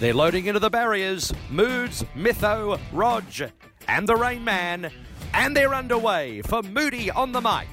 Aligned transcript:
They're 0.00 0.12
loading 0.12 0.46
into 0.46 0.58
the 0.60 0.70
barriers. 0.70 1.32
Moods, 1.50 2.04
Mytho, 2.16 2.80
Rog, 2.92 3.24
and 3.86 4.08
the 4.08 4.16
Rain 4.16 4.44
Man. 4.44 4.90
And 5.32 5.56
they're 5.56 5.72
underway 5.72 6.42
for 6.42 6.62
Moody 6.62 7.10
on 7.10 7.32
the 7.32 7.40
mic. 7.40 7.68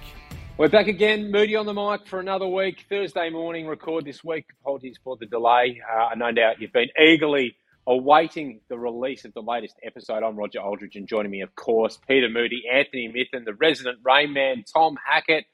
We're 0.57 0.69
back 0.69 0.87
again, 0.87 1.31
Moody 1.31 1.55
on 1.55 1.65
the 1.65 1.73
mic 1.73 2.07
for 2.07 2.19
another 2.19 2.45
week. 2.45 2.85
Thursday 2.87 3.31
morning 3.31 3.65
record 3.65 4.05
this 4.05 4.23
week. 4.23 4.45
Apologies 4.61 4.99
for 5.03 5.17
the 5.17 5.25
delay. 5.25 5.81
Uh, 5.91 6.09
no 6.15 6.31
doubt 6.31 6.61
you've 6.61 6.71
been 6.71 6.89
eagerly 6.99 7.55
awaiting 7.87 8.61
the 8.69 8.77
release 8.77 9.25
of 9.25 9.33
the 9.33 9.41
latest 9.41 9.75
episode. 9.83 10.21
I'm 10.21 10.35
Roger 10.35 10.59
Aldridge, 10.59 10.95
and 10.95 11.07
joining 11.07 11.31
me, 11.31 11.41
of 11.41 11.55
course, 11.55 11.97
Peter 12.07 12.29
Moody, 12.29 12.63
Anthony 12.71 13.07
Mithen, 13.11 13.45
the 13.45 13.55
resident 13.55 13.97
Rain 14.03 14.33
Man, 14.33 14.63
Tom 14.71 14.95
Hackett. 15.03 15.45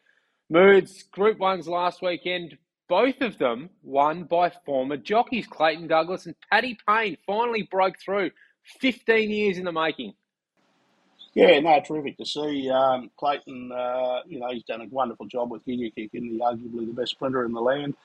Moods, 0.49 1.03
Group 1.03 1.39
Ones 1.39 1.67
last 1.67 2.01
weekend, 2.01 2.57
both 2.87 3.21
of 3.21 3.37
them 3.37 3.69
won 3.83 4.23
by 4.23 4.51
former 4.65 4.97
jockeys, 4.97 5.47
Clayton 5.47 5.87
Douglas 5.87 6.25
and 6.25 6.35
Paddy 6.51 6.77
Payne, 6.87 7.17
finally 7.25 7.63
broke 7.63 7.99
through. 7.99 8.31
15 8.81 9.29
years 9.31 9.57
in 9.57 9.65
the 9.65 9.71
making. 9.71 10.13
Yeah, 11.33 11.59
no, 11.59 11.79
terrific 11.85 12.17
to 12.17 12.25
see. 12.25 12.69
Um, 12.69 13.11
Clayton, 13.17 13.71
uh, 13.71 14.21
you 14.25 14.39
know, 14.39 14.51
he's 14.51 14.63
done 14.63 14.81
a 14.81 14.87
wonderful 14.87 15.27
job 15.27 15.51
with 15.51 15.65
Giga 15.65 15.93
Kick, 15.93 16.09
and 16.13 16.39
the 16.39 16.43
arguably 16.43 16.87
the 16.87 16.93
best 16.93 17.11
sprinter 17.11 17.45
in 17.45 17.53
the 17.53 17.61
land, 17.61 17.95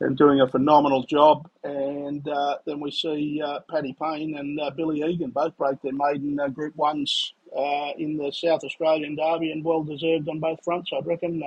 and 0.00 0.16
doing 0.16 0.40
a 0.40 0.48
phenomenal 0.48 1.04
job. 1.04 1.48
And 1.62 2.26
uh, 2.28 2.58
then 2.66 2.80
we 2.80 2.90
see 2.90 3.40
uh, 3.44 3.60
Paddy 3.70 3.96
Payne 4.00 4.36
and 4.36 4.60
uh, 4.60 4.70
Billy 4.70 5.02
Egan 5.02 5.30
both 5.30 5.56
break 5.56 5.80
their 5.82 5.92
maiden 5.92 6.38
uh, 6.40 6.48
Group 6.48 6.74
Ones 6.74 7.34
uh, 7.56 7.90
in 7.96 8.16
the 8.16 8.32
South 8.32 8.64
Australian 8.64 9.14
Derby, 9.14 9.52
and 9.52 9.64
well 9.64 9.84
deserved 9.84 10.28
on 10.28 10.40
both 10.40 10.58
fronts, 10.64 10.90
I 10.92 10.98
reckon. 11.04 11.42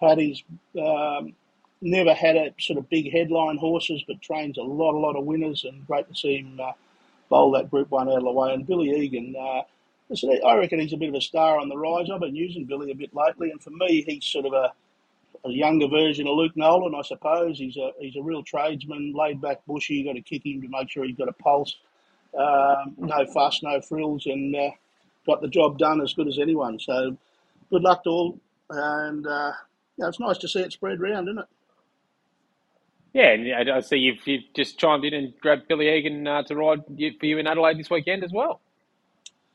Paddy's 0.00 0.42
um, 0.80 1.34
never 1.80 2.14
had 2.14 2.36
a 2.36 2.54
sort 2.58 2.78
of 2.78 2.88
big 2.90 3.12
headline 3.12 3.56
horses, 3.58 4.02
but 4.06 4.20
trains 4.20 4.58
a 4.58 4.62
lot, 4.62 4.94
a 4.94 4.98
lot 4.98 5.16
of 5.16 5.24
winners, 5.24 5.64
and 5.64 5.86
great 5.86 6.08
to 6.08 6.14
see 6.14 6.38
him 6.38 6.60
bowl 7.28 7.50
that 7.52 7.70
Group 7.70 7.90
One 7.90 8.08
out 8.08 8.18
of 8.18 8.24
the 8.24 8.32
way. 8.32 8.52
And 8.52 8.66
Billy 8.66 8.90
Egan. 8.90 9.34
Listen, 10.08 10.40
I 10.46 10.56
reckon 10.56 10.78
he's 10.78 10.94
a 10.94 10.96
bit 10.96 11.10
of 11.10 11.14
a 11.14 11.20
star 11.20 11.58
on 11.58 11.68
the 11.68 11.76
rise. 11.76 12.08
I've 12.10 12.20
been 12.20 12.34
using 12.34 12.64
Billy 12.64 12.90
a 12.90 12.94
bit 12.94 13.14
lately, 13.14 13.50
and 13.50 13.62
for 13.62 13.70
me, 13.70 14.02
he's 14.06 14.24
sort 14.24 14.46
of 14.46 14.54
a, 14.54 14.72
a 15.46 15.50
younger 15.50 15.86
version 15.86 16.26
of 16.26 16.34
Luke 16.34 16.56
Nolen, 16.56 16.94
I 16.94 17.02
suppose. 17.02 17.58
He's 17.58 17.76
a 17.76 17.90
he's 18.00 18.16
a 18.16 18.22
real 18.22 18.42
tradesman, 18.42 19.12
laid 19.12 19.40
back, 19.40 19.60
bushy. 19.66 19.96
You 19.96 20.04
got 20.06 20.14
to 20.14 20.22
kick 20.22 20.46
him 20.46 20.62
to 20.62 20.68
make 20.68 20.90
sure 20.90 21.04
he's 21.04 21.16
got 21.16 21.28
a 21.28 21.32
pulse. 21.32 21.76
Um, 22.38 22.94
no 22.96 23.26
fuss, 23.34 23.62
no 23.62 23.80
frills, 23.82 24.24
and 24.26 24.56
uh, 24.56 24.70
got 25.26 25.42
the 25.42 25.48
job 25.48 25.78
done 25.78 26.00
as 26.00 26.14
good 26.14 26.28
as 26.28 26.38
anyone. 26.38 26.78
So, 26.78 27.16
good 27.68 27.82
luck 27.82 28.04
to 28.04 28.10
all, 28.10 28.40
and 28.70 29.26
uh, 29.26 29.52
yeah, 29.98 30.08
it's 30.08 30.20
nice 30.20 30.38
to 30.38 30.48
see 30.48 30.60
it 30.60 30.72
spread 30.72 31.00
round, 31.00 31.28
isn't 31.28 31.40
it? 31.40 31.48
Yeah, 33.12 33.30
and 33.30 33.70
I 33.70 33.80
see 33.80 33.96
you've, 33.96 34.26
you've 34.26 34.44
just 34.54 34.78
chimed 34.78 35.04
in 35.04 35.14
and 35.14 35.32
grabbed 35.40 35.66
Billy 35.68 35.88
Egan 35.88 36.26
uh, 36.26 36.42
to 36.44 36.54
ride 36.54 36.84
for 36.86 37.26
you 37.26 37.38
in 37.38 37.46
Adelaide 37.46 37.78
this 37.78 37.90
weekend 37.90 38.22
as 38.22 38.32
well. 38.32 38.60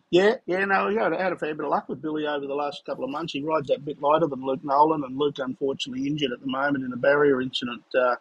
Yeah, 0.09 0.35
yeah, 0.45 0.65
no, 0.65 0.89
he 0.89 0.95
had, 0.95 1.11
had 1.13 1.33
a 1.33 1.37
fair 1.37 1.55
bit 1.55 1.65
of 1.65 1.71
luck 1.71 1.89
with 1.89 2.01
Billy 2.01 2.27
over 2.27 2.45
the 2.45 2.53
last 2.53 2.85
couple 2.85 3.03
of 3.03 3.09
months. 3.09 3.33
He 3.33 3.41
rides 3.41 3.67
that 3.69 3.83
bit 3.83 4.01
lighter 4.01 4.27
than 4.27 4.45
Luke 4.45 4.63
Nolen, 4.63 5.03
and 5.03 5.17
Luke 5.17 5.39
unfortunately 5.39 6.07
injured 6.07 6.31
at 6.31 6.39
the 6.39 6.47
moment 6.47 6.83
in 6.83 6.93
a 6.93 6.97
barrier 6.97 7.41
incident 7.41 7.83
uh, 7.99 8.15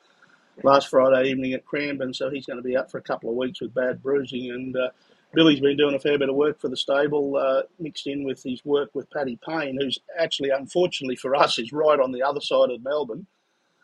last 0.63 0.89
Friday 0.89 1.29
evening 1.29 1.53
at 1.53 1.67
Cranbourne, 1.67 2.15
so 2.15 2.31
he's 2.31 2.47
going 2.47 2.57
to 2.57 2.63
be 2.63 2.77
out 2.77 2.91
for 2.91 2.99
a 2.99 3.03
couple 3.03 3.29
of 3.29 3.37
weeks 3.37 3.61
with 3.61 3.75
bad 3.75 4.03
bruising. 4.03 4.51
And 4.51 4.75
uh, 4.75 4.89
Billy's 5.35 5.61
been 5.61 5.77
doing 5.77 5.95
a 5.95 6.01
fair 6.01 6.19
bit 6.19 6.31
of 6.31 6.35
work 6.35 6.61
for 6.61 6.69
the 6.69 6.77
stable, 6.77 7.37
uh, 7.37 7.63
mixed 7.79 8.07
in 8.07 8.25
with 8.25 8.43
his 8.43 8.65
work 8.65 8.91
with 8.95 9.11
Paddy 9.11 9.39
Payne, 9.47 9.79
who's 9.79 9.99
actually, 10.19 10.51
unfortunately 10.51 11.17
for 11.17 11.35
us, 11.35 11.59
is 11.59 11.73
right 11.73 12.01
on 12.01 12.13
the 12.13 12.23
other 12.23 12.41
side 12.41 12.71
of 12.71 12.83
Melbourne. 12.83 13.27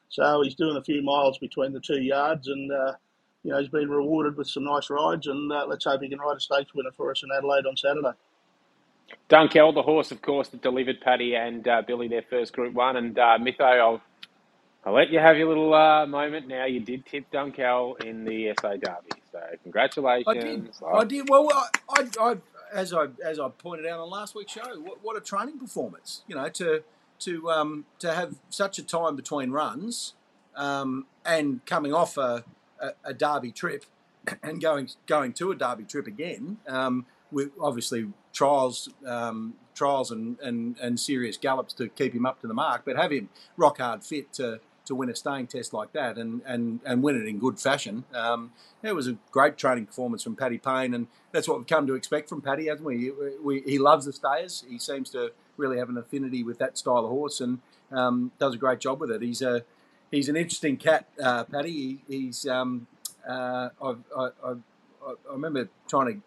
So 0.09 0.43
he's 0.43 0.55
doing 0.55 0.77
a 0.77 0.83
few 0.83 1.03
miles 1.03 1.39
between 1.39 1.73
the 1.73 1.81
two 1.81 2.01
yards, 2.01 2.49
and 2.49 2.73
uh, 2.73 2.93
you 3.43 3.53
know, 3.53 3.59
he's 3.59 3.69
been 3.69 3.89
rewarded 3.91 4.37
with 4.37 4.49
some 4.49 4.65
nice 4.65 4.91
rides, 4.91 5.27
and 5.27 5.53
uh, 5.53 5.67
let's 5.69 5.85
hope 5.85 6.03
he 6.03 6.09
can 6.09 6.19
ride 6.19 6.37
a 6.37 6.41
stakes 6.41 6.75
winner 6.75 6.91
for 6.97 7.11
us 7.11 7.23
in 7.23 7.29
Adelaide 7.37 7.67
on 7.67 7.77
Saturday. 7.77 8.13
Dunkel, 9.31 9.75
the 9.75 9.83
horse, 9.83 10.11
of 10.11 10.21
course, 10.23 10.49
that 10.49 10.63
delivered 10.63 11.01
Paddy 11.01 11.35
and 11.35 11.67
uh, 11.67 11.83
Billy 11.87 12.09
their 12.09 12.23
first 12.29 12.53
Group 12.53 12.75
One, 12.75 12.97
and 12.97 13.19
uh, 13.19 13.39
Mytho, 13.39 13.61
I'll, 13.61 14.03
I'll 14.85 14.95
let 14.95 15.11
you 15.11 15.19
have 15.19 15.37
your 15.37 15.49
little 15.49 15.75
uh, 15.75 16.07
moment 16.07 16.49
now. 16.49 16.65
You 16.65 16.81
did 16.81 17.07
tip 17.07 17.31
Dunkel 17.31 18.03
in 18.05 18.25
the 18.25 18.55
SA 18.61 18.73
Derby, 18.73 19.23
so 19.31 19.41
congratulations. 19.63 20.27
I 20.27 20.35
did. 20.35 20.71
I 20.95 21.05
did. 21.05 21.29
Well, 21.29 21.49
I, 21.53 21.69
I, 21.91 22.07
I, 22.21 22.37
as 22.73 22.93
I 22.93 23.07
as 23.25 23.39
I 23.39 23.49
pointed 23.49 23.87
out 23.87 24.01
on 24.01 24.11
last 24.11 24.35
week's 24.35 24.53
show, 24.53 24.79
what, 24.81 25.03
what 25.03 25.17
a 25.17 25.21
training 25.21 25.59
performance! 25.59 26.23
You 26.27 26.37
know, 26.37 26.49
to 26.51 26.83
to 27.21 27.51
um, 27.51 27.85
to 27.99 28.15
have 28.15 28.37
such 28.51 28.79
a 28.79 28.83
time 28.83 29.17
between 29.17 29.51
runs 29.51 30.15
um, 30.57 31.07
and 31.25 31.65
coming 31.67 31.93
off 31.93 32.17
a 32.17 32.45
a, 32.81 32.93
a 33.05 33.15
Derby 33.15 33.53
trip 33.53 33.85
and 34.43 34.61
going 34.61 34.89
going 35.07 35.33
to 35.35 35.51
a 35.51 35.55
Derby 35.55 35.85
trip 35.85 36.07
again, 36.07 36.59
um, 36.67 37.07
with 37.31 37.51
obviously 37.61 38.09
trials, 38.33 38.89
um, 39.07 39.55
trials 39.75 40.11
and, 40.11 40.39
and, 40.41 40.79
and 40.81 40.99
serious 40.99 41.37
gallops 41.37 41.73
to 41.75 41.89
keep 41.89 42.15
him 42.15 42.27
up 42.27 42.41
to 42.41 42.47
the 42.47 42.55
mark, 42.55 42.83
but 42.85 42.97
have 42.97 43.11
him 43.11 43.29
rock 43.57 43.79
hard 43.79 44.03
fit 44.05 44.33
to, 44.33 44.61
to 44.87 44.95
win 44.95 45.11
a 45.11 45.15
staying 45.15 45.47
test 45.47 45.73
like 45.73 45.93
that 45.93 46.17
and, 46.17 46.41
and, 46.47 46.81
and 46.85 47.03
win 47.03 47.21
it 47.21 47.27
in 47.27 47.39
good 47.39 47.61
fashion. 47.61 48.05
Um, 48.15 48.53
it 48.83 48.95
was 48.95 49.07
a 49.07 49.19
great 49.31 49.57
training 49.57 49.87
performance 49.87 50.23
from 50.23 50.37
Paddy 50.37 50.59
Payne, 50.59 50.95
and 50.95 51.07
that's 51.33 51.49
what 51.49 51.59
we've 51.59 51.67
come 51.67 51.87
to 51.87 51.95
expect 51.95 52.29
from 52.29 52.41
Paddy, 52.41 52.69
hasn't 52.69 52.87
we? 52.87 53.13
we 53.43 53.61
he 53.63 53.79
loves 53.79 54.07
the 54.07 54.13
stayers. 54.13 54.65
He 54.69 54.79
seems 54.79 55.11
to 55.11 55.33
really 55.59 55.79
have 55.79 55.89
an 55.89 55.99
affinity 55.99 56.43
with 56.43 56.59
that 56.59 56.79
style 56.79 57.05
of 57.05 57.11
horse 57.11 57.41
and 57.41 57.59
um, 57.93 58.33
does 58.39 58.55
a 58.55 58.59
great 58.59 58.81
job 58.81 59.01
with 59.01 59.11
it. 59.11 59.23
He's 59.23 59.43
a 59.43 59.65
he's 60.11 60.29
an 60.29 60.37
interesting 60.37 60.77
cat, 60.77 61.07
uh, 61.23 61.45
Paddy. 61.45 61.71
He, 61.71 61.99
he's 62.09 62.47
um, 62.47 62.87
uh, 63.29 63.71
I, 63.83 63.95
I, 64.17 64.29
I, 64.45 64.53
I, 65.07 65.15
remember 65.33 65.69
trying 65.89 66.07
to 66.07 66.21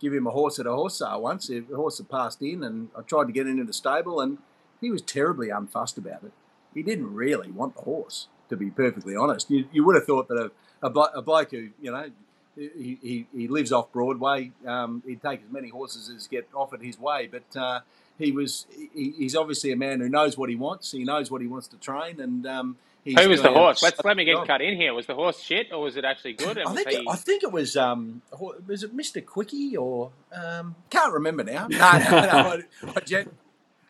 give 0.00 0.14
him 0.14 0.26
a 0.26 0.30
horse 0.30 0.58
at 0.58 0.66
a 0.66 0.72
horse 0.72 0.98
sale 0.98 1.22
once. 1.22 1.48
The 1.48 1.64
horse 1.74 1.98
had 1.98 2.08
passed 2.08 2.40
in, 2.42 2.62
and 2.62 2.88
I 2.96 3.02
tried 3.02 3.26
to 3.26 3.32
get 3.32 3.46
into 3.46 3.64
the 3.64 3.72
stable, 3.72 4.20
and 4.20 4.38
he 4.80 4.90
was 4.90 5.02
terribly 5.02 5.48
unfussed 5.48 5.98
about 5.98 6.22
it. 6.24 6.32
He 6.74 6.82
didn't 6.82 7.12
really 7.12 7.50
want 7.50 7.74
the 7.74 7.82
horse, 7.82 8.28
to 8.48 8.56
be 8.56 8.70
perfectly 8.70 9.16
honest. 9.16 9.50
You, 9.50 9.66
you 9.72 9.84
would 9.84 9.96
have 9.96 10.06
thought 10.06 10.28
that 10.28 10.50
a, 10.82 10.86
a, 10.86 10.90
a 10.90 11.22
bloke 11.22 11.50
who, 11.50 11.70
you 11.80 11.90
know, 11.90 12.10
he, 12.56 12.98
he, 13.02 13.26
he 13.34 13.48
lives 13.48 13.72
off 13.72 13.92
Broadway, 13.92 14.52
um, 14.66 15.02
he'd 15.06 15.22
take 15.22 15.42
as 15.42 15.50
many 15.50 15.68
horses 15.68 16.12
as 16.14 16.26
get 16.26 16.48
offered 16.54 16.82
his 16.82 16.98
way, 16.98 17.28
but 17.30 17.60
uh, 17.60 17.80
he 18.20 18.30
was 18.32 18.66
he, 18.94 19.12
he's 19.16 19.34
obviously 19.34 19.72
a 19.72 19.76
man 19.76 20.00
who 20.00 20.08
knows 20.08 20.38
what 20.38 20.48
he 20.48 20.56
wants. 20.56 20.92
He 20.92 21.04
knows 21.04 21.30
what 21.30 21.40
he 21.40 21.46
wants 21.48 21.66
to 21.68 21.76
train, 21.76 22.20
and 22.20 22.46
um, 22.46 22.76
Who 23.04 23.28
was 23.28 23.42
the 23.42 23.50
horse? 23.50 23.82
Let's 23.82 24.02
let 24.04 24.16
me 24.16 24.24
get 24.24 24.46
cut 24.46 24.60
in 24.60 24.76
here. 24.76 24.92
Was 24.94 25.06
the 25.06 25.14
horse 25.14 25.40
shit 25.40 25.72
or 25.72 25.80
was 25.82 25.96
it 25.96 26.04
actually 26.04 26.34
good? 26.34 26.58
I 26.58 26.72
think, 26.74 26.88
it, 26.88 27.04
I 27.08 27.16
think 27.16 27.42
it 27.42 27.50
was 27.50 27.76
um, 27.76 28.22
was 28.66 28.82
it 28.82 28.94
Mister 28.94 29.20
Quickie 29.20 29.76
or 29.76 30.10
um, 30.32 30.76
can't 30.90 31.12
remember 31.12 31.42
now. 31.44 31.66
No, 31.70 31.78
no, 31.78 32.10
no. 32.10 32.26
I, 32.28 32.62
I, 32.96 33.00
gen- 33.00 33.30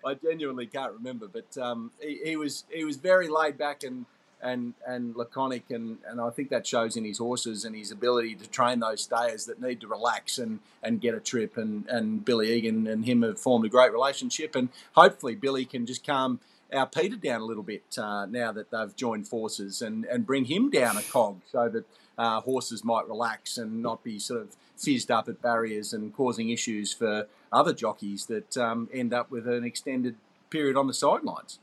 I 0.05 0.15
genuinely 0.15 0.67
can't 0.67 0.93
remember, 0.93 1.29
but 1.29 1.59
um, 1.59 1.91
he, 2.01 2.21
he 2.25 2.37
was 2.37 2.65
he 2.71 2.85
was 2.85 2.97
very 2.97 3.29
laid 3.29 3.59
back 3.59 3.83
and 3.83 4.07
and 4.43 4.75
and 4.87 5.17
laconic, 5.17 5.71
and, 5.71 5.99
and 6.07 6.21
I 6.21 6.31
think 6.31 6.51
that 6.51 6.67
shows 6.67 6.97
in 6.97 7.05
his 7.05 7.19
horses 7.19 7.65
and 7.65 7.75
his 7.77 7.91
ability 7.91 8.35
to 8.37 8.49
train 8.49 8.81
those 8.81 9.03
stayers 9.03 9.47
that 9.47 9.61
need 9.61 9.81
to 9.81 9.89
relax 9.89 10.39
and, 10.39 10.61
and 10.83 11.01
get 11.01 11.15
a 11.15 11.21
trip. 11.21 11.57
And, 11.57 11.87
and 11.89 12.25
Billy 12.25 12.53
Egan 12.53 12.87
and 12.87 13.05
him 13.05 13.23
have 13.23 13.39
formed 13.39 13.65
a 13.65 13.69
great 13.69 13.93
relationship, 13.93 14.55
and 14.55 14.69
hopefully 14.95 15.35
Billy 15.35 15.65
can 15.65 15.87
just 15.87 16.07
calm 16.07 16.41
our 16.73 16.87
Peter 16.87 17.17
down 17.17 17.41
a 17.41 17.45
little 17.45 17.63
bit 17.63 17.83
uh, 17.99 18.27
now 18.27 18.53
that 18.53 18.71
they've 18.71 18.95
joined 18.95 19.27
forces 19.27 19.83
and, 19.83 20.05
and 20.05 20.27
bring 20.27 20.45
him 20.45 20.71
down 20.71 20.97
a 20.97 21.03
cog 21.03 21.41
so 21.51 21.69
that 21.69 21.85
uh, 22.17 22.41
horses 22.41 22.85
might 22.85 23.09
relax 23.09 23.59
and 23.59 23.83
not 23.83 24.05
be 24.05 24.19
sort 24.19 24.43
of 24.43 24.57
fizzed 24.77 25.11
up 25.11 25.29
at 25.29 25.43
barriers 25.43 25.93
and 25.93 26.15
causing 26.15 26.51
issues 26.51 26.93
for 26.93 27.27
other 27.53 27.73
jockeys 27.73 28.27
that 28.27 28.57
um, 28.57 28.89
end 28.93 29.13
up 29.13 29.31
with 29.31 29.49
an 29.49 29.65
extended 29.65 30.17
period 30.49 30.77
on 30.77 30.87
the 30.87 30.95
sidelines. 30.95 31.59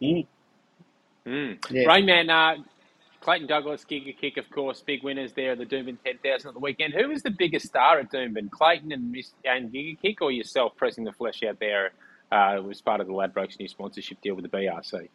Mm. 0.00 0.26
Mm. 1.26 1.64
Yeah. 1.70 1.84
Rainman, 1.86 2.30
uh, 2.30 2.62
Clayton 3.22 3.46
Douglas, 3.46 3.84
Giga 3.88 4.16
Kick, 4.16 4.36
of 4.36 4.50
course, 4.50 4.80
big 4.80 5.02
winners 5.04 5.32
there 5.32 5.52
at 5.52 5.58
the 5.58 5.64
Doomben 5.64 5.96
10,000 6.04 6.48
at 6.48 6.54
the 6.54 6.60
weekend. 6.60 6.92
Who 6.92 7.08
was 7.08 7.22
the 7.22 7.30
biggest 7.30 7.66
star 7.66 8.00
at 8.00 8.10
Doomben, 8.10 8.50
Clayton 8.50 8.92
and, 8.92 9.12
Miss, 9.12 9.32
and 9.44 9.72
Giga 9.72 10.00
Kick, 10.00 10.20
or 10.20 10.32
yourself 10.32 10.76
pressing 10.76 11.04
the 11.04 11.12
flesh 11.12 11.42
out 11.42 11.60
there 11.60 11.92
uh, 12.32 12.60
was 12.62 12.80
part 12.80 13.00
of 13.00 13.06
the 13.06 13.12
Ladbrokes 13.12 13.58
new 13.58 13.68
sponsorship 13.68 14.20
deal 14.20 14.34
with 14.34 14.50
the 14.50 14.56
BRC? 14.56 15.08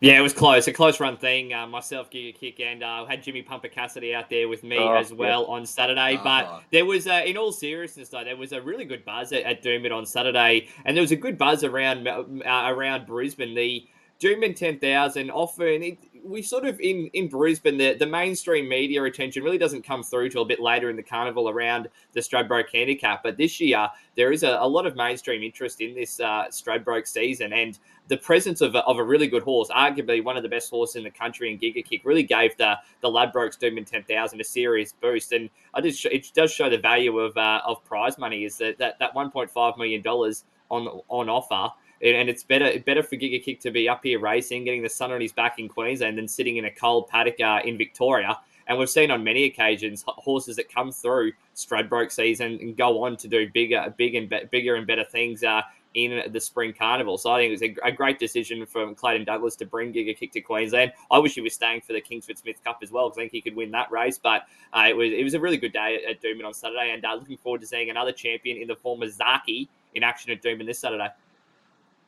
Yeah, 0.00 0.18
it 0.18 0.22
was 0.22 0.32
close. 0.32 0.66
A 0.66 0.72
close 0.72 1.00
run 1.00 1.16
thing. 1.16 1.54
Uh, 1.54 1.66
myself, 1.66 2.10
Giga 2.10 2.34
Kick, 2.34 2.60
and 2.60 2.82
uh, 2.82 3.06
had 3.06 3.22
Jimmy 3.22 3.42
Pumper 3.42 3.68
Cassidy 3.68 4.14
out 4.14 4.28
there 4.28 4.48
with 4.48 4.64
me 4.64 4.76
oh, 4.76 4.94
as 4.94 5.12
well 5.12 5.42
yeah. 5.42 5.54
on 5.54 5.64
Saturday. 5.64 6.18
But 6.22 6.44
uh-huh. 6.44 6.60
there 6.72 6.84
was, 6.84 7.06
uh, 7.06 7.22
in 7.24 7.36
all 7.36 7.52
seriousness, 7.52 8.08
though, 8.08 8.24
there 8.24 8.36
was 8.36 8.52
a 8.52 8.60
really 8.60 8.84
good 8.84 9.04
buzz 9.04 9.32
at, 9.32 9.44
at 9.44 9.62
Doomben 9.62 9.92
on 9.92 10.04
Saturday, 10.04 10.68
and 10.84 10.96
there 10.96 11.00
was 11.00 11.12
a 11.12 11.16
good 11.16 11.38
buzz 11.38 11.62
around 11.64 12.06
uh, 12.08 12.24
around 12.44 13.06
Brisbane. 13.06 13.54
The 13.54 13.86
Doomben 14.20 14.54
10,000 14.54 15.30
often, 15.30 15.82
it, 15.82 15.98
we 16.24 16.40
sort 16.40 16.64
of, 16.64 16.80
in, 16.80 17.10
in 17.12 17.28
Brisbane, 17.28 17.76
the, 17.76 17.94
the 17.94 18.06
mainstream 18.06 18.68
media 18.68 19.02
attention 19.02 19.42
really 19.42 19.58
doesn't 19.58 19.82
come 19.82 20.02
through 20.02 20.30
till 20.30 20.42
a 20.42 20.46
bit 20.46 20.60
later 20.60 20.88
in 20.88 20.96
the 20.96 21.02
carnival 21.02 21.48
around 21.48 21.88
the 22.12 22.20
Stradbroke 22.20 22.70
handicap. 22.72 23.22
But 23.22 23.36
this 23.36 23.60
year, 23.60 23.88
there 24.16 24.32
is 24.32 24.42
a, 24.42 24.56
a 24.60 24.68
lot 24.68 24.86
of 24.86 24.96
mainstream 24.96 25.42
interest 25.42 25.80
in 25.80 25.94
this 25.94 26.20
uh, 26.20 26.46
Stradbroke 26.50 27.06
season. 27.06 27.52
And 27.52 27.78
the 28.08 28.16
presence 28.16 28.60
of 28.60 28.74
a, 28.74 28.84
of 28.84 28.98
a 28.98 29.02
really 29.02 29.26
good 29.26 29.42
horse, 29.42 29.68
arguably 29.70 30.22
one 30.22 30.36
of 30.36 30.42
the 30.42 30.48
best 30.48 30.70
horses 30.70 30.96
in 30.96 31.04
the 31.04 31.10
country 31.10 31.50
in 31.50 31.58
Giga 31.58 31.84
Kick, 31.84 32.02
really 32.04 32.22
gave 32.22 32.56
the 32.56 32.76
the 33.00 33.08
Ladbrokes 33.08 33.58
Ten 33.58 34.02
Thousand 34.04 34.40
a 34.40 34.44
serious 34.44 34.92
boost, 34.92 35.32
and 35.32 35.48
I 35.72 35.80
just 35.80 36.04
it 36.06 36.30
does 36.34 36.52
show 36.52 36.68
the 36.68 36.78
value 36.78 37.18
of 37.18 37.36
uh, 37.36 37.60
of 37.66 37.84
prize 37.84 38.18
money 38.18 38.44
is 38.44 38.58
that 38.58 38.78
that, 38.78 38.98
that 38.98 39.14
one 39.14 39.30
point 39.30 39.50
five 39.50 39.76
million 39.78 40.02
dollars 40.02 40.44
on 40.70 40.86
on 41.08 41.28
offer. 41.28 41.72
And 42.04 42.28
it's 42.28 42.42
better 42.42 42.78
better 42.80 43.02
for 43.02 43.16
Giga 43.16 43.42
Kick 43.42 43.60
to 43.60 43.70
be 43.70 43.88
up 43.88 44.00
here 44.04 44.20
racing, 44.20 44.64
getting 44.64 44.82
the 44.82 44.90
sun 44.90 45.10
on 45.10 45.22
his 45.22 45.32
back 45.32 45.58
in 45.58 45.68
Queensland, 45.68 46.18
than 46.18 46.28
sitting 46.28 46.58
in 46.58 46.66
a 46.66 46.70
cold 46.70 47.08
paddock 47.08 47.40
uh, 47.40 47.60
in 47.64 47.78
Victoria. 47.78 48.38
And 48.66 48.78
we've 48.78 48.90
seen 48.90 49.10
on 49.10 49.24
many 49.24 49.44
occasions 49.44 50.04
horses 50.06 50.56
that 50.56 50.72
come 50.72 50.92
through 50.92 51.32
Stradbroke 51.54 52.12
season 52.12 52.58
and 52.60 52.76
go 52.76 53.04
on 53.04 53.16
to 53.18 53.28
do 53.28 53.48
bigger, 53.52 53.92
big 53.96 54.14
and 54.14 54.28
be- 54.28 54.44
bigger 54.50 54.74
and 54.76 54.86
better 54.86 55.04
things 55.04 55.44
uh, 55.44 55.62
in 55.94 56.32
the 56.32 56.40
spring 56.40 56.72
carnival. 56.72 57.16
So 57.16 57.30
I 57.30 57.40
think 57.40 57.48
it 57.48 57.52
was 57.52 57.62
a, 57.62 57.88
a, 57.88 57.92
great 57.92 58.18
decision 58.18 58.66
from 58.66 58.94
Clayton 58.94 59.24
Douglas 59.24 59.54
to 59.56 59.66
bring 59.66 59.92
Giga 59.92 60.16
Kick 60.16 60.32
to 60.32 60.40
Queensland. 60.40 60.92
I 61.10 61.18
wish 61.18 61.34
he 61.34 61.40
was 61.40 61.54
staying 61.54 61.82
for 61.82 61.92
the 61.92 62.00
Kingsford 62.00 62.38
Smith 62.38 62.62
Cup 62.64 62.80
as 62.82 62.90
well 62.90 63.08
because 63.08 63.18
I 63.18 63.22
think 63.22 63.32
he 63.32 63.40
could 63.40 63.54
win 63.54 63.70
that 63.72 63.90
race. 63.92 64.18
But 64.18 64.42
uh, 64.72 64.86
it 64.88 64.96
was 64.96 65.12
it 65.12 65.22
was 65.22 65.34
a 65.34 65.40
really 65.40 65.56
good 65.56 65.72
day 65.72 66.00
at, 66.06 66.24
at 66.24 66.44
on 66.44 66.52
Saturday, 66.54 66.90
and 66.92 67.04
uh, 67.04 67.14
looking 67.14 67.38
forward 67.38 67.60
to 67.60 67.66
seeing 67.66 67.90
another 67.90 68.12
champion 68.12 68.60
in 68.60 68.66
the 68.66 68.76
form 68.76 69.02
of 69.02 69.10
Zaaki 69.10 69.68
in 69.94 70.02
action 70.02 70.32
at 70.32 70.42
Doomben 70.42 70.66
this 70.66 70.80
Saturday. 70.80 71.08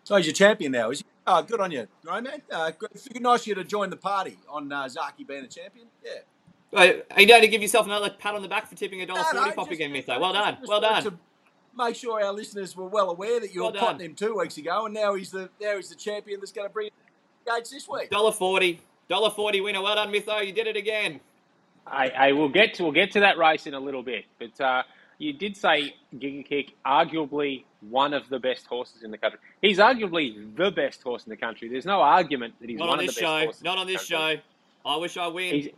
So 0.07 0.15
he's 0.15 0.27
your 0.27 0.35
champion 0.35 0.71
now, 0.71 0.91
is 0.91 1.01
he? 1.01 1.05
Oh, 1.27 1.43
good 1.43 1.61
on 1.61 1.73
you, 1.73 1.89
right, 2.05 2.23
man. 2.23 2.41
Uh, 2.49 2.71
good, 2.71 2.91
nice 3.21 3.41
of 3.41 3.47
you 3.49 3.55
to 3.57 3.65
join 3.65 3.91
the 3.91 3.97
party 3.97 4.39
on 4.49 4.71
uh, 4.71 4.85
Zaaki 4.85 5.27
being 5.27 5.45
a 5.45 5.49
champion. 5.49 5.89
Yeah. 6.05 6.93
Are 7.11 7.21
you 7.21 7.27
going 7.27 7.43
to 7.43 7.49
give 7.49 7.61
yourself 7.61 7.87
another 7.87 8.11
pat 8.11 8.37
on 8.37 8.43
the 8.43 8.49
back 8.49 8.69
for 8.69 8.77
tipping 8.77 9.03
a 9.03 9.07
dollar 9.07 9.21
no, 9.21 9.31
forty 9.33 9.51
no, 9.51 9.57
pop 9.57 9.71
again, 9.73 9.91
Mytho? 9.91 10.21
Well 10.21 10.33
done, 10.33 10.59
well 10.65 10.81
done 10.81 11.19
make 11.77 11.97
sure 11.97 12.23
our 12.23 12.33
listeners 12.33 12.77
were 12.77 12.87
well 12.87 13.11
aware 13.11 13.41
that 13.41 13.55
you 13.55 13.63
well 13.63 13.73
were 13.73 13.79
potting 13.79 14.07
him 14.07 14.15
two 14.15 14.39
weeks 14.39 14.57
ago, 14.59 14.87
and 14.87 14.95
now 14.95 15.15
he's 15.15 15.31
the 15.31 15.51
now 15.61 15.77
he's 15.77 15.89
the 15.89 15.95
champion 15.95 16.41
that's 16.41 16.53
going 16.53 16.69
to 16.69 16.73
bring 16.73 16.91
gates 17.47 17.71
this 17.71 17.89
week. 17.89 18.11
Dollar 18.11 18.33
forty, 18.33 18.81
dollar 19.09 19.31
forty 19.31 19.61
winner. 19.61 19.83
Well 19.83 19.97
done, 19.97 20.13
Mytho. 20.13 20.47
You 20.47 20.53
did 20.53 20.67
it 20.67 20.77
again. 20.77 21.21
I, 21.87 22.09
I 22.09 22.33
will 22.33 22.49
get 22.49 22.75
to 22.75 22.85
we'll 22.85 22.93
get 22.93 23.13
to 23.13 23.21
that 23.21 23.39
race 23.39 23.67
in 23.67 23.75
a 23.75 23.81
little 23.81 24.03
bit, 24.03 24.25
but 24.39 24.61
uh, 24.61 24.83
you 25.19 25.33
did 25.33 25.57
say 25.57 25.95
Giga 26.15 26.47
Kick, 26.47 26.73
arguably 26.87 27.65
one 27.81 28.13
of 28.13 28.29
the 28.29 28.39
best 28.39 28.67
horses 28.67 29.03
in 29.03 29.11
the 29.11 29.19
country. 29.19 29.39
He's 29.63 29.79
arguably 29.79 30.55
the 30.57 30.71
best 30.71 31.03
horse 31.03 31.25
in 31.25 31.31
the 31.31 31.37
country. 31.37 31.69
There's 31.69 31.87
no 31.87 32.01
argument 32.01 32.55
that 32.61 32.69
he's 32.69 32.79
Not 32.79 32.89
one 32.89 32.99
on 32.99 33.07
this 33.07 33.17
of 33.17 33.17
the 33.17 33.21
best 33.21 33.31
show. 33.31 33.45
horses. 33.45 33.63
Not 33.63 33.79
on 33.79 33.87
this 33.87 34.05
show. 34.05 34.35
I 34.85 34.97
wish 34.97 35.17
I 35.17 35.27
win. 35.29 35.55
He's, 35.55 35.69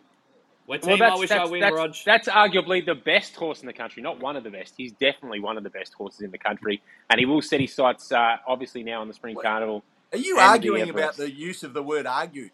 what 0.66 0.82
team 0.82 0.98
well, 0.98 1.16
I 1.16 1.18
wish 1.18 1.30
I 1.30 1.46
win, 1.46 1.60
that's, 1.60 1.74
Rog? 1.74 1.94
That's 2.04 2.28
arguably 2.28 2.84
the 2.84 2.94
best 2.94 3.34
horse 3.34 3.62
in 3.62 3.66
the 3.66 3.72
country, 3.72 4.02
not 4.02 4.20
one 4.20 4.36
of 4.36 4.44
the 4.44 4.50
best. 4.50 4.74
He's 4.76 4.92
definitely 4.92 5.40
one 5.40 5.56
of 5.56 5.62
the 5.62 5.70
best 5.70 5.94
horses 5.94 6.20
in 6.20 6.30
the 6.30 6.36
country, 6.36 6.82
and 7.08 7.18
he 7.18 7.24
will 7.24 7.40
set 7.40 7.60
his 7.60 7.72
sights 7.74 8.12
uh, 8.12 8.36
obviously 8.46 8.82
now 8.82 9.00
on 9.00 9.08
the 9.08 9.14
Spring 9.14 9.34
Carnival. 9.40 9.82
Are 10.12 10.18
you 10.18 10.38
arguing 10.38 10.90
about 10.90 11.16
the 11.16 11.30
use 11.30 11.62
of 11.62 11.72
the 11.72 11.82
word 11.82 12.06
"argue"? 12.06 12.50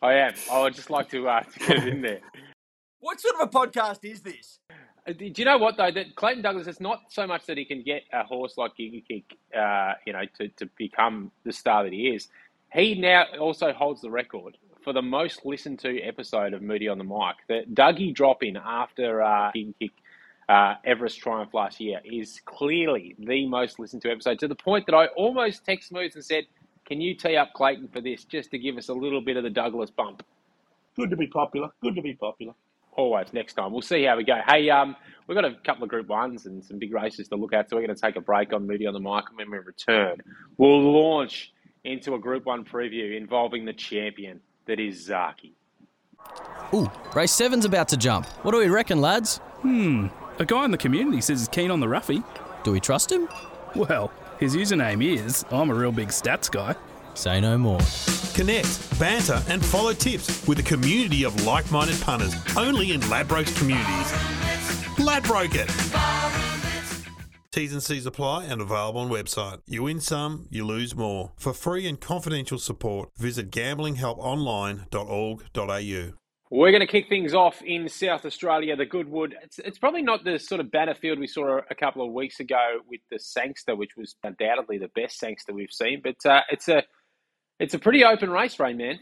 I 0.00 0.14
am. 0.14 0.34
I 0.50 0.62
would 0.62 0.74
just 0.74 0.88
like 0.88 1.10
to, 1.10 1.28
uh, 1.28 1.40
to 1.58 1.58
get 1.58 1.70
it 1.78 1.88
in 1.88 2.00
there. 2.00 2.20
what 3.00 3.20
sort 3.20 3.34
of 3.34 3.40
a 3.48 3.50
podcast 3.50 4.04
is 4.04 4.22
this? 4.22 4.58
Uh, 5.06 5.12
do 5.12 5.32
you 5.36 5.44
know 5.44 5.58
what 5.58 5.76
though? 5.76 5.90
That 5.90 6.16
Clayton 6.16 6.42
Douglas, 6.42 6.66
it's 6.66 6.80
not 6.80 7.02
so 7.08 7.26
much 7.26 7.46
that 7.46 7.58
he 7.58 7.64
can 7.64 7.82
get 7.82 8.02
a 8.12 8.24
horse 8.24 8.56
like 8.56 8.72
Giga 8.78 9.06
Kick, 9.06 9.36
uh, 9.56 9.94
you 10.06 10.12
know, 10.12 10.22
to, 10.38 10.48
to 10.48 10.66
become 10.76 11.30
the 11.44 11.52
star 11.52 11.84
that 11.84 11.92
he 11.92 12.08
is. 12.08 12.28
He 12.72 12.94
now 12.94 13.24
also 13.38 13.72
holds 13.72 14.00
the 14.00 14.10
record 14.10 14.56
for 14.82 14.92
the 14.92 15.02
most 15.02 15.44
listened 15.46 15.78
to 15.80 16.00
episode 16.00 16.52
of 16.52 16.62
Moody 16.62 16.88
on 16.88 16.98
the 16.98 17.04
Mic. 17.04 17.36
The 17.48 17.64
Dougie 17.72 18.14
drop 18.14 18.42
in 18.42 18.56
after 18.56 19.22
uh, 19.22 19.52
King 19.52 19.74
Kick 19.80 19.92
uh, 20.48 20.74
Everest 20.84 21.18
Triumph 21.18 21.54
last 21.54 21.80
year 21.80 22.00
is 22.04 22.40
clearly 22.44 23.14
the 23.18 23.46
most 23.46 23.78
listened 23.78 24.02
to 24.02 24.10
episode 24.10 24.38
to 24.40 24.48
the 24.48 24.54
point 24.54 24.86
that 24.86 24.94
I 24.94 25.06
almost 25.08 25.64
text 25.64 25.92
Moose 25.92 26.14
and 26.14 26.24
said, 26.24 26.44
Can 26.84 27.00
you 27.00 27.14
tee 27.14 27.36
up 27.36 27.52
Clayton 27.54 27.88
for 27.88 28.00
this 28.00 28.24
just 28.24 28.50
to 28.50 28.58
give 28.58 28.76
us 28.76 28.88
a 28.88 28.94
little 28.94 29.20
bit 29.20 29.36
of 29.36 29.44
the 29.44 29.50
Douglas 29.50 29.90
bump? 29.90 30.22
Good 30.96 31.10
to 31.10 31.16
be 31.16 31.26
popular. 31.26 31.70
Good 31.82 31.94
to 31.96 32.02
be 32.02 32.14
popular. 32.14 32.54
Always 32.96 33.32
next 33.32 33.54
time. 33.54 33.72
We'll 33.72 33.82
see 33.82 34.04
how 34.04 34.16
we 34.16 34.24
go. 34.24 34.40
Hey, 34.46 34.70
um, 34.70 34.94
we've 35.26 35.34
got 35.34 35.44
a 35.44 35.56
couple 35.64 35.82
of 35.82 35.90
Group 35.90 36.08
Ones 36.08 36.46
and 36.46 36.64
some 36.64 36.78
big 36.78 36.94
races 36.94 37.28
to 37.28 37.36
look 37.36 37.52
at, 37.52 37.68
so 37.68 37.76
we're 37.76 37.86
going 37.86 37.96
to 37.96 38.00
take 38.00 38.16
a 38.16 38.20
break 38.20 38.52
on 38.52 38.66
Moody 38.66 38.86
on 38.86 38.94
the 38.94 39.00
Mic, 39.00 39.24
and 39.28 39.36
when 39.36 39.50
we 39.50 39.58
return, 39.58 40.18
we'll 40.58 40.80
launch 40.80 41.52
into 41.82 42.14
a 42.14 42.18
Group 42.18 42.46
One 42.46 42.64
preview 42.64 43.16
involving 43.16 43.64
the 43.64 43.72
champion, 43.72 44.40
that 44.66 44.78
is 44.80 45.08
Zaaki. 45.08 45.52
Ooh, 46.72 46.90
race 47.14 47.32
seven's 47.32 47.64
about 47.64 47.88
to 47.88 47.96
jump. 47.96 48.26
What 48.42 48.52
do 48.52 48.58
we 48.58 48.68
reckon, 48.68 49.00
lads? 49.00 49.38
Hmm, 49.60 50.06
a 50.38 50.44
guy 50.44 50.64
in 50.64 50.70
the 50.70 50.78
community 50.78 51.20
says 51.20 51.40
he's 51.40 51.48
keen 51.48 51.70
on 51.70 51.80
the 51.80 51.86
roughy. 51.86 52.24
Do 52.62 52.72
we 52.72 52.80
trust 52.80 53.12
him? 53.12 53.28
Well, 53.74 54.10
his 54.38 54.56
username 54.56 55.04
is 55.04 55.44
I'm 55.50 55.70
a 55.70 55.74
real 55.74 55.92
big 55.92 56.08
stats 56.08 56.50
guy. 56.50 56.74
Say 57.14 57.40
no 57.40 57.56
more. 57.56 57.80
Connect, 58.34 58.98
banter, 58.98 59.40
and 59.48 59.64
follow 59.64 59.92
tips 59.92 60.44
with 60.46 60.58
a 60.58 60.62
community 60.62 61.24
of 61.24 61.44
like 61.44 61.70
minded 61.70 62.00
punters 62.00 62.34
only 62.56 62.92
in 62.92 63.00
Ladbrokes 63.02 63.56
communities. 63.56 64.12
Ladbroke 64.98 65.54
it! 65.54 65.70
T's 67.52 67.72
and 67.72 67.82
C's 67.82 68.04
apply 68.04 68.46
and 68.46 68.60
available 68.60 69.00
on 69.00 69.08
website. 69.08 69.60
You 69.66 69.84
win 69.84 70.00
some, 70.00 70.48
you 70.50 70.66
lose 70.66 70.96
more. 70.96 71.30
For 71.36 71.52
free 71.52 71.86
and 71.86 72.00
confidential 72.00 72.58
support, 72.58 73.10
visit 73.16 73.52
gamblinghelponline.org.au. 73.52 76.12
We're 76.50 76.70
going 76.70 76.80
to 76.80 76.86
kick 76.86 77.08
things 77.08 77.32
off 77.32 77.62
in 77.62 77.88
South 77.88 78.24
Australia, 78.24 78.74
the 78.76 78.86
Goodwood. 78.86 79.36
It's, 79.42 79.60
it's 79.60 79.78
probably 79.78 80.02
not 80.02 80.24
the 80.24 80.38
sort 80.38 80.60
of 80.60 80.70
banner 80.70 80.94
field 80.94 81.18
we 81.20 81.26
saw 81.28 81.60
a 81.70 81.74
couple 81.74 82.04
of 82.04 82.12
weeks 82.12 82.40
ago 82.40 82.80
with 82.88 83.00
the 83.10 83.18
Sangster, 83.18 83.74
which 83.76 83.92
was 83.96 84.16
undoubtedly 84.24 84.78
the 84.78 84.90
best 84.94 85.18
Sangster 85.18 85.54
we've 85.54 85.70
seen. 85.70 86.00
But 86.02 86.16
uh, 86.28 86.40
it's 86.50 86.68
a 86.68 86.82
it's 87.58 87.74
a 87.74 87.78
pretty 87.78 88.04
open 88.04 88.30
race, 88.30 88.58
Rain 88.58 88.76
Man. 88.76 88.98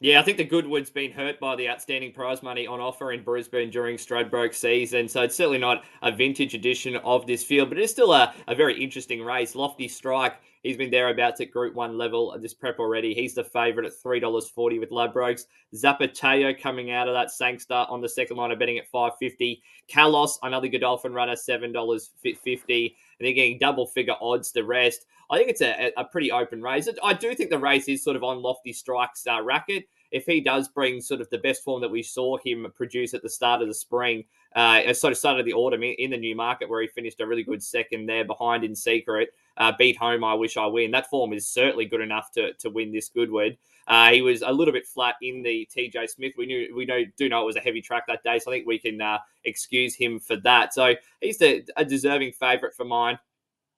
Yeah, 0.00 0.20
I 0.20 0.22
think 0.22 0.36
the 0.36 0.44
Goodwood's 0.44 0.90
been 0.90 1.10
hurt 1.10 1.40
by 1.40 1.56
the 1.56 1.68
outstanding 1.68 2.12
prize 2.12 2.40
money 2.40 2.68
on 2.68 2.78
offer 2.78 3.10
in 3.10 3.24
Brisbane 3.24 3.68
during 3.68 3.96
Stradbroke 3.96 4.54
season, 4.54 5.08
so 5.08 5.22
it's 5.22 5.34
certainly 5.34 5.58
not 5.58 5.82
a 6.02 6.12
vintage 6.12 6.54
edition 6.54 6.94
of 6.98 7.26
this 7.26 7.42
field, 7.42 7.68
but 7.68 7.78
it's 7.78 7.90
still 7.90 8.12
a, 8.12 8.32
a 8.46 8.54
very 8.54 8.80
interesting 8.80 9.24
race. 9.24 9.56
Lofty 9.56 9.88
Strike, 9.88 10.36
he's 10.62 10.76
been 10.76 10.92
thereabouts 10.92 11.40
at 11.40 11.50
Group 11.50 11.74
1 11.74 11.98
level 11.98 12.32
at 12.32 12.40
this 12.40 12.54
prep 12.54 12.78
already. 12.78 13.12
He's 13.12 13.34
the 13.34 13.42
favourite 13.42 13.88
at 13.88 13.92
$3.40 13.92 14.78
with 14.78 14.90
Ladbrokes. 14.90 15.46
Zapateo 15.74 16.56
coming 16.62 16.92
out 16.92 17.08
of 17.08 17.14
that 17.14 17.32
Sangster 17.32 17.84
on 17.88 18.00
the 18.00 18.08
second 18.08 18.36
line 18.36 18.52
of 18.52 18.60
betting 18.60 18.78
at 18.78 18.86
550 18.86 19.60
Kalos, 19.92 20.38
another 20.44 20.68
Godolphin 20.68 21.12
runner, 21.12 21.34
$7.50 21.34 22.94
and 23.18 23.26
they're 23.26 23.34
getting 23.34 23.58
double 23.58 23.86
figure 23.86 24.14
odds 24.20 24.52
the 24.52 24.64
rest. 24.64 25.06
I 25.30 25.36
think 25.36 25.50
it's 25.50 25.60
a, 25.60 25.92
a 25.96 26.04
pretty 26.04 26.32
open 26.32 26.62
race. 26.62 26.88
I 27.02 27.12
do 27.12 27.34
think 27.34 27.50
the 27.50 27.58
race 27.58 27.88
is 27.88 28.02
sort 28.02 28.16
of 28.16 28.24
on 28.24 28.42
Lofty 28.42 28.72
Strike's 28.72 29.26
uh, 29.26 29.42
racket. 29.42 29.84
If 30.10 30.24
he 30.24 30.40
does 30.40 30.68
bring 30.68 31.02
sort 31.02 31.20
of 31.20 31.28
the 31.28 31.38
best 31.38 31.62
form 31.62 31.82
that 31.82 31.90
we 31.90 32.02
saw 32.02 32.38
him 32.38 32.66
produce 32.74 33.12
at 33.12 33.22
the 33.22 33.28
start 33.28 33.60
of 33.60 33.68
the 33.68 33.74
spring, 33.74 34.24
uh, 34.56 34.92
sort 34.94 35.12
of 35.12 35.18
started 35.18 35.44
the 35.44 35.52
autumn 35.52 35.82
in, 35.82 35.94
in, 35.98 36.10
the 36.10 36.16
Newmarket 36.16 36.70
where 36.70 36.80
he 36.80 36.88
finished 36.88 37.20
a 37.20 37.26
really 37.26 37.42
good 37.42 37.62
second 37.62 38.06
there 38.06 38.24
behind 38.24 38.64
in 38.64 38.74
secret, 38.74 39.28
uh, 39.58 39.72
beat 39.78 39.98
home. 39.98 40.24
I 40.24 40.32
wish 40.32 40.56
I 40.56 40.64
win. 40.64 40.92
That 40.92 41.10
form 41.10 41.34
is 41.34 41.46
certainly 41.46 41.84
good 41.84 42.00
enough 42.00 42.32
to 42.32 42.54
to 42.54 42.70
win 42.70 42.90
this 42.90 43.10
Goodwood. 43.10 43.58
Uh, 43.86 44.12
he 44.12 44.22
was 44.22 44.42
a 44.42 44.52
little 44.52 44.72
bit 44.72 44.86
flat 44.86 45.16
in 45.20 45.42
the 45.42 45.68
TJ 45.74 46.08
Smith. 46.08 46.32
We 46.38 46.46
knew 46.46 46.74
we 46.74 46.86
know 46.86 47.04
do 47.16 47.28
know 47.28 47.42
it 47.42 47.46
was 47.46 47.56
a 47.56 47.60
heavy 47.60 47.82
track 47.82 48.06
that 48.06 48.22
day, 48.22 48.38
so 48.38 48.50
I 48.50 48.54
think 48.54 48.66
we 48.66 48.78
can 48.78 49.00
uh, 49.00 49.18
excuse 49.44 49.94
him 49.94 50.18
for 50.18 50.36
that. 50.36 50.72
So 50.72 50.94
he's 51.20 51.38
the, 51.38 51.66
a 51.76 51.84
deserving 51.84 52.32
favourite 52.32 52.74
for 52.74 52.84
mine. 52.84 53.18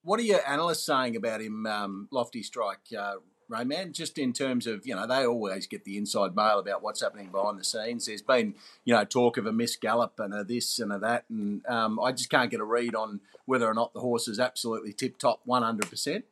What 0.03 0.19
are 0.21 0.25
your 0.25 0.41
analysts 0.49 0.87
saying 0.87 1.17
about 1.17 1.41
him, 1.41 1.67
um, 1.67 2.09
Lofty 2.11 2.43
Strike, 2.43 2.81
uh, 2.97 3.17
Rayman? 3.51 3.93
Just 3.93 4.19
in 4.19 4.33
terms 4.33 4.67
of, 4.67 4.87
you 4.87 4.95
know, 4.95 5.07
they 5.07 5.27
always 5.27 5.67
get 5.67 5.85
the 5.85 5.99
inside 5.99 6.35
mail 6.35 6.59
about 6.59 6.83
what's 6.83 7.03
happening 7.03 7.29
behind 7.31 7.59
the 7.59 7.65
scenes. 7.65 8.07
There's 8.07 8.23
been, 8.23 8.55
you 8.85 8.95
know, 8.95 9.05
talk 9.05 9.37
of 9.37 9.47
a 9.47 9.53
miss 9.53 9.77
gallop 9.77 10.19
and 10.19 10.33
a 10.33 10.43
this 10.43 10.79
and 10.79 10.93
a 10.93 10.99
that. 11.01 11.25
And 11.29 11.67
um, 11.67 12.01
I 12.01 12.13
just 12.13 12.31
can't 12.31 12.51
get 12.51 12.61
a 12.61 12.65
read 12.65 12.95
on 12.95 13.21
whether 13.45 13.67
or 13.67 13.75
not 13.75 13.93
the 13.93 14.01
horse 14.01 14.27
is 14.27 14.41
absolutely 14.41 14.93
tip 14.93 15.19
top 15.19 15.41
100%. 15.47 16.23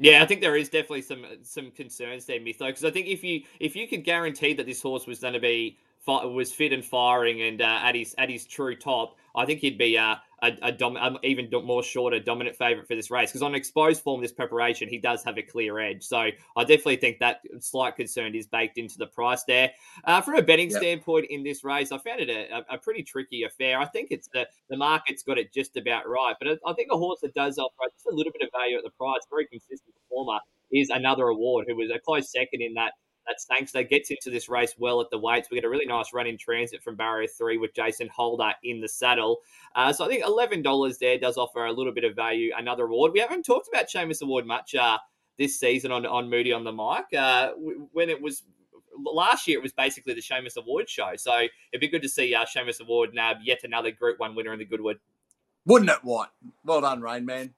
Yeah, 0.00 0.22
I 0.22 0.26
think 0.26 0.40
there 0.40 0.56
is 0.56 0.68
definitely 0.68 1.02
some 1.02 1.24
some 1.42 1.72
concerns 1.72 2.24
there, 2.24 2.38
Mytho, 2.38 2.66
because 2.66 2.84
I 2.84 2.90
think 2.92 3.08
if 3.08 3.24
you 3.24 3.42
if 3.58 3.74
you 3.74 3.88
could 3.88 4.04
guarantee 4.04 4.54
that 4.54 4.64
this 4.64 4.80
horse 4.80 5.08
was 5.08 5.18
going 5.18 5.32
to 5.32 5.40
be 5.40 5.76
was 6.08 6.52
fit 6.52 6.72
and 6.72 6.84
firing 6.84 7.42
and 7.42 7.60
uh, 7.60 7.80
at 7.82 7.94
his 7.94 8.14
at 8.18 8.30
his 8.30 8.46
true 8.46 8.74
top, 8.74 9.16
I 9.34 9.44
think 9.44 9.60
he'd 9.60 9.78
be 9.78 9.96
uh, 9.96 10.16
a, 10.42 10.52
a 10.62 10.72
dom- 10.72 10.96
um, 10.96 11.18
even 11.22 11.48
more 11.64 11.82
shorter 11.82 12.18
dominant 12.18 12.56
favorite 12.56 12.86
for 12.86 12.94
this 12.94 13.10
race. 13.10 13.30
Because 13.30 13.42
on 13.42 13.54
exposed 13.54 14.02
form 14.02 14.20
this 14.20 14.32
preparation 14.32 14.88
he 14.88 14.98
does 14.98 15.22
have 15.24 15.38
a 15.38 15.42
clear 15.42 15.78
edge. 15.78 16.02
So 16.02 16.18
i 16.18 16.32
definitely 16.60 16.96
think 16.96 17.18
that 17.18 17.40
slight 17.60 17.96
concern 17.96 18.34
is 18.34 18.46
baked 18.46 18.78
into 18.78 18.98
the 18.98 19.06
price 19.06 19.44
there. 19.44 19.70
Uh, 20.04 20.20
from 20.20 20.36
a 20.36 20.42
betting 20.42 20.70
yep. 20.70 20.80
standpoint 20.80 21.26
in 21.30 21.42
this 21.42 21.64
race 21.64 21.92
i 21.92 21.98
found 21.98 22.20
it 22.20 22.30
a, 22.30 22.64
a, 22.74 22.78
pretty 22.78 23.02
tricky 23.02 23.42
affair. 23.42 23.78
I 23.78 23.86
think 23.86 24.08
it's 24.10 24.28
the 24.28 24.46
the 24.70 24.76
market's 24.76 25.22
got 25.22 25.38
it 25.38 25.52
just 25.52 25.76
about 25.76 26.08
right 26.08 26.34
but 26.40 26.58
i 26.66 26.72
think 26.72 26.88
a 26.90 26.96
horse 26.96 27.20
that 27.20 27.34
does 27.34 27.58
offer 27.58 27.90
just 27.92 28.06
a 28.06 28.14
little 28.14 28.32
bit 28.32 28.42
of 28.42 28.50
value 28.58 28.76
at 28.76 28.84
the 28.84 28.90
price 28.90 29.20
very 29.30 29.46
consistent 29.46 29.94
performer 29.94 30.38
is 30.72 30.90
another 30.90 31.28
award 31.28 31.64
who 31.68 31.76
was 31.76 31.90
a 31.94 31.98
close 31.98 32.30
second 32.30 32.60
in 32.60 32.74
that 32.74 32.92
that 33.28 33.40
Sangster 33.40 33.82
gets 33.82 34.10
into 34.10 34.30
this 34.30 34.48
race 34.48 34.74
well 34.78 35.00
at 35.00 35.10
the 35.10 35.18
weights. 35.18 35.48
We 35.50 35.56
get 35.56 35.64
a 35.64 35.68
really 35.68 35.86
nice 35.86 36.12
run 36.12 36.26
in 36.26 36.36
transit 36.36 36.82
from 36.82 36.96
barrier 36.96 37.28
three 37.28 37.58
with 37.58 37.74
Jason 37.74 38.08
Holder 38.08 38.52
in 38.64 38.80
the 38.80 38.88
saddle. 38.88 39.40
Uh, 39.74 39.92
so 39.92 40.04
I 40.04 40.08
think 40.08 40.24
$11 40.24 40.98
there 40.98 41.18
does 41.18 41.36
offer 41.36 41.66
a 41.66 41.72
little 41.72 41.92
bit 41.92 42.04
of 42.04 42.16
value, 42.16 42.52
another 42.56 42.84
award. 42.84 43.12
We 43.12 43.20
haven't 43.20 43.44
talked 43.44 43.68
about 43.68 43.88
Shamus 43.88 44.22
Award 44.22 44.46
much 44.46 44.74
uh, 44.74 44.98
this 45.38 45.58
season 45.58 45.92
on 45.92 46.04
on 46.04 46.28
Moody 46.28 46.52
on 46.52 46.64
the 46.64 46.72
mic. 46.72 47.18
Uh, 47.18 47.52
when 47.92 48.10
it 48.10 48.20
was 48.20 48.42
last 49.04 49.46
year, 49.46 49.58
it 49.58 49.62
was 49.62 49.72
basically 49.72 50.14
the 50.14 50.20
Shamus 50.20 50.56
Award 50.56 50.88
show. 50.88 51.12
So 51.16 51.34
it'd 51.72 51.80
be 51.80 51.88
good 51.88 52.02
to 52.02 52.08
see 52.08 52.34
uh, 52.34 52.44
Shamus 52.44 52.80
Award 52.80 53.14
nab 53.14 53.38
yet 53.42 53.60
another 53.64 53.90
Group 53.90 54.18
One 54.18 54.34
winner 54.34 54.52
in 54.52 54.58
the 54.58 54.64
Goodwood. 54.64 54.98
Wouldn't 55.66 55.90
it, 55.90 55.98
White? 56.02 56.28
Well 56.64 56.80
done, 56.80 57.02
Rain 57.02 57.24
Man. 57.24 57.54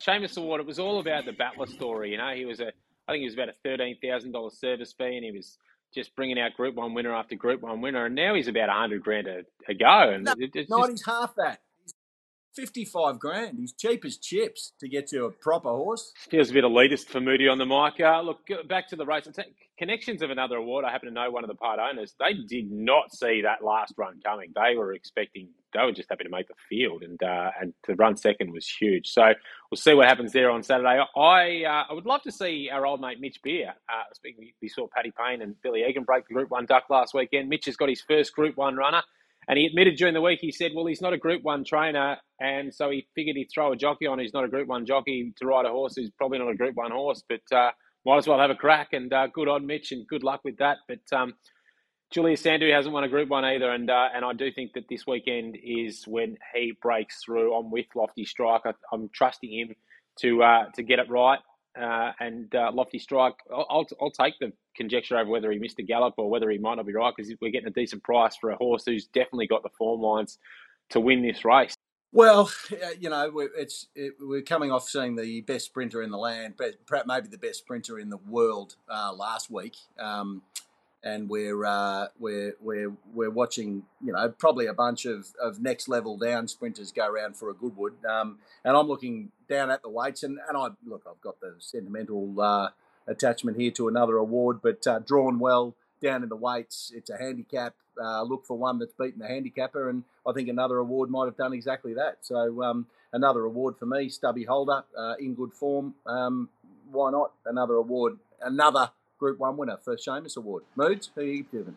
Shamus 0.00 0.38
Award. 0.38 0.60
It 0.60 0.66
was 0.66 0.78
all 0.78 1.00
about 1.00 1.26
the 1.26 1.32
battler 1.32 1.66
story. 1.66 2.12
You 2.12 2.18
know, 2.18 2.34
he 2.34 2.44
was 2.44 2.60
a. 2.60 2.72
I 3.10 3.14
think 3.14 3.22
he 3.22 3.26
was 3.26 3.34
about 3.34 3.48
a 3.48 3.54
thirteen 3.64 3.96
thousand 4.00 4.30
dollars 4.30 4.60
service 4.60 4.94
fee, 4.96 5.16
and 5.16 5.24
he 5.24 5.32
was 5.32 5.58
just 5.92 6.14
bringing 6.14 6.38
out 6.38 6.54
Group 6.54 6.76
One 6.76 6.94
winner 6.94 7.12
after 7.12 7.34
Group 7.34 7.60
One 7.60 7.80
winner, 7.80 8.06
and 8.06 8.14
now 8.14 8.36
he's 8.36 8.46
about 8.46 8.68
a 8.68 8.72
hundred 8.72 9.02
grand 9.02 9.26
a, 9.26 9.40
a 9.68 9.74
go. 9.74 10.12
And 10.14 10.24
no, 10.26 10.34
it, 10.38 10.52
it's 10.54 10.70
not, 10.70 10.82
just... 10.82 10.90
he's 10.90 11.06
half 11.06 11.34
that. 11.34 11.60
55 12.54 13.18
grand. 13.18 13.58
He's 13.58 13.72
cheap 13.72 14.04
as 14.04 14.16
chips 14.16 14.72
to 14.80 14.88
get 14.88 15.12
you 15.12 15.24
a 15.24 15.30
proper 15.30 15.70
horse. 15.70 16.12
Feels 16.30 16.50
a 16.50 16.52
bit 16.52 16.64
elitist 16.64 17.06
for 17.06 17.20
Moody 17.20 17.48
on 17.48 17.58
the 17.58 17.66
mic. 17.66 18.00
Uh, 18.00 18.20
look, 18.22 18.40
back 18.68 18.88
to 18.88 18.96
the 18.96 19.06
race. 19.06 19.28
Connections 19.78 20.22
of 20.22 20.30
another 20.30 20.56
award. 20.56 20.84
I 20.84 20.90
happen 20.90 21.08
to 21.08 21.14
know 21.14 21.30
one 21.30 21.44
of 21.44 21.48
the 21.48 21.54
part 21.54 21.78
owners. 21.78 22.14
They 22.18 22.34
did 22.34 22.70
not 22.70 23.14
see 23.14 23.42
that 23.42 23.64
last 23.64 23.94
run 23.96 24.20
coming. 24.24 24.52
They 24.54 24.76
were 24.76 24.92
expecting, 24.92 25.48
they 25.72 25.84
were 25.84 25.92
just 25.92 26.08
happy 26.10 26.24
to 26.24 26.30
make 26.30 26.48
the 26.48 26.54
field, 26.68 27.02
and 27.02 27.22
uh, 27.22 27.50
and 27.60 27.74
to 27.84 27.94
run 27.94 28.16
second 28.16 28.52
was 28.52 28.68
huge. 28.68 29.08
So 29.08 29.22
we'll 29.70 29.76
see 29.76 29.94
what 29.94 30.08
happens 30.08 30.32
there 30.32 30.50
on 30.50 30.62
Saturday. 30.62 31.02
I 31.16 31.64
uh, 31.64 31.84
I 31.90 31.92
would 31.92 32.06
love 32.06 32.22
to 32.22 32.32
see 32.32 32.70
our 32.72 32.86
old 32.86 33.00
mate 33.00 33.20
Mitch 33.20 33.40
Beer. 33.42 33.74
Uh, 33.88 34.02
speaking, 34.14 34.50
we 34.60 34.68
saw 34.68 34.86
Paddy 34.94 35.12
Payne 35.16 35.42
and 35.42 35.54
Billy 35.62 35.84
Egan 35.88 36.04
break 36.04 36.26
the 36.28 36.34
Group 36.34 36.50
One 36.50 36.66
duck 36.66 36.84
last 36.90 37.14
weekend. 37.14 37.48
Mitch 37.48 37.66
has 37.66 37.76
got 37.76 37.88
his 37.88 38.00
first 38.00 38.34
Group 38.34 38.56
One 38.56 38.76
runner. 38.76 39.02
And 39.48 39.58
he 39.58 39.66
admitted 39.66 39.96
during 39.96 40.14
the 40.14 40.20
week, 40.20 40.38
he 40.40 40.52
said, 40.52 40.72
well, 40.76 40.86
he's 40.86 41.00
not 41.00 41.12
a 41.12 41.18
Group 41.18 41.42
1 41.42 41.64
trainer. 41.64 42.18
And 42.38 42.72
so 42.72 42.90
he 42.90 43.08
figured 43.16 43.36
he'd 43.36 43.48
throw 43.52 43.72
a 43.72 43.76
jockey 43.76 44.06
on 44.06 44.18
who's 44.18 44.32
not 44.32 44.44
a 44.44 44.48
Group 44.48 44.68
1 44.68 44.86
jockey 44.86 45.32
to 45.38 45.46
ride 45.46 45.66
a 45.66 45.70
horse 45.70 45.94
who's 45.96 46.10
probably 46.10 46.38
not 46.38 46.50
a 46.50 46.54
Group 46.54 46.76
1 46.76 46.92
horse. 46.92 47.24
But 47.28 47.40
uh, 47.50 47.70
might 48.06 48.18
as 48.18 48.28
well 48.28 48.38
have 48.38 48.50
a 48.50 48.54
crack. 48.54 48.92
And 48.92 49.12
uh, 49.12 49.26
good 49.26 49.48
on 49.48 49.66
Mitch 49.66 49.92
and 49.92 50.06
good 50.06 50.22
luck 50.22 50.42
with 50.44 50.58
that. 50.58 50.78
But 50.86 51.00
um, 51.12 51.34
Julius 52.10 52.40
Sandu 52.40 52.70
hasn't 52.72 52.92
won 52.92 53.04
a 53.04 53.08
Group 53.08 53.28
1 53.28 53.44
either. 53.44 53.70
And 53.70 53.88
uh, 53.88 54.08
and 54.14 54.24
I 54.24 54.32
do 54.32 54.50
think 54.50 54.72
that 54.72 54.88
this 54.88 55.06
weekend 55.06 55.56
is 55.62 56.06
when 56.06 56.36
he 56.54 56.72
breaks 56.82 57.22
through. 57.22 57.54
I'm 57.54 57.70
with 57.70 57.86
Lofty 57.94 58.24
Strike. 58.24 58.62
I, 58.64 58.72
am 58.92 59.08
trusting 59.12 59.50
him 59.50 59.74
to 60.20 60.42
uh, 60.42 60.64
to 60.74 60.82
get 60.82 60.98
it 60.98 61.08
right. 61.08 61.38
Uh, 61.80 62.10
and 62.18 62.52
uh, 62.52 62.70
Lofty 62.74 62.98
Strike, 62.98 63.36
I'll, 63.48 63.66
I'll, 63.70 63.86
I'll, 64.02 64.10
take 64.10 64.34
the 64.40 64.52
conjecture 64.74 65.16
over 65.16 65.30
whether 65.30 65.52
he 65.52 65.58
missed 65.60 65.78
a 65.78 65.84
gallop 65.84 66.14
or 66.16 66.28
whether 66.28 66.50
he 66.50 66.58
might 66.58 66.74
not 66.74 66.86
be 66.86 66.92
right 66.92 67.14
because 67.16 67.32
we're 67.40 67.52
getting 67.52 67.68
a 67.68 67.70
decent 67.72 68.02
price 68.02 68.34
for 68.36 68.50
a 68.50 68.56
horse 68.56 68.82
who's 68.84 69.06
definitely 69.06 69.46
got 69.46 69.62
the 69.62 69.68
form 69.78 70.00
lines 70.00 70.38
to 70.88 70.98
win 70.98 71.22
this 71.22 71.44
race. 71.44 71.74
Well, 72.12 72.50
you 72.98 73.08
know, 73.08 73.48
it's 73.56 73.86
it, 73.94 74.14
we're 74.18 74.42
coming 74.42 74.72
off 74.72 74.88
seeing 74.88 75.14
the 75.14 75.42
best 75.42 75.66
sprinter 75.66 76.02
in 76.02 76.10
the 76.10 76.18
land, 76.18 76.54
perhaps 76.86 77.06
maybe 77.06 77.28
the 77.28 77.38
best 77.38 77.60
sprinter 77.60 78.00
in 78.00 78.10
the 78.10 78.16
world 78.16 78.74
uh, 78.88 79.12
last 79.12 79.48
week. 79.48 79.76
Um, 79.96 80.42
and 81.02 81.28
we're 81.28 81.64
uh, 81.64 82.06
we're 82.18 82.54
we're 82.60 82.92
we're 83.14 83.30
watching 83.30 83.84
you 84.04 84.12
know 84.12 84.28
probably 84.38 84.66
a 84.66 84.74
bunch 84.74 85.06
of, 85.06 85.28
of 85.42 85.60
next 85.60 85.88
level 85.88 86.16
down 86.16 86.48
sprinters 86.48 86.92
go 86.92 87.06
around 87.06 87.36
for 87.36 87.50
a 87.50 87.54
Goodwood, 87.54 88.04
um, 88.04 88.38
and 88.64 88.76
I'm 88.76 88.88
looking 88.88 89.30
down 89.48 89.70
at 89.70 89.82
the 89.82 89.88
weights 89.88 90.22
and, 90.22 90.38
and 90.48 90.56
I 90.56 90.68
look 90.86 91.02
I've 91.08 91.20
got 91.20 91.40
the 91.40 91.54
sentimental 91.58 92.40
uh, 92.40 92.68
attachment 93.06 93.58
here 93.58 93.70
to 93.72 93.88
another 93.88 94.16
award, 94.16 94.60
but 94.62 94.86
uh, 94.86 95.00
drawn 95.00 95.38
well 95.38 95.74
down 96.02 96.22
in 96.22 96.28
the 96.28 96.36
weights. 96.36 96.92
It's 96.94 97.10
a 97.10 97.18
handicap. 97.18 97.74
Uh, 98.00 98.22
look 98.22 98.46
for 98.46 98.56
one 98.56 98.78
that's 98.78 98.94
beaten 98.94 99.18
the 99.18 99.26
handicapper, 99.26 99.88
and 99.90 100.04
I 100.26 100.32
think 100.32 100.48
another 100.48 100.78
award 100.78 101.10
might 101.10 101.26
have 101.26 101.36
done 101.36 101.52
exactly 101.52 101.94
that. 101.94 102.18
So 102.22 102.62
um, 102.62 102.86
another 103.12 103.44
award 103.44 103.76
for 103.78 103.86
me, 103.86 104.08
Stubby 104.08 104.44
Holder, 104.44 104.84
uh, 104.96 105.14
in 105.18 105.34
good 105.34 105.52
form. 105.52 105.94
Um, 106.06 106.48
why 106.90 107.10
not 107.10 107.32
another 107.44 107.74
award? 107.74 108.18
Another 108.40 108.90
Group 109.20 109.38
One 109.38 109.56
winner 109.56 109.76
for 109.76 109.96
Shamus 109.96 110.36
Award. 110.36 110.64
Moods, 110.74 111.10
who 111.14 111.20
are 111.20 111.24
you 111.24 111.44
giving? 111.44 111.76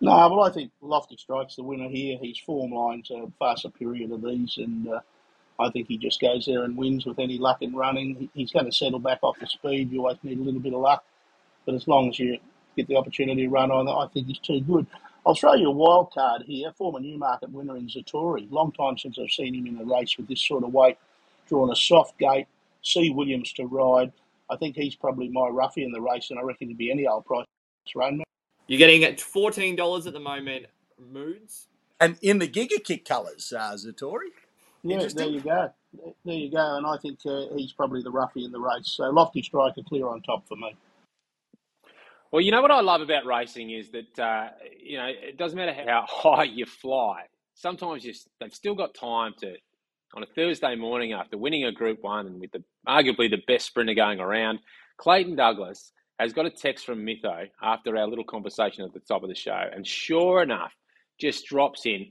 No, 0.00 0.12
well, 0.28 0.44
I 0.44 0.50
think 0.50 0.70
Lofty 0.82 1.16
Strike's 1.16 1.56
the 1.56 1.62
winner 1.62 1.88
here. 1.88 2.18
His 2.22 2.38
form 2.38 2.72
lines 2.72 3.10
are 3.10 3.26
far 3.38 3.56
superior 3.56 4.06
to 4.08 4.18
these, 4.18 4.58
and 4.58 4.86
uh, 4.88 5.00
I 5.58 5.70
think 5.70 5.88
he 5.88 5.96
just 5.96 6.20
goes 6.20 6.44
there 6.44 6.64
and 6.64 6.76
wins 6.76 7.06
with 7.06 7.18
any 7.18 7.38
luck 7.38 7.62
in 7.62 7.74
running. 7.74 8.28
He's 8.34 8.52
going 8.52 8.66
to 8.66 8.72
settle 8.72 8.98
back 8.98 9.20
off 9.22 9.40
the 9.40 9.46
speed. 9.46 9.90
You 9.90 10.00
always 10.00 10.18
need 10.22 10.38
a 10.38 10.42
little 10.42 10.60
bit 10.60 10.74
of 10.74 10.80
luck, 10.80 11.02
but 11.64 11.74
as 11.74 11.88
long 11.88 12.10
as 12.10 12.18
you 12.18 12.38
get 12.76 12.88
the 12.88 12.96
opportunity 12.96 13.44
to 13.44 13.48
run 13.48 13.70
on, 13.70 13.88
I 13.88 14.06
think 14.12 14.26
he's 14.26 14.38
too 14.38 14.60
good. 14.60 14.86
I'll 15.26 15.34
throw 15.34 15.54
you 15.54 15.68
a 15.68 15.72
wild 15.72 16.12
card 16.12 16.42
here. 16.42 16.70
Former 16.72 17.00
Newmarket 17.00 17.50
winner 17.50 17.76
in 17.76 17.88
Zatori. 17.88 18.46
Long 18.52 18.70
time 18.72 18.98
since 18.98 19.18
I've 19.18 19.30
seen 19.30 19.54
him 19.54 19.66
in 19.66 19.80
a 19.80 19.84
race 19.84 20.16
with 20.18 20.28
this 20.28 20.40
sort 20.46 20.62
of 20.62 20.72
weight. 20.72 20.98
Drawn 21.48 21.72
a 21.72 21.76
soft 21.76 22.18
gate. 22.18 22.46
C. 22.82 23.10
Williams 23.10 23.52
to 23.54 23.64
ride. 23.64 24.12
I 24.50 24.56
think 24.56 24.76
he's 24.76 24.94
probably 24.94 25.28
my 25.28 25.48
roughie 25.48 25.84
in 25.84 25.92
the 25.92 26.00
race, 26.00 26.30
and 26.30 26.38
I 26.38 26.42
reckon 26.42 26.68
he'd 26.68 26.78
be 26.78 26.90
any 26.90 27.06
old 27.06 27.24
price 27.24 27.46
run. 27.94 28.22
You're 28.66 28.78
getting 28.78 29.04
at 29.04 29.20
fourteen 29.20 29.76
dollars 29.76 30.06
at 30.06 30.12
the 30.12 30.20
moment. 30.20 30.66
Moods 30.98 31.68
and 32.00 32.16
in 32.22 32.38
the 32.38 32.48
Giga 32.48 32.82
Kick 32.82 33.04
colours, 33.04 33.52
uh, 33.56 33.72
Zatori. 33.72 34.28
Yeah, 34.82 35.06
there 35.14 35.26
you 35.26 35.40
go. 35.40 35.70
There 36.24 36.34
you 36.34 36.50
go. 36.50 36.76
And 36.76 36.86
I 36.86 36.96
think 36.98 37.18
uh, 37.26 37.46
he's 37.56 37.72
probably 37.72 38.02
the 38.02 38.10
roughie 38.10 38.44
in 38.44 38.52
the 38.52 38.60
race. 38.60 38.88
So 38.88 39.04
Lofty 39.04 39.42
Striker 39.42 39.82
clear 39.82 40.06
on 40.06 40.22
top 40.22 40.46
for 40.46 40.56
me. 40.56 40.76
Well, 42.30 42.42
you 42.42 42.50
know 42.50 42.60
what 42.60 42.70
I 42.70 42.80
love 42.80 43.00
about 43.00 43.24
racing 43.24 43.70
is 43.70 43.90
that 43.90 44.18
uh, 44.18 44.48
you 44.78 44.98
know 44.98 45.06
it 45.06 45.38
doesn't 45.38 45.56
matter 45.56 45.72
how 45.72 46.04
high 46.08 46.44
you 46.44 46.66
fly. 46.66 47.24
Sometimes 47.54 48.04
you, 48.04 48.12
they've 48.40 48.52
still 48.52 48.74
got 48.74 48.94
time 48.94 49.32
to 49.40 49.56
on 50.16 50.22
a 50.22 50.26
Thursday 50.34 50.74
morning 50.74 51.12
after 51.12 51.36
winning 51.36 51.64
a 51.64 51.72
Group 51.72 52.02
One 52.02 52.26
and 52.26 52.40
with 52.40 52.50
the 52.50 52.64
arguably 52.88 53.30
the 53.30 53.42
best 53.46 53.66
sprinter 53.66 53.92
going 53.92 54.18
around. 54.18 54.60
Clayton 54.96 55.36
Douglas 55.36 55.92
has 56.18 56.32
got 56.32 56.46
a 56.46 56.50
text 56.50 56.86
from 56.86 57.04
Mytho 57.04 57.48
after 57.62 57.94
our 57.98 58.08
little 58.08 58.24
conversation 58.24 58.82
at 58.82 58.94
the 58.94 59.00
top 59.00 59.22
of 59.22 59.28
the 59.28 59.34
show, 59.34 59.60
and 59.72 59.86
sure 59.86 60.42
enough, 60.42 60.72
just 61.20 61.44
drops 61.44 61.84
in. 61.84 62.06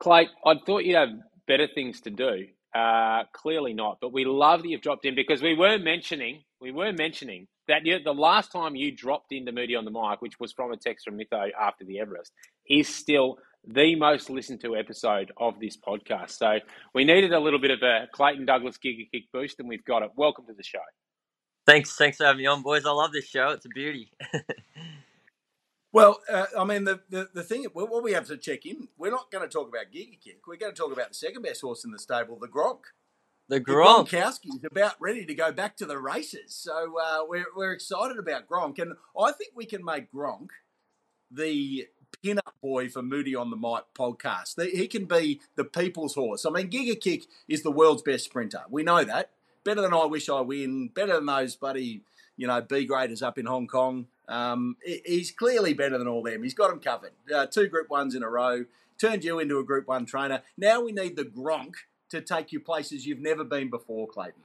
Clay, 0.00 0.28
I 0.44 0.54
thought 0.66 0.84
you'd 0.84 0.96
have 0.96 1.10
better 1.46 1.68
things 1.72 2.00
to 2.02 2.10
do. 2.10 2.46
Uh, 2.74 3.22
clearly 3.32 3.72
not, 3.72 3.98
but 4.00 4.12
we 4.12 4.24
love 4.24 4.62
that 4.62 4.68
you've 4.68 4.82
dropped 4.82 5.06
in 5.06 5.14
because 5.14 5.40
we 5.40 5.54
were 5.54 5.78
mentioning 5.78 6.42
we 6.60 6.72
were 6.72 6.92
mentioning 6.92 7.46
that 7.68 7.86
you, 7.86 7.98
the 8.02 8.12
last 8.12 8.50
time 8.50 8.74
you 8.74 8.90
dropped 8.90 9.32
into 9.32 9.52
Moody 9.52 9.76
on 9.76 9.84
the 9.84 9.90
mic, 9.90 10.20
which 10.20 10.40
was 10.40 10.52
from 10.52 10.72
a 10.72 10.76
text 10.76 11.04
from 11.04 11.18
Mytho 11.18 11.50
after 11.58 11.84
the 11.84 12.00
Everest, 12.00 12.32
is 12.68 12.88
still 12.88 13.38
the 13.66 13.94
most 13.96 14.30
listened 14.30 14.60
to 14.60 14.76
episode 14.76 15.32
of 15.36 15.58
this 15.60 15.76
podcast. 15.76 16.30
So 16.30 16.58
we 16.94 17.04
needed 17.04 17.32
a 17.32 17.40
little 17.40 17.58
bit 17.58 17.70
of 17.70 17.82
a 17.82 18.06
Clayton 18.12 18.46
Douglas 18.46 18.78
Giga 18.78 19.10
Kick 19.10 19.24
boost, 19.32 19.58
and 19.58 19.68
we've 19.68 19.84
got 19.84 20.02
it. 20.02 20.10
Welcome 20.16 20.46
to 20.46 20.52
the 20.52 20.62
show. 20.62 20.78
Thanks, 21.66 21.96
thanks 21.96 22.18
for 22.18 22.24
having 22.24 22.42
me 22.42 22.46
on, 22.46 22.62
boys. 22.62 22.86
I 22.86 22.90
love 22.90 23.12
this 23.12 23.26
show. 23.26 23.48
It's 23.48 23.66
a 23.66 23.70
beauty. 23.70 24.12
well, 25.92 26.20
uh, 26.30 26.46
I 26.56 26.64
mean, 26.64 26.84
the, 26.84 27.00
the, 27.10 27.28
the 27.34 27.42
thing, 27.42 27.64
what 27.72 28.04
we 28.04 28.12
have 28.12 28.28
to 28.28 28.36
check 28.36 28.66
in, 28.66 28.88
we're 28.96 29.10
not 29.10 29.32
going 29.32 29.46
to 29.46 29.52
talk 29.52 29.68
about 29.68 29.86
Giga 29.92 30.20
Kick. 30.22 30.46
We're 30.46 30.56
going 30.56 30.72
to 30.72 30.80
talk 30.80 30.92
about 30.92 31.08
the 31.08 31.14
second 31.14 31.42
best 31.42 31.60
horse 31.60 31.84
in 31.84 31.90
the 31.90 31.98
stable, 31.98 32.38
the 32.38 32.46
Gronk. 32.46 32.82
The 33.48 33.60
Gronk. 33.60 34.10
The 34.10 34.18
is 34.18 34.64
about 34.64 34.94
ready 35.00 35.24
to 35.24 35.34
go 35.34 35.50
back 35.50 35.76
to 35.78 35.86
the 35.86 35.98
races. 35.98 36.54
So 36.54 36.94
uh, 37.02 37.20
we're, 37.28 37.46
we're 37.56 37.72
excited 37.72 38.18
about 38.18 38.48
Gronk. 38.48 38.78
And 38.78 38.92
I 39.20 39.32
think 39.32 39.52
we 39.56 39.66
can 39.66 39.84
make 39.84 40.12
Gronk 40.12 40.48
the 41.30 41.86
pin-up 42.22 42.54
boy 42.62 42.88
for 42.88 43.02
Moody 43.02 43.34
on 43.34 43.50
the 43.50 43.56
Mic 43.56 43.84
podcast. 43.94 44.62
He 44.70 44.86
can 44.86 45.04
be 45.04 45.40
the 45.56 45.64
people's 45.64 46.14
horse. 46.14 46.44
I 46.44 46.50
mean, 46.50 46.68
Giga 46.68 47.00
Kick 47.00 47.24
is 47.48 47.62
the 47.62 47.70
world's 47.70 48.02
best 48.02 48.24
sprinter. 48.24 48.62
We 48.70 48.82
know 48.82 49.04
that. 49.04 49.30
Better 49.64 49.80
than 49.80 49.94
I 49.94 50.04
wish 50.04 50.28
I 50.28 50.40
win. 50.40 50.88
Better 50.88 51.14
than 51.14 51.26
those 51.26 51.56
buddy, 51.56 52.02
you 52.36 52.46
know, 52.46 52.60
B 52.60 52.84
graders 52.84 53.22
up 53.22 53.38
in 53.38 53.46
Hong 53.46 53.66
Kong. 53.66 54.06
Um, 54.28 54.76
he's 54.84 55.30
clearly 55.30 55.74
better 55.74 55.98
than 55.98 56.08
all 56.08 56.22
them. 56.22 56.42
He's 56.42 56.54
got 56.54 56.70
them 56.70 56.80
covered. 56.80 57.12
Uh, 57.32 57.46
two 57.46 57.68
Group 57.68 57.90
Ones 57.90 58.14
in 58.14 58.22
a 58.22 58.28
row. 58.28 58.64
Turned 58.98 59.24
you 59.24 59.38
into 59.38 59.58
a 59.58 59.64
Group 59.64 59.88
One 59.88 60.06
trainer. 60.06 60.42
Now 60.56 60.80
we 60.80 60.92
need 60.92 61.16
the 61.16 61.24
Gronk 61.24 61.74
to 62.10 62.20
take 62.20 62.52
you 62.52 62.60
places 62.60 63.06
you've 63.06 63.20
never 63.20 63.44
been 63.44 63.70
before, 63.70 64.06
Clayton. 64.08 64.40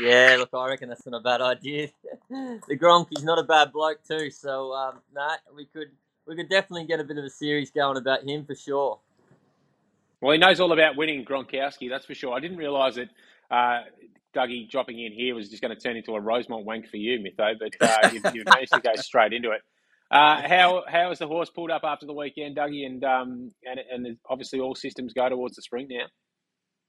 Yeah, 0.00 0.36
look, 0.38 0.50
I 0.52 0.68
reckon 0.68 0.88
that's 0.88 1.06
not 1.06 1.18
a 1.18 1.22
bad 1.22 1.40
idea. 1.40 1.88
the 2.30 2.76
Gronk, 2.76 3.08
he's 3.10 3.24
not 3.24 3.38
a 3.38 3.44
bad 3.44 3.72
bloke 3.72 4.00
too. 4.06 4.30
So, 4.30 4.72
um, 4.72 5.00
nah, 5.14 5.36
we 5.54 5.66
could 5.66 5.90
we 6.26 6.36
could 6.36 6.48
definitely 6.48 6.86
get 6.86 7.00
a 7.00 7.04
bit 7.04 7.18
of 7.18 7.24
a 7.24 7.30
series 7.30 7.70
going 7.70 7.96
about 7.96 8.24
him 8.24 8.44
for 8.44 8.54
sure. 8.54 8.98
Well, 10.20 10.32
he 10.32 10.38
knows 10.38 10.60
all 10.60 10.72
about 10.72 10.96
winning 10.96 11.24
Gronkowski, 11.24 11.88
that's 11.88 12.06
for 12.06 12.14
sure. 12.14 12.34
I 12.34 12.40
didn't 12.40 12.56
realise 12.56 12.96
that 12.96 13.08
uh, 13.50 13.82
Dougie 14.34 14.68
dropping 14.68 14.98
in 14.98 15.12
here 15.12 15.34
was 15.34 15.48
just 15.48 15.62
going 15.62 15.74
to 15.74 15.80
turn 15.80 15.96
into 15.96 16.14
a 16.14 16.20
Rosemont 16.20 16.64
wank 16.64 16.88
for 16.88 16.96
you, 16.96 17.18
Mytho, 17.18 17.54
but 17.58 17.72
uh, 17.80 18.10
you've, 18.12 18.34
you've, 18.34 18.46
managed 18.46 18.72
to 18.72 18.80
go 18.80 18.94
straight 18.96 19.32
into 19.32 19.50
it. 19.50 19.62
Uh, 20.08 20.40
how 20.46 20.84
how 20.86 21.08
has 21.08 21.18
the 21.18 21.26
horse 21.26 21.50
pulled 21.50 21.70
up 21.70 21.82
after 21.82 22.06
the 22.06 22.12
weekend, 22.12 22.56
Dougie? 22.56 22.86
And 22.86 23.02
um, 23.02 23.50
and 23.64 23.80
and 23.90 24.16
obviously 24.28 24.60
all 24.60 24.76
systems 24.76 25.12
go 25.12 25.28
towards 25.28 25.56
the 25.56 25.62
spring 25.62 25.88
now. 25.90 26.06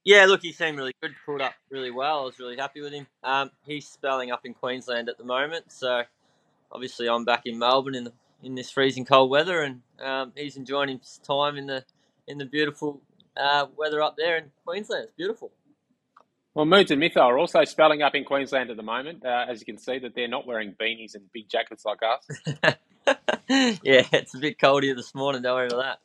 Yeah, 0.03 0.25
look, 0.25 0.41
he 0.44 0.53
seemed 0.53 0.77
really 0.77 0.94
good, 1.01 1.15
pulled 1.25 1.41
up 1.41 1.53
really 1.70 1.91
well. 1.91 2.22
I 2.22 2.25
was 2.25 2.39
really 2.39 2.58
happy 2.58 2.79
with 2.79 2.94
him. 2.94 3.08
Um, 3.24 3.50
he's 3.65 3.88
spelling 3.88 4.32
up 4.32 4.46
in 4.46 4.53
Queensland 4.53 5.10
at 5.10 5.17
the 5.17 5.24
moment, 5.24 5.72
so 5.72 6.03
obviously 6.72 7.10
I'm 7.10 7.25
back 7.25 7.41
in 7.46 7.58
Melbourne 7.58 7.96
in 7.96 8.03
the 8.06 8.13
in 8.44 8.56
this 8.56 8.72
freezing 8.72 9.06
cold 9.06 9.29
weather, 9.29 9.62
and 9.62 9.82
um, 10.03 10.34
he's 10.36 10.58
enjoying 10.58 11.00
his 11.00 11.20
time 11.24 11.58
in 11.58 11.67
the 11.67 11.84
in 12.27 12.38
the 12.38 12.46
beautiful 12.46 13.01
uh, 13.36 13.65
weather 13.75 14.01
up 14.01 14.15
there 14.17 14.38
in 14.38 14.51
Queensland. 14.65 15.06
It's 15.06 15.13
beautiful. 15.13 15.51
Well, 16.53 16.65
Moods 16.65 16.89
and 16.89 17.01
Mytho 17.01 17.17
are 17.17 17.38
also 17.38 17.63
spelling 17.65 18.01
up 18.01 18.15
in 18.15 18.24
Queensland 18.24 18.72
at 18.72 18.77
the 18.77 18.84
moment. 18.84 19.24
Uh, 19.24 19.46
as 19.48 19.60
you 19.60 19.65
can 19.65 19.77
see, 19.77 20.00
that 20.00 20.15
they're 20.15 20.27
not 20.27 20.48
wearing 20.48 20.74
beanies 20.74 21.13
and 21.13 21.32
big 21.32 21.48
jackets 21.48 21.86
like 21.86 22.00
us. 22.01 22.27
yeah, 23.84 24.08
it's 24.12 24.34
a 24.34 24.39
bit 24.39 24.60
cold 24.60 24.82
here 24.82 24.96
this 24.96 25.13
morning. 25.13 25.44
Don't 25.44 25.56
worry 25.56 25.67
about 25.67 25.84
that. 25.84 26.00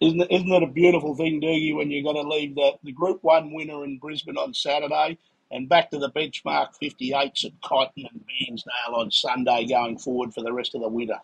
Isn't 0.00 0.22
it, 0.22 0.28
isn't 0.32 0.50
it 0.50 0.62
a 0.62 0.68
beautiful 0.68 1.14
thing, 1.14 1.40
Doogie, 1.40 1.76
when 1.76 1.90
you've 1.90 2.04
got 2.04 2.14
to 2.14 2.26
leave 2.26 2.54
the, 2.54 2.72
the 2.82 2.92
Group 2.92 3.22
1 3.22 3.52
winner 3.52 3.84
in 3.84 3.98
Brisbane 3.98 4.38
on 4.38 4.54
Saturday 4.54 5.18
and 5.52 5.68
back 5.68 5.90
to 5.90 5.98
the 5.98 6.10
benchmark 6.10 6.68
58s 6.82 7.44
at 7.44 7.52
Kyneton 7.62 8.08
and 8.10 8.24
Bairnsdale 8.26 8.94
on 8.94 9.10
Sunday 9.10 9.66
going 9.66 9.98
forward 9.98 10.34
for 10.34 10.42
the 10.42 10.52
rest 10.52 10.74
of 10.74 10.80
the 10.80 10.88
winter? 10.88 11.18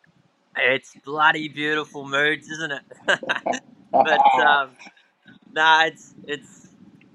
It's 0.57 0.95
bloody 1.05 1.49
beautiful 1.49 2.07
moods, 2.07 2.49
isn't 2.49 2.73
it? 2.73 2.83
but 3.93 4.35
um, 4.47 4.71
nah, 5.53 5.87
it's 5.87 6.15
it's 6.27 6.69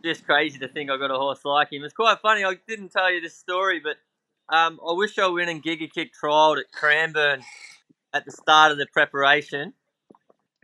just 0.03 0.25
crazy 0.25 0.59
to 0.59 0.67
think 0.67 0.89
I 0.89 0.97
got 0.97 1.11
a 1.11 1.15
horse 1.15 1.45
like 1.45 1.71
him. 1.71 1.83
It's 1.83 1.93
quite 1.93 2.19
funny. 2.19 2.43
I 2.43 2.55
didn't 2.67 2.89
tell 2.89 3.11
you 3.11 3.21
this 3.21 3.37
story, 3.37 3.81
but 3.81 3.97
um, 4.53 4.79
I 4.87 4.93
wish 4.93 5.17
I 5.17 5.27
went 5.27 5.49
and 5.49 5.63
Giga 5.63 5.91
Kick 5.91 6.11
trialled 6.13 6.59
at 6.59 6.71
Cranbourne 6.71 7.43
at 8.13 8.25
the 8.25 8.31
start 8.31 8.71
of 8.71 8.77
the 8.77 8.87
preparation 8.91 9.73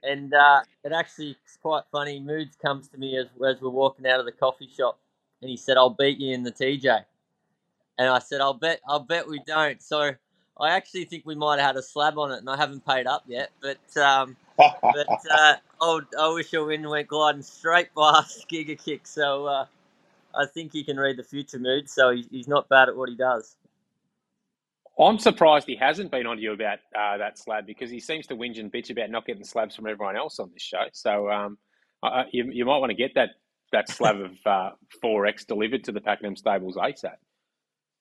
and 0.03 0.33
uh, 0.33 0.61
it 0.83 0.91
actually 0.91 1.31
is 1.31 1.57
quite 1.61 1.83
funny. 1.91 2.19
Moods 2.19 2.55
comes 2.55 2.87
to 2.89 2.97
me 2.97 3.17
as, 3.17 3.27
as 3.45 3.61
we're 3.61 3.69
walking 3.69 4.05
out 4.05 4.19
of 4.19 4.25
the 4.25 4.31
coffee 4.31 4.69
shop, 4.75 4.99
and 5.41 5.49
he 5.49 5.57
said, 5.57 5.77
"I'll 5.77 5.89
beat 5.89 6.19
you 6.19 6.33
in 6.33 6.43
the 6.43 6.51
TJ." 6.51 7.03
And 7.97 8.09
I 8.09 8.19
said, 8.19 8.41
"I'll 8.41 8.53
bet, 8.53 8.79
I'll 8.87 8.99
bet 8.99 9.27
we 9.27 9.41
don't." 9.45 9.81
So 9.81 10.11
I 10.59 10.71
actually 10.71 11.05
think 11.05 11.25
we 11.25 11.35
might 11.35 11.59
have 11.59 11.67
had 11.67 11.75
a 11.77 11.83
slab 11.83 12.17
on 12.17 12.31
it, 12.31 12.37
and 12.37 12.49
I 12.49 12.57
haven't 12.57 12.85
paid 12.85 13.07
up 13.07 13.23
yet. 13.27 13.51
But 13.61 14.01
um, 14.01 14.35
but 14.57 15.07
uh, 15.31 15.55
oh, 15.79 16.01
I 16.19 16.33
wish 16.33 16.51
your 16.51 16.65
wind 16.65 16.89
went 16.89 17.07
gliding 17.07 17.41
straight 17.41 17.89
past 17.95 18.47
Giga 18.51 18.77
Kick. 18.83 19.07
So 19.07 19.45
uh, 19.45 19.65
I 20.35 20.45
think 20.45 20.73
he 20.73 20.83
can 20.83 20.97
read 20.97 21.17
the 21.17 21.23
future 21.23 21.59
mood. 21.59 21.89
So 21.89 22.15
he's 22.29 22.47
not 22.47 22.67
bad 22.69 22.89
at 22.89 22.95
what 22.95 23.09
he 23.09 23.15
does. 23.15 23.55
I'm 24.99 25.17
surprised 25.17 25.65
he 25.65 25.77
hasn't 25.77 26.11
been 26.11 26.25
on 26.25 26.35
to 26.35 26.41
you 26.41 26.51
about 26.51 26.79
uh, 26.93 27.17
that 27.17 27.37
slab 27.37 27.65
because 27.65 27.89
he 27.89 28.01
seems 28.01 28.27
to 28.27 28.35
whinge 28.35 28.59
and 28.59 28.71
bitch 28.71 28.89
about 28.89 29.09
not 29.09 29.25
getting 29.25 29.45
slabs 29.45 29.73
from 29.73 29.87
everyone 29.87 30.17
else 30.17 30.39
on 30.39 30.51
this 30.53 30.61
show. 30.61 30.83
So 30.91 31.31
um, 31.31 31.57
uh, 32.03 32.23
you, 32.31 32.51
you 32.51 32.65
might 32.65 32.79
want 32.79 32.89
to 32.89 32.95
get 32.95 33.15
that 33.15 33.29
that 33.71 33.89
slab 33.89 34.19
of 34.19 34.31
uh, 34.45 34.71
4X 35.03 35.45
delivered 35.45 35.83
to 35.85 35.91
the 35.91 36.01
Pakenham 36.01 36.35
Stables 36.35 36.75
ASAP. 36.75 37.15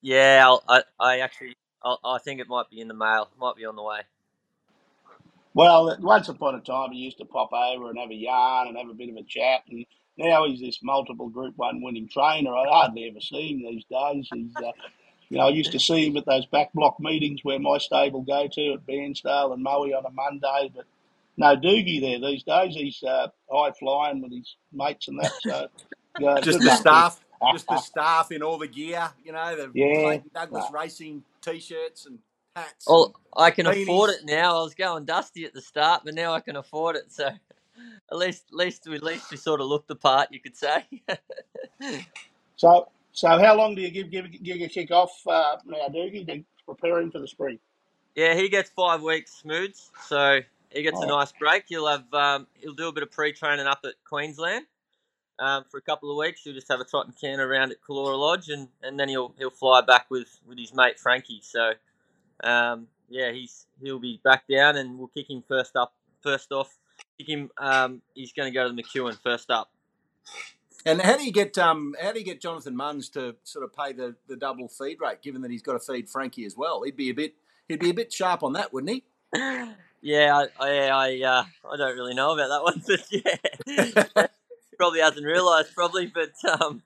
Yeah, 0.00 0.42
I'll, 0.44 0.62
i 0.68 0.82
I, 0.98 1.18
actually 1.20 1.56
I'll, 1.82 1.98
i 2.04 2.18
think 2.18 2.40
it 2.40 2.48
might 2.48 2.70
be 2.70 2.80
in 2.80 2.88
the 2.88 2.94
mail. 2.94 3.28
It 3.32 3.38
might 3.38 3.56
be 3.56 3.64
on 3.64 3.76
the 3.76 3.82
way. 3.82 4.00
Well, 5.54 5.96
once 6.00 6.28
upon 6.28 6.54
a 6.54 6.60
time, 6.60 6.92
he 6.92 6.98
used 6.98 7.18
to 7.18 7.25
pop 7.25 7.52
over 7.52 7.90
and 7.90 7.98
have 7.98 8.10
a 8.10 8.14
yarn 8.14 8.68
and 8.68 8.76
have 8.76 8.88
a 8.88 8.94
bit 8.94 9.08
of 9.08 9.16
a 9.16 9.25
chat, 9.25 9.62
and 9.68 9.84
now 10.16 10.46
he's 10.46 10.60
this 10.60 10.78
multiple 10.82 11.28
Group 11.28 11.54
One 11.56 11.82
winning 11.82 12.08
trainer. 12.08 12.54
I 12.54 12.68
hardly 12.68 13.08
ever 13.08 13.20
see 13.20 13.52
him 13.52 13.62
these 13.62 13.84
days. 13.90 14.28
He's 14.32 14.54
uh, 14.56 14.72
you 15.30 15.37
know, 15.37 15.46
I 15.46 15.50
used 15.50 15.72
to 15.72 15.80
see 15.80 16.06
him 16.06 16.16
at 16.16 16.26
those 16.26 16.46
back 16.46 16.72
block 16.72 16.98
meetings 17.00 17.40
where 17.42 17.58
my 17.58 17.78
stable 17.78 18.22
go 18.22 18.48
to 18.50 18.72
at 18.72 18.87
Bairnsdale 18.87 19.52
and 19.52 19.62
Moe 19.62 19.84
on 19.84 20.06
a 20.06 20.10
Monday, 20.10 20.70
but 20.75 20.87
no 21.38 21.57
Doogie 21.57 22.00
there 22.00 22.21
these 22.21 22.42
days. 22.42 22.75
He's 22.75 23.02
uh, 23.02 23.28
high 23.50 23.71
flying 23.78 24.21
with 24.21 24.33
his 24.33 24.57
mates 24.73 25.09
and 25.09 25.18
that. 25.21 25.33
So 25.40 25.68
yeah, 26.21 26.40
just 26.40 26.61
the 26.61 26.75
staff, 26.75 27.21
just 27.52 27.68
the 27.68 27.78
staff 27.78 28.33
in 28.33 28.42
all 28.42 28.59
the 28.59 28.66
gear. 28.66 29.09
You 29.25 29.33
know, 29.33 29.57
the 29.57 29.71
yeah, 29.73 30.18
Douglas 30.35 30.66
Racing 30.73 31.23
t-shirts 31.40 32.07
and 32.07 32.18
hats. 32.57 32.87
Well, 32.87 33.14
I 33.37 33.52
can 33.52 33.66
beanies. 33.66 33.85
afford 33.85 34.11
it 34.11 34.25
now. 34.25 34.59
I 34.59 34.62
was 34.62 34.75
going 34.75 35.04
dusty 35.04 35.45
at 35.45 35.54
the 35.54 35.62
start, 35.62 36.02
but 36.04 36.14
now 36.14 36.35
I 36.35 36.40
can 36.40 36.57
afford 36.57 36.97
it. 36.97 37.12
So 37.12 37.26
at 38.11 38.18
least, 38.18 38.47
at 38.50 38.57
least, 38.57 38.87
at 38.88 39.02
least 39.02 39.30
we 39.30 39.37
sort 39.37 39.61
of 39.61 39.68
look 39.68 39.87
the 39.87 39.97
part, 39.97 40.28
you 40.33 40.40
could 40.40 40.57
say. 40.57 40.85
so 42.57 42.88
so 43.12 43.28
how 43.28 43.57
long 43.57 43.75
do 43.75 43.83
you 43.83 43.90
give 43.90 44.09
Giga 44.09 44.64
a 44.64 44.68
kick 44.68 44.90
off 44.90 45.11
uh, 45.26 45.57
now, 45.64 45.88
Doogie, 45.88 46.26
to 46.26 46.45
prepare 46.64 46.99
him 46.99 47.11
for 47.11 47.21
the 47.21 47.28
spring? 47.28 47.59
Yeah, 48.14 48.35
he 48.35 48.49
gets 48.49 48.71
five 48.71 49.02
weeks 49.02 49.33
smooths, 49.35 49.90
so 50.07 50.40
he 50.70 50.82
gets 50.82 50.98
oh. 50.98 51.02
a 51.02 51.06
nice 51.06 51.32
break. 51.32 51.64
He'll 51.68 51.87
have 51.87 52.12
um, 52.12 52.46
he'll 52.54 52.75
do 52.75 52.88
a 52.88 52.92
bit 52.92 53.02
of 53.02 53.10
pre-training 53.10 53.66
up 53.66 53.80
at 53.84 53.94
Queensland 54.08 54.66
um, 55.38 55.64
for 55.70 55.78
a 55.78 55.83
couple 55.83 56.11
of 56.11 56.16
weeks. 56.16 56.42
He'll 56.44 56.54
just 56.54 56.68
have 56.68 56.81
a 56.81 56.85
trot 56.85 57.07
and 57.07 57.18
can 57.18 57.40
around 57.40 57.72
at 57.72 57.78
Calora 57.81 58.18
Lodge, 58.18 58.48
and, 58.48 58.68
and 58.83 58.98
then 58.98 59.09
he'll 59.09 59.35
he'll 59.38 59.50
fly 59.50 59.81
back 59.81 60.07
with, 60.11 60.40
with 60.46 60.59
his 60.59 60.74
mate 60.74 60.98
Frankie. 60.98 61.40
So 61.42 61.72
um, 62.44 62.88
yeah, 63.09 63.33
he's 63.33 63.66
he'll 63.83 63.98
be 63.98 64.20
back 64.22 64.44
down, 64.48 64.76
and 64.76 64.98
we'll 64.98 65.09
kick 65.09 65.31
him 65.31 65.42
first 65.46 65.76
up. 65.76 65.94
First 66.22 66.52
off, 66.52 66.76
kick 67.18 67.28
him. 67.28 67.50
Um, 67.59 68.02
he's 68.14 68.33
going 68.33 68.52
to 68.52 68.54
go 68.54 68.68
to 68.68 68.74
the 68.74 68.83
McEwen 68.83 69.18
first 69.22 69.50
up. 69.50 69.70
And 70.87 71.00
how 71.00 71.16
do 71.16 71.24
you 71.24 71.33
get 71.33 71.59
um, 71.59 71.94
how 72.00 72.12
do 72.12 72.18
you 72.18 72.24
get 72.24 72.40
Jonathan 72.40 72.76
Munz 72.76 73.09
to 73.11 73.37
sort 73.44 73.64
of 73.64 73.74
pay 73.74 73.92
the, 73.92 74.14
the 74.28 74.37
double 74.37 74.68
feed 74.68 75.00
rate, 75.00 75.22
given 75.22 75.42
that 75.42 75.50
he's 75.50 75.62
got 75.62 75.72
to 75.74 75.81
feed 75.81 76.09
Frankie 76.09 76.44
as 76.44 76.57
well? 76.57 76.83
He'd 76.83 76.96
be 76.96 77.11
a 77.11 77.14
bit 77.14 77.35
he'd 77.68 77.81
be 77.81 77.90
a 77.90 77.94
bit 77.94 78.12
sharp 78.12 78.42
on 78.42 78.52
that, 78.54 78.72
wouldn't 78.72 78.90
he? 78.90 79.04
Yeah, 80.00 80.44
I 80.61 80.64
I 80.64 80.88
I, 80.88 81.22
uh, 81.22 81.44
I 81.72 81.76
don't 81.76 81.96
really 81.96 82.14
know 82.14 82.32
about 82.32 82.48
that 82.48 82.62
one, 82.62 82.82
but 82.87 84.16
yeah, 84.16 84.26
probably 84.78 85.00
hasn't 85.00 85.26
realised 85.26 85.74
probably, 85.74 86.06
but 86.06 86.32
um, 86.61 86.82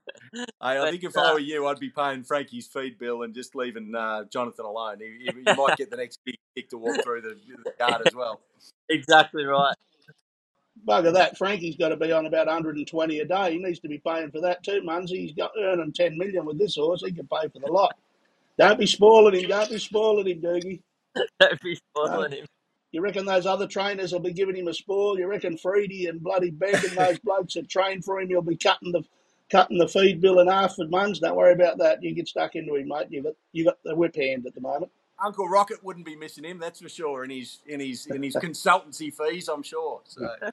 I, 0.61 0.79
I 0.79 0.91
think 0.91 1.05
if 1.05 1.17
uh, 1.17 1.21
I 1.21 1.33
were 1.35 1.39
you, 1.39 1.67
I'd 1.67 1.79
be 1.79 1.91
paying 1.91 2.23
Frankie's 2.25 2.67
feed 2.67 2.99
bill 2.99 3.23
and 3.23 3.35
just 3.35 3.55
leaving 3.55 3.95
uh, 3.95 4.25
Jonathan 4.25 4.65
alone. 4.65 4.99
He, 5.01 5.27
he, 5.27 5.33
he 5.45 5.57
might 5.57 5.77
get 5.77 5.91
the 5.91 5.97
next 5.97 6.21
big 6.25 6.39
kick 6.57 6.71
to 6.71 6.79
walk 6.79 7.03
through 7.05 7.21
the, 7.21 7.37
the 7.65 7.73
yard 7.79 8.03
as 8.07 8.15
well. 8.15 8.41
Exactly 8.89 9.45
right 9.45 9.75
bugger 10.87 11.13
that. 11.13 11.37
Frankie's 11.39 11.77
got 11.77 11.91
to 11.91 11.97
be 11.97 12.13
on 12.13 12.27
about 12.27 12.47
120 12.47 13.21
a 13.21 13.25
day. 13.25 13.53
He 13.53 13.59
needs 13.59 13.81
to 13.81 13.89
be 13.89 13.99
paying 13.99 14.31
for 14.31 14.41
that 14.41 14.63
too, 14.63 14.83
Munsey. 14.83 15.23
He's 15.23 15.33
got 15.33 15.53
earning 15.59 15.93
10 15.93 16.19
million 16.19 16.45
with 16.45 16.59
this 16.59 16.77
horse. 16.77 17.03
He 17.05 17.13
can 17.13 17.27
pay 17.27 17.49
for 17.49 17.59
the 17.61 17.71
lot. 17.71 17.95
Don't 18.59 18.79
be 18.79 18.87
spoiling 18.87 19.41
him. 19.41 19.49
Don't 19.49 19.71
be 19.71 19.79
spoiling 19.79 20.27
him, 20.27 20.43
Doogie. 20.43 20.81
Don't 21.41 21.61
be 21.63 21.77
spoiling 21.77 22.33
him. 22.33 22.47
You 22.93 23.01
reckon 23.01 23.25
those 23.25 23.47
other 23.47 23.67
trainers 23.67 24.13
will 24.13 24.21
be 24.21 24.33
giving 24.33 24.57
him 24.57 24.69
a 24.69 24.75
spoil? 24.75 25.19
You 25.19 25.27
reckon 25.27 25.57
Freedy 25.57 26.09
and 26.09 26.23
bloody 26.23 26.51
Beck 26.51 26.85
and 26.85 26.97
those 26.97 27.19
blokes 27.25 27.55
that 27.55 27.69
train 27.69 28.03
for 28.03 28.21
him, 28.21 28.31
you'll 28.31 28.43
be 28.43 28.57
cutting 28.57 28.93
the 28.93 29.03
cutting 29.51 29.79
the 29.79 29.89
feed 29.89 30.21
bill 30.21 30.41
in 30.41 30.49
half 30.49 30.77
for 30.77 30.87
Munz? 30.87 31.19
Don't 31.19 31.37
worry 31.37 31.53
about 31.53 31.79
that. 31.79 32.03
You 32.03 32.15
get 32.15 32.29
stuck 32.29 32.55
into 32.55 32.75
him, 32.75 32.89
mate. 32.89 33.09
You 33.11 33.23
got 33.23 33.35
you 33.53 33.65
got 33.65 33.83
the 33.83 33.95
whip 33.95 34.15
hand 34.15 34.47
at 34.47 34.55
the 34.55 34.61
moment. 34.61 34.93
Uncle 35.23 35.49
Rocket 35.49 35.83
wouldn't 35.85 36.05
be 36.05 36.17
missing 36.17 36.45
him, 36.45 36.59
that's 36.59 36.81
for 36.81 36.89
sure. 36.89 37.25
In 37.25 37.31
his 37.31 37.61
in 37.67 37.81
his 37.81 38.07
in 38.07 38.23
his 38.23 38.35
consultancy 38.43 39.13
fees, 39.13 39.49
I'm 39.49 39.63
sure. 39.63 40.01
So, 40.05 40.25
uh, 40.43 40.51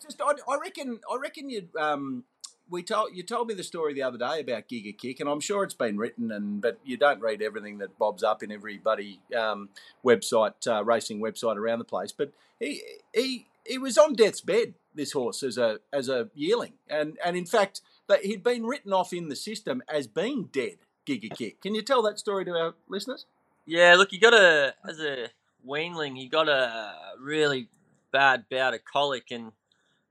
just 0.00 0.20
I, 0.20 0.32
I, 0.48 0.58
reckon 0.60 1.00
I 1.10 1.16
reckon 1.16 1.48
you 1.48 1.68
um, 1.78 2.24
we 2.70 2.82
told 2.82 3.10
you 3.14 3.22
told 3.22 3.48
me 3.48 3.54
the 3.54 3.64
story 3.64 3.92
the 3.92 4.02
other 4.02 4.18
day 4.18 4.40
about 4.40 4.68
Giga 4.68 4.96
Kick, 4.96 5.20
and 5.20 5.28
I'm 5.28 5.40
sure 5.40 5.64
it's 5.64 5.74
been 5.74 5.98
written, 5.98 6.30
and 6.30 6.60
but 6.60 6.78
you 6.84 6.96
don't 6.96 7.20
read 7.20 7.42
everything 7.42 7.78
that 7.78 7.98
bobs 7.98 8.22
up 8.22 8.42
in 8.42 8.52
every 8.52 8.78
buddy 8.78 9.20
um, 9.36 9.68
website, 10.04 10.66
uh, 10.66 10.84
racing 10.84 11.20
website 11.20 11.56
around 11.56 11.80
the 11.80 11.84
place. 11.84 12.12
But 12.12 12.32
he 12.58 12.82
he 13.12 13.46
he 13.66 13.78
was 13.78 13.98
on 13.98 14.14
death's 14.14 14.40
bed. 14.40 14.74
This 14.94 15.12
horse 15.12 15.42
as 15.42 15.58
a 15.58 15.80
as 15.92 16.08
a 16.08 16.30
yearling, 16.34 16.74
and 16.88 17.18
and 17.24 17.36
in 17.36 17.46
fact, 17.46 17.80
he'd 18.22 18.42
been 18.42 18.64
written 18.64 18.92
off 18.92 19.12
in 19.12 19.28
the 19.28 19.36
system 19.36 19.82
as 19.88 20.06
being 20.06 20.48
dead 20.52 20.76
Giga 21.06 21.36
Kick. 21.36 21.60
Can 21.60 21.74
you 21.74 21.82
tell 21.82 22.02
that 22.02 22.18
story 22.18 22.44
to 22.44 22.52
our 22.52 22.74
listeners? 22.88 23.26
Yeah, 23.66 23.94
look, 23.96 24.10
he 24.10 24.18
got 24.18 24.34
a 24.34 24.74
as 24.88 25.00
a 25.00 25.28
weanling, 25.66 26.16
he 26.16 26.28
got 26.28 26.48
a 26.48 26.94
really 27.20 27.68
bad 28.12 28.44
bout 28.50 28.74
of 28.74 28.84
colic, 28.84 29.30
and 29.30 29.52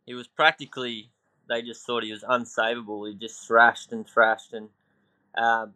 he 0.06 0.14
was 0.14 0.28
practically. 0.28 1.10
They 1.50 1.62
just 1.62 1.86
thought 1.86 2.04
he 2.04 2.12
was 2.12 2.24
unsavable. 2.24 3.10
He 3.10 3.16
just 3.16 3.46
thrashed 3.46 3.92
and 3.92 4.08
thrashed, 4.08 4.54
and 4.54 4.70
um, 5.38 5.74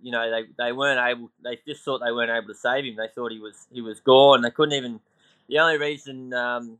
you 0.00 0.12
know 0.12 0.30
they, 0.30 0.44
they 0.56 0.72
weren't 0.72 1.00
able. 1.00 1.30
They 1.42 1.58
just 1.66 1.84
thought 1.84 2.00
they 2.04 2.12
weren't 2.12 2.30
able 2.30 2.48
to 2.48 2.58
save 2.58 2.84
him. 2.84 2.96
They 2.96 3.08
thought 3.14 3.32
he 3.32 3.40
was 3.40 3.66
he 3.72 3.80
was 3.80 4.00
gone. 4.00 4.42
They 4.42 4.50
couldn't 4.50 4.74
even. 4.74 5.00
The 5.48 5.58
only 5.58 5.78
reason 5.78 6.32
um, 6.32 6.78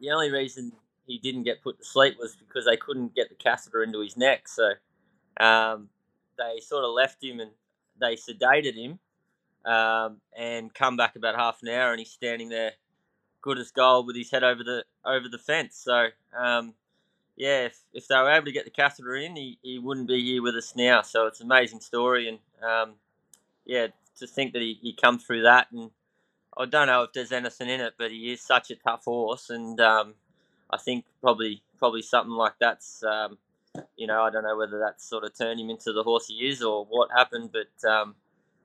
the 0.00 0.10
only 0.10 0.30
reason 0.30 0.72
he 1.06 1.18
didn't 1.18 1.44
get 1.44 1.62
put 1.62 1.78
to 1.78 1.84
sleep 1.84 2.16
was 2.18 2.36
because 2.36 2.64
they 2.64 2.76
couldn't 2.76 3.14
get 3.14 3.28
the 3.28 3.34
catheter 3.34 3.82
into 3.82 4.00
his 4.00 4.16
neck. 4.16 4.48
So 4.48 4.72
um, 5.40 5.88
they 6.36 6.60
sort 6.60 6.84
of 6.84 6.90
left 6.90 7.22
him 7.22 7.40
and 7.40 7.50
they 8.00 8.16
sedated 8.16 8.74
him 8.74 8.98
um, 9.70 10.20
and 10.36 10.72
come 10.72 10.96
back 10.96 11.16
about 11.16 11.36
half 11.36 11.58
an 11.62 11.68
hour 11.68 11.90
and 11.92 11.98
he's 11.98 12.10
standing 12.10 12.48
there 12.48 12.72
good 13.40 13.58
as 13.58 13.70
gold 13.70 14.06
with 14.06 14.16
his 14.16 14.30
head 14.30 14.42
over 14.42 14.64
the 14.64 14.84
over 15.04 15.28
the 15.28 15.38
fence. 15.38 15.76
So 15.76 16.08
um, 16.36 16.74
yeah, 17.36 17.66
if, 17.66 17.78
if 17.92 18.08
they 18.08 18.16
were 18.16 18.30
able 18.30 18.46
to 18.46 18.52
get 18.52 18.64
the 18.64 18.70
catheter 18.70 19.14
in, 19.16 19.36
he, 19.36 19.58
he 19.62 19.78
wouldn't 19.78 20.08
be 20.08 20.22
here 20.22 20.42
with 20.42 20.54
us 20.54 20.74
now. 20.74 21.02
So 21.02 21.26
it's 21.26 21.40
an 21.40 21.46
amazing 21.46 21.80
story 21.80 22.28
and 22.28 22.38
um, 22.62 22.94
yeah, 23.64 23.88
to 24.18 24.26
think 24.26 24.52
that 24.54 24.62
he, 24.62 24.78
he 24.80 24.92
come 24.92 25.18
through 25.18 25.42
that 25.42 25.68
and 25.72 25.90
I 26.56 26.64
don't 26.64 26.86
know 26.86 27.02
if 27.02 27.12
there's 27.12 27.32
anything 27.32 27.68
in 27.68 27.80
it, 27.80 27.94
but 27.98 28.10
he 28.10 28.32
is 28.32 28.40
such 28.40 28.70
a 28.70 28.76
tough 28.76 29.04
horse 29.04 29.50
and 29.50 29.78
um, 29.80 30.14
I 30.70 30.78
think 30.78 31.04
probably 31.20 31.62
probably 31.78 32.00
something 32.02 32.32
like 32.32 32.54
that's 32.58 33.02
um, 33.04 33.38
you 33.96 34.06
know, 34.06 34.22
I 34.22 34.30
don't 34.30 34.44
know 34.44 34.56
whether 34.56 34.78
that's 34.78 35.08
sort 35.08 35.24
of 35.24 35.36
turned 35.36 35.60
him 35.60 35.70
into 35.70 35.92
the 35.92 36.02
horse 36.02 36.26
he 36.28 36.48
is 36.48 36.62
or 36.62 36.86
what 36.86 37.10
happened, 37.14 37.50
but 37.52 37.88
um, 37.88 38.14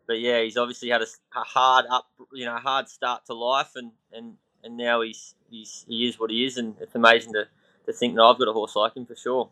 but 0.08 0.20
yeah, 0.20 0.42
he's 0.42 0.58
obviously 0.58 0.90
had 0.90 1.02
a, 1.02 1.08
a, 1.36 1.44
hard 1.44 1.86
up, 1.90 2.08
you 2.34 2.46
know, 2.46 2.56
hard 2.56 2.90
start 2.90 3.26
to 3.26 3.34
life, 3.34 3.72
and, 3.76 3.92
and, 4.12 4.36
and 4.64 4.78
now 4.78 5.02
he's 5.02 5.36
he's 5.50 5.86
he 5.88 6.08
is 6.08 6.20
what 6.20 6.32
he 6.32 6.46
is, 6.46 6.58
and 6.58 6.76
it's 6.80 6.96
amazing 6.96 7.34
to, 7.34 7.48
to 7.86 7.94
think 7.94 8.15
that 8.15 8.22
I've 8.22 8.38
got 8.38 8.48
a 8.48 8.54
horse 8.54 8.76
like 8.76 8.96
him 8.96 9.06
for 9.06 9.15
sure. 9.15 9.50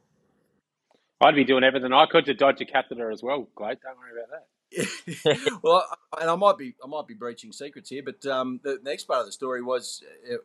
I'd 1.22 1.36
be 1.36 1.44
doing 1.44 1.64
everything 1.64 1.92
I 1.92 2.06
could 2.06 2.26
to 2.26 2.34
dodge 2.34 2.62
a 2.62 2.66
catheter 2.66 3.12
as 3.12 3.22
well, 3.22 3.48
Glade. 3.56 3.80
Don't 3.84 3.98
worry 3.98 4.12
about 4.12 4.30
that. 4.32 4.48
well, 5.64 5.84
and 6.20 6.30
I 6.30 6.36
might 6.36 6.58
be 6.58 6.76
I 6.84 6.88
might 6.88 7.08
be 7.08 7.16
breaching 7.16 7.52
secrets 7.52 7.90
here, 7.90 8.04
but 8.04 8.26
um, 8.26 8.60
the 8.64 8.80
next 8.84 9.06
part 9.06 9.22
of 9.22 9.26
the 9.26 9.32
story 9.32 9.62
was 9.62 10.04
uh, 10.32 10.38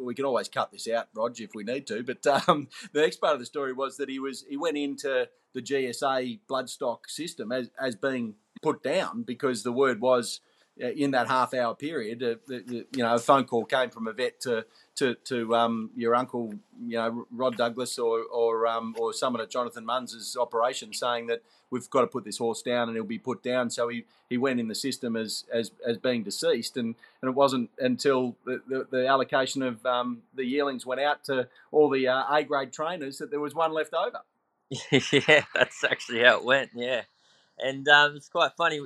we 0.00 0.14
can 0.14 0.24
always 0.24 0.48
cut 0.48 0.72
this 0.72 0.88
out, 0.88 1.08
Rog, 1.14 1.38
if 1.40 1.54
we 1.54 1.64
need 1.64 1.86
to. 1.88 2.02
But 2.02 2.26
um, 2.26 2.68
the 2.92 3.02
next 3.02 3.16
part 3.16 3.34
of 3.34 3.40
the 3.40 3.46
story 3.46 3.72
was 3.72 3.96
that 3.98 4.08
he 4.08 4.18
was 4.18 4.44
he 4.48 4.56
went 4.56 4.76
into 4.76 5.28
the 5.54 5.62
GSA 5.62 6.40
bloodstock 6.48 7.00
system 7.08 7.52
as 7.52 7.70
as 7.80 7.94
being 7.94 8.34
put 8.62 8.82
down 8.82 9.22
because 9.22 9.62
the 9.62 9.72
word 9.72 10.00
was 10.00 10.40
uh, 10.40 10.45
in 10.78 11.12
that 11.12 11.26
half 11.28 11.54
hour 11.54 11.74
period, 11.74 12.22
uh, 12.22 12.34
you 12.48 12.86
know, 12.96 13.14
a 13.14 13.18
phone 13.18 13.44
call 13.44 13.64
came 13.64 13.90
from 13.90 14.06
a 14.06 14.12
vet 14.12 14.40
to 14.40 14.64
to, 14.96 15.14
to 15.24 15.54
um, 15.54 15.90
your 15.94 16.14
uncle, 16.14 16.54
you 16.86 16.96
know, 16.96 17.26
Rod 17.30 17.56
Douglas 17.56 17.98
or 17.98 18.22
or 18.22 18.66
um, 18.66 18.94
or 18.98 19.12
someone 19.12 19.42
at 19.42 19.50
Jonathan 19.50 19.84
Munz's 19.84 20.36
operation 20.36 20.92
saying 20.92 21.26
that 21.28 21.42
we've 21.70 21.88
got 21.90 22.02
to 22.02 22.06
put 22.06 22.24
this 22.24 22.38
horse 22.38 22.62
down 22.62 22.88
and 22.88 22.96
he'll 22.96 23.04
be 23.04 23.18
put 23.18 23.42
down. 23.42 23.70
So 23.70 23.88
he, 23.88 24.04
he 24.28 24.38
went 24.38 24.60
in 24.60 24.68
the 24.68 24.74
system 24.74 25.16
as, 25.16 25.44
as, 25.52 25.72
as 25.86 25.98
being 25.98 26.22
deceased. 26.22 26.76
And, 26.76 26.94
and 27.20 27.28
it 27.28 27.34
wasn't 27.34 27.70
until 27.78 28.36
the, 28.44 28.62
the, 28.68 28.86
the 28.90 29.06
allocation 29.06 29.62
of 29.62 29.84
um, 29.84 30.22
the 30.34 30.44
yearlings 30.44 30.86
went 30.86 31.00
out 31.00 31.24
to 31.24 31.48
all 31.72 31.90
the 31.90 32.08
uh, 32.08 32.24
A 32.34 32.44
grade 32.44 32.72
trainers 32.72 33.18
that 33.18 33.30
there 33.30 33.40
was 33.40 33.54
one 33.54 33.72
left 33.72 33.94
over. 33.94 34.20
yeah, 34.90 35.44
that's 35.54 35.84
actually 35.84 36.22
how 36.22 36.38
it 36.38 36.44
went. 36.44 36.70
Yeah. 36.74 37.02
And 37.58 37.88
um, 37.88 38.16
it's 38.16 38.28
quite 38.28 38.52
funny. 38.56 38.80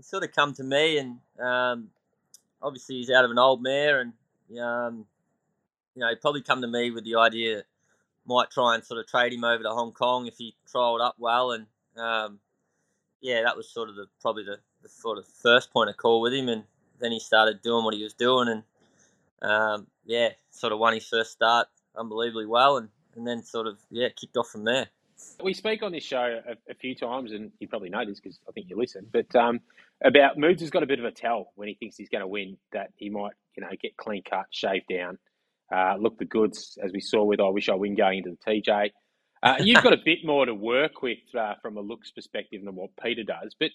He 0.00 0.04
sort 0.04 0.24
of 0.24 0.32
come 0.32 0.54
to 0.54 0.64
me, 0.64 0.96
and 0.96 1.18
um, 1.38 1.88
obviously 2.62 2.96
he's 2.96 3.10
out 3.10 3.26
of 3.26 3.30
an 3.30 3.38
old 3.38 3.62
mare, 3.62 4.00
and 4.00 4.14
um, 4.58 5.04
you 5.94 6.00
know, 6.00 6.08
he 6.08 6.14
probably 6.14 6.40
come 6.40 6.62
to 6.62 6.66
me 6.66 6.90
with 6.90 7.04
the 7.04 7.16
idea 7.16 7.64
might 8.24 8.48
try 8.50 8.74
and 8.74 8.82
sort 8.82 8.98
of 8.98 9.06
trade 9.06 9.34
him 9.34 9.44
over 9.44 9.62
to 9.62 9.68
Hong 9.68 9.92
Kong 9.92 10.26
if 10.26 10.38
he 10.38 10.54
trialled 10.66 11.02
up 11.02 11.16
well, 11.18 11.52
and 11.52 11.66
um, 11.98 12.38
yeah, 13.20 13.42
that 13.42 13.58
was 13.58 13.68
sort 13.68 13.90
of 13.90 13.94
the 13.94 14.06
probably 14.22 14.42
the, 14.42 14.58
the, 14.82 14.88
sort 14.88 15.18
of 15.18 15.26
first 15.26 15.70
point 15.70 15.90
of 15.90 15.98
call 15.98 16.22
with 16.22 16.32
him, 16.32 16.48
and 16.48 16.64
then 16.98 17.12
he 17.12 17.20
started 17.20 17.60
doing 17.60 17.84
what 17.84 17.92
he 17.92 18.02
was 18.02 18.14
doing, 18.14 18.48
and 18.48 18.62
um, 19.42 19.86
yeah, 20.06 20.30
sort 20.50 20.72
of 20.72 20.78
won 20.78 20.94
his 20.94 21.06
first 21.06 21.30
start 21.30 21.68
unbelievably 21.94 22.46
well, 22.46 22.78
and, 22.78 22.88
and 23.16 23.26
then 23.26 23.42
sort 23.42 23.66
of 23.66 23.76
yeah 23.90 24.08
kicked 24.08 24.38
off 24.38 24.48
from 24.48 24.64
there. 24.64 24.88
We 25.44 25.52
speak 25.52 25.82
on 25.82 25.92
this 25.92 26.04
show 26.04 26.40
a, 26.48 26.70
a 26.70 26.74
few 26.74 26.94
times, 26.94 27.32
and 27.32 27.52
you 27.60 27.68
probably 27.68 27.90
know 27.90 28.06
this 28.06 28.18
because 28.18 28.40
I 28.48 28.52
think 28.52 28.70
you 28.70 28.78
listen. 28.78 29.06
But 29.12 29.36
um, 29.36 29.60
about 30.04 30.38
Moods 30.38 30.60
has 30.62 30.70
got 30.70 30.82
a 30.82 30.86
bit 30.86 30.98
of 30.98 31.04
a 31.04 31.10
tell 31.10 31.52
when 31.56 31.68
he 31.68 31.74
thinks 31.74 31.96
he's 31.96 32.08
going 32.08 32.22
to 32.22 32.28
win 32.28 32.56
that 32.72 32.90
he 32.96 33.10
might, 33.10 33.32
you 33.56 33.62
know, 33.62 33.68
get 33.80 33.96
clean 33.96 34.22
cut, 34.28 34.46
shaved 34.50 34.86
down, 34.88 35.18
uh, 35.74 35.96
look 35.98 36.18
the 36.18 36.24
goods 36.24 36.78
as 36.82 36.92
we 36.92 37.00
saw 37.00 37.22
with 37.22 37.40
I 37.40 37.48
Wish 37.48 37.68
I 37.68 37.74
Win 37.74 37.94
going 37.94 38.18
into 38.18 38.30
the 38.30 38.50
TJ. 38.50 38.90
Uh, 39.42 39.56
you've 39.60 39.82
got 39.82 39.92
a 39.92 39.98
bit 40.04 40.18
more 40.24 40.46
to 40.46 40.54
work 40.54 41.02
with 41.02 41.18
uh, 41.38 41.54
from 41.62 41.76
a 41.76 41.80
looks 41.80 42.10
perspective 42.10 42.62
than 42.64 42.74
what 42.74 42.90
Peter 43.02 43.22
does. 43.22 43.54
But 43.58 43.70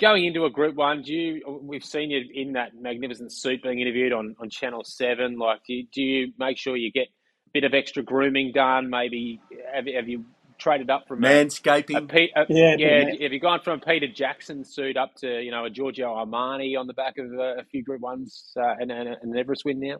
going 0.00 0.24
into 0.24 0.44
a 0.44 0.50
Group 0.50 0.74
One, 0.74 1.02
do 1.02 1.12
you? 1.12 1.60
We've 1.62 1.84
seen 1.84 2.10
you 2.10 2.24
in 2.34 2.52
that 2.52 2.72
magnificent 2.74 3.32
suit 3.32 3.62
being 3.62 3.80
interviewed 3.80 4.12
on, 4.12 4.36
on 4.40 4.50
Channel 4.50 4.84
Seven. 4.84 5.38
Like, 5.38 5.60
do 5.66 5.74
you, 5.74 5.86
do 5.92 6.02
you 6.02 6.32
make 6.38 6.58
sure 6.58 6.76
you 6.76 6.92
get 6.92 7.08
a 7.46 7.50
bit 7.52 7.64
of 7.64 7.74
extra 7.74 8.02
grooming 8.02 8.52
done? 8.52 8.90
Maybe 8.90 9.40
have, 9.72 9.86
have 9.86 10.08
you 10.08 10.24
traded 10.58 10.90
up 10.90 11.08
from 11.08 11.20
manscaping? 11.20 12.12
A, 12.12 12.38
a, 12.38 12.42
a, 12.42 12.46
yeah, 12.48 12.76
yeah. 12.78 13.22
Have 13.22 13.32
you 13.32 13.40
gone 13.40 13.60
from 13.60 13.80
a 13.80 13.84
Peter 13.84 14.08
Jackson 14.08 14.64
suit 14.64 14.96
up 14.96 15.14
to 15.16 15.40
you 15.40 15.50
know 15.50 15.64
a 15.64 15.70
Giorgio 15.70 16.14
Armani 16.14 16.78
on 16.78 16.86
the 16.86 16.94
back 16.94 17.18
of 17.18 17.32
a, 17.32 17.64
few 17.70 17.82
Group 17.82 18.00
Ones 18.00 18.52
uh, 18.56 18.74
and, 18.80 18.90
and, 18.90 19.08
and 19.08 19.32
an 19.32 19.38
Everest 19.38 19.64
win 19.64 19.80
now? 19.80 19.96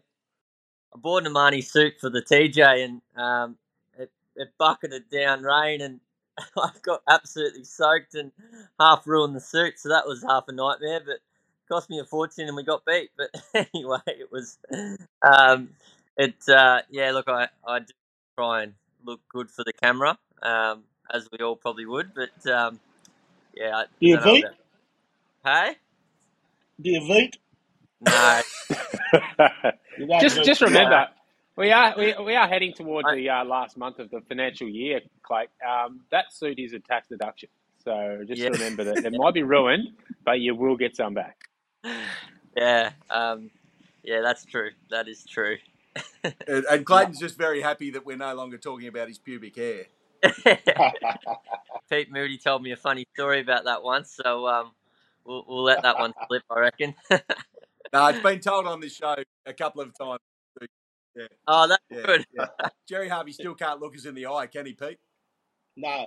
I 0.94 0.98
bought 0.98 1.26
an 1.26 1.32
Armani 1.32 1.64
suit 1.64 1.94
for 2.00 2.10
the 2.10 2.22
TJ, 2.22 2.84
and 2.84 3.02
um, 3.16 3.56
it 4.38 4.52
bucketed 4.58 5.10
down 5.10 5.42
rain 5.42 5.80
and 5.80 6.00
I 6.56 6.70
got 6.82 7.02
absolutely 7.08 7.64
soaked 7.64 8.14
and 8.14 8.32
half 8.80 9.06
ruined 9.06 9.34
the 9.34 9.40
suit. 9.40 9.78
So 9.78 9.88
that 9.90 10.06
was 10.06 10.22
half 10.22 10.44
a 10.48 10.52
nightmare, 10.52 11.00
but 11.04 11.18
cost 11.68 11.90
me 11.90 11.98
a 11.98 12.04
fortune 12.04 12.46
and 12.46 12.56
we 12.56 12.62
got 12.62 12.86
beat. 12.86 13.10
But 13.16 13.30
anyway, 13.74 13.98
it 14.06 14.30
was, 14.30 14.56
um, 15.22 15.70
it, 16.16 16.36
uh, 16.48 16.82
yeah, 16.90 17.10
look, 17.10 17.28
I, 17.28 17.48
I 17.66 17.80
do 17.80 17.92
try 18.36 18.62
and 18.62 18.74
look 19.04 19.20
good 19.28 19.50
for 19.50 19.64
the 19.64 19.72
camera, 19.72 20.16
um, 20.42 20.84
as 21.12 21.28
we 21.32 21.38
all 21.44 21.56
probably 21.56 21.86
would, 21.86 22.12
but, 22.14 22.50
um, 22.50 22.80
yeah. 23.54 23.76
I, 23.76 23.84
do 23.84 23.88
you 24.00 24.20
beat? 24.20 24.44
Hey? 25.44 25.76
Do 26.80 26.90
you 26.90 27.00
beat? 27.08 27.38
No. 28.00 28.42
just, 30.20 30.44
just 30.44 30.60
remember, 30.60 31.08
we 31.56 31.72
are 31.72 31.94
we, 31.98 32.14
we 32.24 32.36
are 32.36 32.46
heading 32.46 32.72
towards 32.72 33.08
the 33.12 33.28
uh, 33.28 33.44
last 33.44 33.76
month 33.76 33.98
of 33.98 34.10
the 34.10 34.20
financial 34.28 34.68
year, 34.68 35.00
Clay. 35.24 35.46
Um, 35.68 36.02
that 36.12 36.32
suit 36.32 36.60
is 36.60 36.72
a 36.72 36.78
tax 36.78 37.08
deduction, 37.08 37.48
so 37.84 38.22
just 38.26 38.40
yeah. 38.40 38.50
remember 38.50 38.84
that 38.84 39.04
it 39.04 39.12
might 39.12 39.34
be 39.34 39.42
ruined, 39.42 39.88
but 40.24 40.38
you 40.38 40.54
will 40.54 40.76
get 40.76 40.94
some 40.94 41.14
back. 41.14 41.48
Yeah, 42.56 42.90
um, 43.10 43.50
yeah, 44.04 44.20
that's 44.22 44.44
true. 44.44 44.70
That 44.90 45.08
is 45.08 45.24
true. 45.24 45.56
and, 46.24 46.64
and 46.70 46.86
Clayton's 46.86 47.18
just 47.18 47.36
very 47.36 47.60
happy 47.60 47.90
that 47.90 48.06
we're 48.06 48.16
no 48.16 48.34
longer 48.34 48.58
talking 48.58 48.86
about 48.86 49.08
his 49.08 49.18
pubic 49.18 49.56
hair. 49.56 49.86
Pete 51.90 52.10
Moody 52.10 52.38
told 52.38 52.62
me 52.62 52.72
a 52.72 52.76
funny 52.76 53.06
story 53.14 53.40
about 53.40 53.64
that 53.64 53.82
once, 53.82 54.18
so 54.22 54.46
um, 54.46 54.72
we'll, 55.24 55.44
we'll 55.48 55.62
let 55.62 55.82
that 55.82 55.98
one 55.98 56.12
slip, 56.26 56.42
I 56.50 56.58
reckon. 56.60 56.94
no, 57.10 58.06
it's 58.08 58.20
been 58.20 58.40
told 58.40 58.66
on 58.66 58.80
this 58.80 58.94
show 58.94 59.16
a 59.46 59.52
couple 59.52 59.82
of 59.82 59.96
times. 59.96 60.20
Yeah. 61.16 61.26
Oh, 61.48 61.66
that's 61.68 61.82
yeah, 61.90 62.02
good. 62.04 62.26
yeah. 62.32 62.46
Gerry 62.88 63.08
Harvey 63.08 63.32
still 63.32 63.54
can't 63.54 63.80
look 63.80 63.96
us 63.96 64.06
in 64.06 64.14
the 64.14 64.26
eye, 64.26 64.46
can 64.46 64.66
he, 64.66 64.72
Pete? 64.72 64.98
No. 65.76 66.06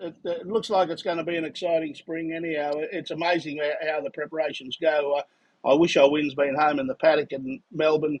It, 0.00 0.14
it, 0.24 0.46
looks 0.46 0.70
like 0.70 0.88
it's 0.88 1.02
going 1.02 1.16
to 1.16 1.24
be 1.24 1.36
an 1.36 1.44
exciting 1.44 1.94
spring 1.94 2.32
anyhow. 2.32 2.72
It's 2.74 3.10
amazing 3.10 3.60
how 3.86 4.00
the 4.00 4.10
preparations 4.10 4.76
go. 4.80 5.18
I, 5.18 5.70
I 5.70 5.74
wish 5.74 5.96
I 5.96 6.04
Win's 6.04 6.34
been 6.34 6.54
home 6.54 6.78
in 6.78 6.86
the 6.86 6.94
paddock 6.96 7.32
in 7.32 7.62
Melbourne 7.70 8.18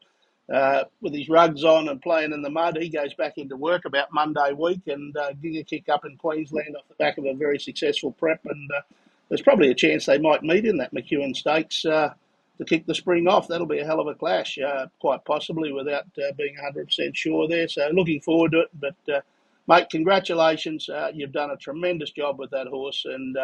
uh, 0.52 0.84
with 1.00 1.14
his 1.14 1.28
rugs 1.28 1.64
on 1.64 1.88
and 1.88 2.02
playing 2.02 2.32
in 2.32 2.42
the 2.42 2.50
mud. 2.50 2.76
He 2.78 2.90
goes 2.90 3.14
back 3.14 3.38
into 3.38 3.56
work 3.56 3.86
about 3.86 4.12
Monday 4.12 4.52
week 4.52 4.82
and 4.86 5.16
uh, 5.16 5.32
Giga 5.42 5.66
Kick 5.66 5.88
up 5.88 6.04
in 6.04 6.16
Queensland 6.18 6.76
off 6.76 6.88
the 6.88 6.94
back 6.96 7.16
of 7.16 7.24
a 7.24 7.32
very 7.32 7.58
successful 7.58 8.12
prep. 8.12 8.44
And 8.44 8.70
uh, 8.70 8.82
there's 9.28 9.40
probably 9.40 9.70
a 9.70 9.74
chance 9.74 10.04
they 10.04 10.18
might 10.18 10.42
meet 10.42 10.66
in 10.66 10.76
that 10.76 10.92
McEwen 10.92 11.34
Stakes 11.34 11.86
uh, 11.86 12.12
to 12.58 12.64
kick 12.66 12.84
the 12.84 12.94
spring 12.94 13.26
off. 13.26 13.48
That'll 13.48 13.66
be 13.66 13.78
a 13.78 13.86
hell 13.86 14.00
of 14.00 14.08
a 14.08 14.14
clash, 14.14 14.58
uh, 14.58 14.88
quite 15.00 15.24
possibly 15.24 15.72
without 15.72 16.04
uh, 16.18 16.32
being 16.36 16.56
100% 16.62 17.16
sure 17.16 17.48
there. 17.48 17.66
So 17.66 17.88
looking 17.94 18.20
forward 18.20 18.52
to 18.52 18.60
it. 18.60 18.70
But, 18.78 19.24
mate, 19.66 19.88
congratulations. 19.90 20.90
You've 21.14 21.32
done 21.32 21.50
a 21.50 21.56
tremendous 21.56 22.10
job 22.10 22.38
with 22.38 22.50
that 22.50 22.66
horse, 22.66 23.06
and 23.06 23.38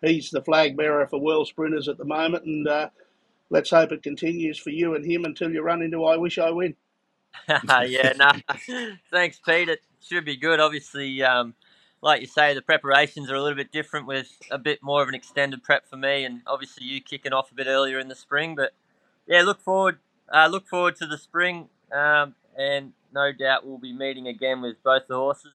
he's 0.00 0.30
the 0.30 0.40
flag 0.40 0.78
bearer 0.78 1.06
for 1.06 1.20
world 1.20 1.48
sprinters 1.48 1.88
at 1.88 1.98
the 1.98 2.06
moment. 2.06 2.46
And 2.46 2.90
let's 3.50 3.70
hope 3.70 3.92
it 3.92 4.02
continues 4.02 4.58
for 4.58 4.70
you 4.70 4.94
and 4.94 5.04
him 5.04 5.24
until 5.24 5.50
you 5.50 5.62
run 5.62 5.82
into 5.82 6.04
I 6.04 6.16
Wish 6.16 6.38
I 6.38 6.50
Win. 6.50 6.74
yeah, 7.48 8.12
no. 8.16 8.30
Thanks, 9.10 9.40
Pete. 9.44 9.68
It 9.68 9.80
should 10.00 10.24
be 10.24 10.36
good. 10.36 10.60
Obviously, 10.60 11.22
um, 11.22 11.54
like 12.02 12.20
you 12.20 12.26
say, 12.26 12.54
the 12.54 12.62
preparations 12.62 13.30
are 13.30 13.34
a 13.34 13.42
little 13.42 13.56
bit 13.56 13.72
different 13.72 14.06
with 14.06 14.30
a 14.50 14.58
bit 14.58 14.82
more 14.82 15.02
of 15.02 15.08
an 15.08 15.14
extended 15.14 15.62
prep 15.62 15.88
for 15.88 15.96
me, 15.96 16.24
and 16.24 16.42
obviously 16.46 16.86
you 16.86 17.00
kicking 17.00 17.32
off 17.32 17.50
a 17.50 17.54
bit 17.54 17.66
earlier 17.66 17.98
in 17.98 18.08
the 18.08 18.14
spring. 18.14 18.54
But 18.54 18.72
yeah, 19.26 19.42
look 19.42 19.60
forward, 19.60 19.98
uh, 20.32 20.48
look 20.50 20.66
forward 20.66 20.96
to 20.96 21.06
the 21.06 21.18
spring, 21.18 21.68
um, 21.92 22.34
and 22.56 22.92
no 23.12 23.32
doubt 23.32 23.66
we'll 23.66 23.78
be 23.78 23.92
meeting 23.92 24.26
again 24.28 24.62
with 24.62 24.82
both 24.82 25.06
the 25.08 25.16
horses. 25.16 25.52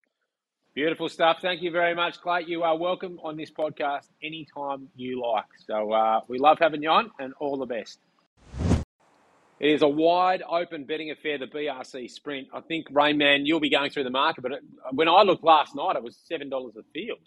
Beautiful 0.75 1.07
stuff. 1.07 1.37
Thank 1.39 1.61
you 1.61 1.69
very 1.69 1.93
much, 1.93 2.19
Clay. 2.19 2.45
You 2.47 2.63
are 2.63 2.75
welcome 2.75 3.19
on 3.23 3.37
this 3.37 3.51
podcast 3.51 4.07
anytime 4.23 4.87
you 4.95 5.21
like. 5.21 5.45
So 5.67 5.91
uh, 5.91 6.21
we 6.27 6.39
love 6.39 6.57
having 6.59 6.81
you 6.81 6.89
on, 6.89 7.11
and 7.19 7.31
all 7.39 7.57
the 7.57 7.67
best. 7.67 7.99
It 9.59 9.69
is 9.69 9.83
a 9.83 9.87
wide 9.87 10.41
open 10.41 10.85
betting 10.85 11.11
affair, 11.11 11.37
the 11.37 11.45
BRC 11.45 12.09
Sprint. 12.09 12.47
I 12.51 12.59
think, 12.61 12.89
Rainman, 12.89 13.45
you'll 13.45 13.59
be 13.59 13.69
going 13.69 13.91
through 13.91 14.05
the 14.05 14.09
market, 14.09 14.41
but 14.41 14.53
when 14.93 15.07
I 15.07 15.21
looked 15.21 15.43
last 15.43 15.75
night, 15.75 15.95
it 15.95 16.01
was 16.01 16.17
$7 16.27 16.49
a 16.51 16.83
field. 16.91 17.19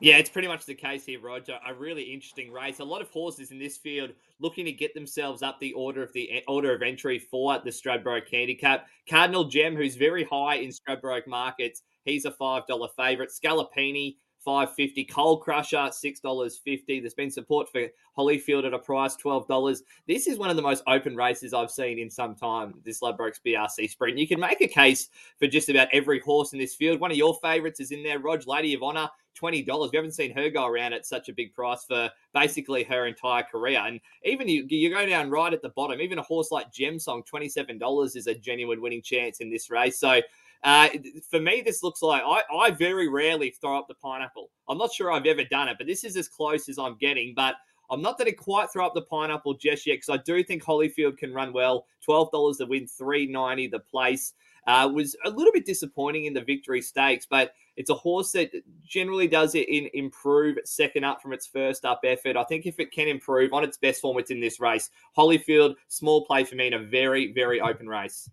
Yeah, 0.00 0.16
it's 0.16 0.30
pretty 0.30 0.48
much 0.48 0.64
the 0.64 0.74
case 0.74 1.04
here, 1.04 1.20
Roger. 1.20 1.58
A 1.68 1.74
really 1.74 2.04
interesting 2.04 2.50
race. 2.50 2.80
A 2.80 2.84
lot 2.84 3.02
of 3.02 3.10
horses 3.10 3.50
in 3.50 3.58
this 3.58 3.76
field 3.76 4.10
looking 4.40 4.64
to 4.64 4.72
get 4.72 4.94
themselves 4.94 5.42
up 5.42 5.60
the 5.60 5.74
order 5.74 6.02
of 6.02 6.12
the 6.14 6.42
order 6.48 6.74
of 6.74 6.80
entry 6.80 7.18
for 7.18 7.58
the 7.58 7.70
Stradbroke 7.70 8.30
Handicap. 8.30 8.86
Cardinal 9.08 9.44
Gem, 9.44 9.76
who's 9.76 9.94
very 9.94 10.24
high 10.24 10.56
in 10.56 10.70
Stradbroke 10.70 11.26
markets, 11.26 11.82
he's 12.04 12.24
a 12.24 12.30
five 12.30 12.66
dollar 12.66 12.88
favourite. 12.96 13.30
Scalapini, 13.30 14.16
five 14.38 14.74
fifty. 14.74 15.04
Coal 15.04 15.38
Crusher 15.38 15.88
six 15.92 16.20
dollars 16.20 16.58
fifty. 16.58 17.00
There's 17.00 17.14
been 17.14 17.30
support 17.30 17.68
for 17.70 17.86
Holyfield 18.16 18.66
at 18.66 18.74
a 18.74 18.78
price 18.78 19.16
twelve 19.16 19.48
dollars. 19.48 19.82
This 20.06 20.26
is 20.26 20.38
one 20.38 20.50
of 20.50 20.56
the 20.56 20.62
most 20.62 20.82
open 20.86 21.16
races 21.16 21.54
I've 21.54 21.70
seen 21.70 21.98
in 21.98 22.10
some 22.10 22.34
time. 22.34 22.74
This 22.84 23.00
Ladbrokes 23.00 23.40
BRC 23.44 23.90
Sprint. 23.90 24.18
You 24.18 24.28
can 24.28 24.40
make 24.40 24.60
a 24.60 24.68
case 24.68 25.08
for 25.38 25.46
just 25.46 25.68
about 25.68 25.88
every 25.92 26.20
horse 26.20 26.52
in 26.52 26.58
this 26.58 26.74
field. 26.74 27.00
One 27.00 27.10
of 27.10 27.16
your 27.16 27.38
favourites 27.42 27.80
is 27.80 27.90
in 27.90 28.02
there, 28.02 28.18
Rog, 28.18 28.46
Lady 28.46 28.74
of 28.74 28.82
Honor. 28.82 29.08
Twenty 29.34 29.64
dollars. 29.64 29.90
We 29.90 29.96
haven't 29.96 30.12
seen 30.12 30.32
her 30.36 30.48
go 30.48 30.64
around 30.64 30.92
at 30.92 31.04
such 31.04 31.28
a 31.28 31.32
big 31.32 31.52
price 31.52 31.84
for 31.84 32.08
basically 32.32 32.84
her 32.84 33.06
entire 33.06 33.42
career. 33.42 33.80
And 33.84 33.98
even 34.22 34.48
you, 34.48 34.64
you 34.68 34.90
go 34.94 35.04
down 35.06 35.28
right 35.28 35.52
at 35.52 35.60
the 35.60 35.70
bottom. 35.70 36.00
Even 36.00 36.18
a 36.18 36.22
horse 36.22 36.52
like 36.52 36.72
Gem 36.72 37.00
Song, 37.00 37.24
twenty 37.24 37.48
seven 37.48 37.76
dollars 37.76 38.14
is 38.14 38.28
a 38.28 38.34
genuine 38.36 38.80
winning 38.80 39.02
chance 39.02 39.40
in 39.40 39.50
this 39.50 39.70
race. 39.70 39.98
So 39.98 40.20
Uh, 40.64 40.88
for 41.30 41.40
me, 41.40 41.62
this 41.64 41.82
looks 41.82 42.00
like 42.00 42.22
I, 42.24 42.42
I 42.56 42.70
very 42.70 43.06
rarely 43.06 43.50
throw 43.50 43.78
up 43.78 43.86
the 43.86 43.94
pineapple. 43.94 44.50
I'm 44.68 44.78
not 44.78 44.92
sure 44.92 45.12
I've 45.12 45.26
ever 45.26 45.44
done 45.44 45.68
it, 45.68 45.76
but 45.76 45.86
this 45.86 46.04
is 46.04 46.16
as 46.16 46.26
close 46.26 46.68
as 46.70 46.78
I'm 46.78 46.96
getting. 46.96 47.34
But 47.36 47.56
I'm 47.90 48.00
not 48.00 48.16
going 48.16 48.30
to 48.30 48.36
quite 48.36 48.72
throw 48.72 48.86
up 48.86 48.94
the 48.94 49.02
pineapple 49.02 49.54
just 49.54 49.86
yet 49.86 49.96
because 49.96 50.08
I 50.08 50.22
do 50.24 50.42
think 50.42 50.64
Holyfield 50.64 51.18
can 51.18 51.34
run 51.34 51.52
well. 51.52 51.86
Twelve 52.02 52.30
dollars 52.30 52.56
to 52.58 52.66
win, 52.66 52.86
three 52.86 53.26
ninety 53.26 53.66
the 53.66 53.80
place. 53.80 54.32
Uh, 54.66 54.90
was 54.90 55.14
a 55.26 55.30
little 55.30 55.52
bit 55.52 55.66
disappointing 55.66 56.24
in 56.24 56.32
the 56.32 56.40
victory 56.40 56.80
stakes, 56.80 57.26
but 57.28 57.52
it's 57.76 57.90
a 57.90 57.94
horse 57.94 58.32
that 58.32 58.50
generally 58.82 59.28
does 59.28 59.54
it 59.54 59.68
in 59.68 59.90
improve 59.92 60.56
second 60.64 61.04
up 61.04 61.20
from 61.20 61.34
its 61.34 61.46
first 61.46 61.84
up 61.84 62.00
effort. 62.02 62.34
I 62.38 62.44
think 62.44 62.64
if 62.64 62.80
it 62.80 62.90
can 62.90 63.06
improve 63.06 63.52
on 63.52 63.62
its 63.62 63.76
best 63.76 64.00
form, 64.00 64.16
it's 64.16 64.30
in 64.30 64.40
this 64.40 64.60
race. 64.60 64.88
Holyfield, 65.18 65.74
small 65.88 66.24
play 66.24 66.44
for 66.44 66.54
me 66.54 66.68
in 66.68 66.72
a 66.72 66.78
very, 66.78 67.34
very 67.34 67.60
open 67.60 67.86
race. 67.86 68.30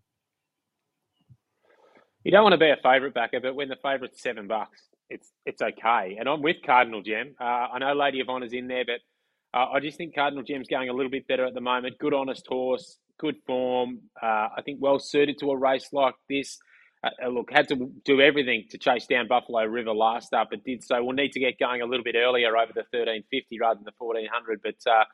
You 2.24 2.32
don't 2.32 2.44
want 2.44 2.54
to 2.54 2.60
be 2.60 2.70
a 2.70 2.78
favourite 2.84 3.16
backer, 3.16 3.40
but 3.40 3.56
when 3.56 3.68
the 3.68 3.78
favourite's 3.82 4.22
seven 4.22 4.48
bucks, 4.48 4.82
it's 5.10 5.32
it's 5.46 5.62
okay. 5.62 6.18
And 6.20 6.30
I'm 6.30 6.42
with 6.42 6.58
Cardinal 6.66 7.02
Gem. 7.02 7.36
Uh, 7.40 7.44
I 7.44 7.80
know 7.80 7.94
Lady 7.94 8.20
of 8.20 8.30
Honor's 8.30 8.54
in 8.54 8.68
there, 8.68 8.86
but 8.86 9.58
uh, 9.58 9.72
I 9.72 9.80
just 9.80 9.98
think 9.98 10.14
Cardinal 10.14 10.44
Gem's 10.44 10.68
going 10.68 10.90
a 10.90 10.94
little 10.94 11.10
bit 11.10 11.28
better 11.28 11.46
at 11.46 11.56
the 11.56 11.62
moment. 11.62 11.98
Good, 11.98 12.14
honest 12.14 12.46
horse, 12.48 13.00
good 13.20 13.36
form. 13.48 14.02
Uh, 14.22 14.50
I 14.56 14.62
think 14.64 14.80
well 14.82 15.00
suited 15.00 15.40
to 15.40 15.50
a 15.50 15.58
race 15.58 15.90
like 15.92 16.14
this. 16.30 16.60
Uh, 17.04 17.10
uh 17.26 17.30
look, 17.30 17.50
had 17.52 17.68
to 17.70 17.90
do 18.06 18.22
everything 18.22 18.66
to 18.70 18.78
chase 18.78 19.08
down 19.08 19.28
Buffalo 19.28 19.64
River 19.66 19.92
last 19.92 20.32
up, 20.32 20.50
but 20.52 20.64
did 20.64 20.84
so. 20.84 21.04
We'll 21.04 21.16
need 21.16 21.32
to 21.32 21.40
get 21.40 21.58
going 21.60 21.82
a 21.82 21.86
little 21.86 22.04
bit 22.04 22.16
earlier 22.16 22.56
over 22.56 22.72
the 22.72 22.86
1350 22.92 23.60
rather 23.60 23.80
than 23.80 23.86
the 23.86 23.94
1400. 23.98 24.62
But 24.62 24.76
uh, 24.86 25.06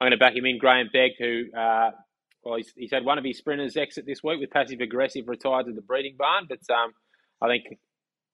I'm 0.00 0.06
going 0.06 0.12
to 0.12 0.16
back 0.16 0.34
him 0.34 0.46
in. 0.46 0.58
Grahame 0.58 0.90
Begg, 0.90 1.12
who 1.18 1.44
well, 2.44 2.56
he's, 2.56 2.72
he's 2.76 2.90
had 2.90 3.04
one 3.04 3.18
of 3.18 3.24
his 3.24 3.38
sprinters 3.38 3.76
exit 3.76 4.04
this 4.06 4.22
week 4.22 4.40
with 4.40 4.50
passive 4.50 4.80
aggressive 4.80 5.26
retired 5.26 5.66
to 5.66 5.72
the 5.72 5.80
breeding 5.80 6.16
barn, 6.18 6.46
but 6.48 6.58
um, 6.70 6.92
I 7.40 7.48
think 7.48 7.78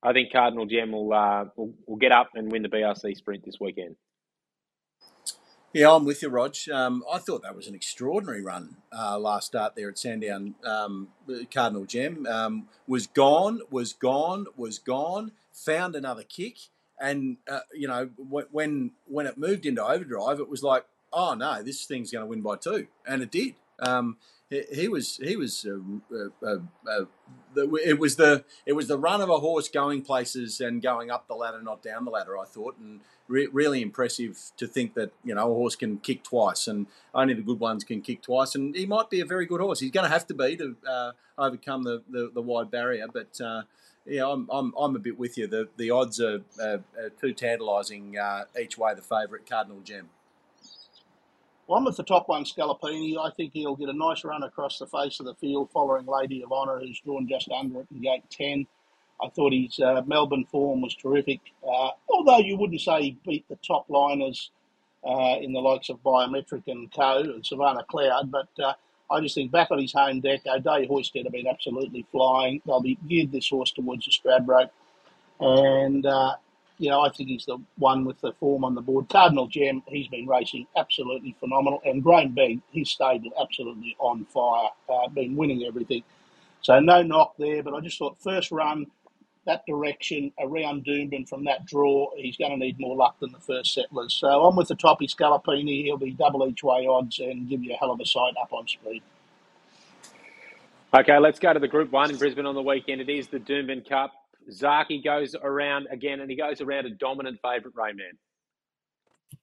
I 0.02 0.12
think 0.12 0.32
Cardinal 0.32 0.66
Gem 0.66 0.92
will, 0.92 1.12
uh, 1.12 1.44
will 1.56 1.74
will 1.86 1.96
get 1.96 2.12
up 2.12 2.30
and 2.34 2.50
win 2.50 2.62
the 2.62 2.68
BRC 2.68 3.16
sprint 3.16 3.44
this 3.44 3.56
weekend. 3.60 3.96
Yeah, 5.72 5.94
I'm 5.94 6.04
with 6.04 6.20
you, 6.22 6.28
Rog. 6.28 6.56
Um, 6.72 7.04
I 7.10 7.18
thought 7.18 7.42
that 7.42 7.54
was 7.54 7.68
an 7.68 7.76
extraordinary 7.76 8.42
run 8.42 8.78
uh, 8.92 9.16
last 9.20 9.46
start 9.46 9.76
there 9.76 9.88
at 9.88 9.98
Sandown. 9.98 10.56
Um, 10.64 11.08
Cardinal 11.54 11.84
Gem 11.84 12.26
um, 12.26 12.68
was 12.88 13.06
gone, 13.06 13.60
was 13.70 13.92
gone, 13.92 14.46
was 14.56 14.80
gone. 14.80 15.30
Found 15.66 15.94
another 15.94 16.24
kick, 16.24 16.56
and 16.98 17.36
uh, 17.48 17.60
you 17.72 17.86
know 17.86 18.10
when 18.18 18.92
when 19.06 19.26
it 19.26 19.38
moved 19.38 19.64
into 19.64 19.84
overdrive, 19.84 20.40
it 20.40 20.48
was 20.48 20.62
like, 20.64 20.86
oh 21.12 21.34
no, 21.34 21.62
this 21.62 21.84
thing's 21.84 22.10
going 22.10 22.24
to 22.24 22.28
win 22.28 22.40
by 22.40 22.56
two, 22.56 22.88
and 23.06 23.22
it 23.22 23.30
did. 23.30 23.54
Um, 23.80 24.16
he, 24.48 24.64
he, 24.72 24.88
was 24.88 25.16
he 25.18 25.36
was 25.36 25.66
uh, 25.66 26.46
uh, 26.46 26.58
uh, 26.88 27.04
it 27.56 27.98
was 27.98 28.16
the 28.16 28.44
it 28.66 28.72
was 28.72 28.88
the 28.88 28.98
run 28.98 29.20
of 29.20 29.30
a 29.30 29.38
horse 29.38 29.68
going 29.68 30.02
places 30.02 30.60
and 30.60 30.82
going 30.82 31.10
up 31.10 31.28
the 31.28 31.34
ladder, 31.34 31.62
not 31.62 31.82
down 31.82 32.04
the 32.04 32.10
ladder. 32.10 32.36
I 32.36 32.44
thought, 32.44 32.76
and 32.78 33.00
re- 33.28 33.48
really 33.52 33.80
impressive 33.80 34.38
to 34.56 34.66
think 34.66 34.94
that 34.94 35.12
you 35.24 35.34
know 35.34 35.50
a 35.50 35.54
horse 35.54 35.76
can 35.76 35.98
kick 35.98 36.24
twice, 36.24 36.66
and 36.66 36.86
only 37.14 37.34
the 37.34 37.42
good 37.42 37.60
ones 37.60 37.84
can 37.84 38.02
kick 38.02 38.22
twice. 38.22 38.54
And 38.54 38.74
he 38.74 38.86
might 38.86 39.08
be 39.08 39.20
a 39.20 39.24
very 39.24 39.46
good 39.46 39.60
horse. 39.60 39.80
He's 39.80 39.92
going 39.92 40.06
to 40.06 40.12
have 40.12 40.26
to 40.26 40.34
be 40.34 40.56
to 40.56 40.76
uh, 40.86 41.12
overcome 41.38 41.84
the, 41.84 42.02
the, 42.10 42.30
the 42.34 42.42
wide 42.42 42.70
barrier, 42.70 43.06
but. 43.12 43.40
Uh, 43.40 43.62
yeah, 44.06 44.26
I'm, 44.26 44.48
I'm, 44.50 44.72
I'm 44.78 44.96
a 44.96 44.98
bit 44.98 45.18
with 45.18 45.36
you. 45.36 45.46
The 45.46 45.68
the 45.76 45.90
odds 45.90 46.20
are, 46.20 46.40
are 46.58 46.82
too 47.20 47.34
tantalising 47.34 48.16
uh, 48.16 48.44
each 48.58 48.78
way. 48.78 48.94
The 48.94 49.02
favourite 49.02 49.48
Cardinal 49.48 49.80
Gem. 49.80 50.08
I'm 51.72 51.84
with 51.84 51.96
the 51.96 52.02
top 52.02 52.28
one, 52.28 52.44
Scalapini. 52.44 53.16
I 53.16 53.30
think 53.30 53.52
he'll 53.52 53.76
get 53.76 53.88
a 53.88 53.92
nice 53.92 54.24
run 54.24 54.42
across 54.42 54.78
the 54.78 54.86
face 54.86 55.20
of 55.20 55.26
the 55.26 55.34
field 55.34 55.70
following 55.72 56.06
Lady 56.06 56.42
of 56.42 56.50
Honour, 56.50 56.80
who's 56.80 57.00
drawn 57.00 57.28
just 57.28 57.48
under 57.50 57.80
it 57.80 57.86
in 57.94 58.02
gate 58.02 58.24
10. 58.30 58.66
I 59.22 59.28
thought 59.28 59.52
his 59.52 59.78
uh, 59.78 60.02
Melbourne 60.06 60.46
form 60.50 60.80
was 60.80 60.94
terrific, 60.96 61.40
uh, 61.62 61.90
although 62.08 62.38
you 62.38 62.56
wouldn't 62.56 62.80
say 62.80 63.02
he 63.02 63.18
beat 63.24 63.46
the 63.48 63.56
top 63.56 63.84
liners 63.88 64.50
uh, 65.06 65.36
in 65.40 65.52
the 65.52 65.60
likes 65.60 65.90
of 65.90 66.02
Biometric 66.02 66.62
and 66.66 66.92
Co. 66.92 67.18
and 67.20 67.44
Savannah 67.44 67.84
Cloud, 67.84 68.30
but 68.30 68.48
uh, 68.62 68.72
I 69.10 69.20
just 69.20 69.34
think 69.34 69.50
back 69.50 69.70
on 69.70 69.78
his 69.78 69.92
home 69.92 70.20
deck, 70.20 70.40
O'Day 70.46 70.86
Hoisted 70.86 71.26
have 71.26 71.32
been 71.32 71.46
absolutely 71.46 72.06
flying. 72.10 72.62
They'll 72.64 72.80
be 72.80 72.98
geared 73.08 73.32
this 73.32 73.48
horse 73.48 73.72
towards 73.72 74.06
the 74.06 74.12
Stradbroke. 74.12 74.70
And 75.40 76.06
uh, 76.06 76.34
you 76.80 76.88
know, 76.88 77.02
I 77.02 77.10
think 77.10 77.28
he's 77.28 77.44
the 77.44 77.58
one 77.76 78.06
with 78.06 78.18
the 78.22 78.32
form 78.40 78.64
on 78.64 78.74
the 78.74 78.80
board. 78.80 79.10
Cardinal 79.10 79.46
Gem, 79.46 79.82
he's 79.86 80.08
been 80.08 80.26
racing 80.26 80.66
absolutely 80.78 81.36
phenomenal. 81.38 81.82
And 81.84 82.02
Grahame 82.02 82.34
Begg, 82.34 82.60
his 82.72 82.90
stable 82.90 83.30
absolutely 83.38 83.94
on 83.98 84.24
fire, 84.24 84.70
uh, 84.88 85.08
been 85.10 85.36
winning 85.36 85.62
everything. 85.64 86.02
So 86.62 86.80
no 86.80 87.02
knock 87.02 87.34
there, 87.38 87.62
but 87.62 87.74
I 87.74 87.80
just 87.80 87.98
thought 87.98 88.16
first 88.18 88.50
run, 88.50 88.86
that 89.44 89.66
direction 89.66 90.32
around 90.40 90.86
Doomben 90.86 91.28
from 91.28 91.44
that 91.44 91.66
draw, 91.66 92.08
he's 92.16 92.38
going 92.38 92.52
to 92.52 92.56
need 92.56 92.80
more 92.80 92.96
luck 92.96 93.20
than 93.20 93.30
the 93.32 93.40
first 93.40 93.74
settlers. 93.74 94.14
So 94.14 94.28
I'm 94.28 94.56
with 94.56 94.68
the 94.68 94.74
toppy 94.74 95.06
Scalapini. 95.06 95.84
He'll 95.84 95.98
be 95.98 96.12
double 96.12 96.48
each 96.48 96.62
way 96.62 96.86
odds 96.86 97.18
and 97.18 97.46
give 97.46 97.62
you 97.62 97.74
a 97.74 97.76
hell 97.76 97.92
of 97.92 98.00
a 98.00 98.06
sight 98.06 98.34
up 98.40 98.54
on 98.54 98.66
speed. 98.66 99.02
Okay, 100.94 101.18
let's 101.18 101.38
go 101.38 101.52
to 101.52 101.60
the 101.60 101.68
Group 101.68 101.92
1 101.92 102.10
in 102.10 102.16
Brisbane 102.16 102.46
on 102.46 102.54
the 102.54 102.62
weekend. 102.62 103.02
It 103.02 103.10
is 103.10 103.28
the 103.28 103.38
Doomben 103.38 103.86
Cup. 103.86 104.19
Zaaki 104.48 105.02
goes 105.02 105.34
around 105.42 105.88
again, 105.90 106.20
and 106.20 106.30
he 106.30 106.36
goes 106.36 106.60
around 106.60 106.86
a 106.86 106.90
dominant 106.90 107.38
favourite, 107.42 107.74
Rayman. 107.74 108.16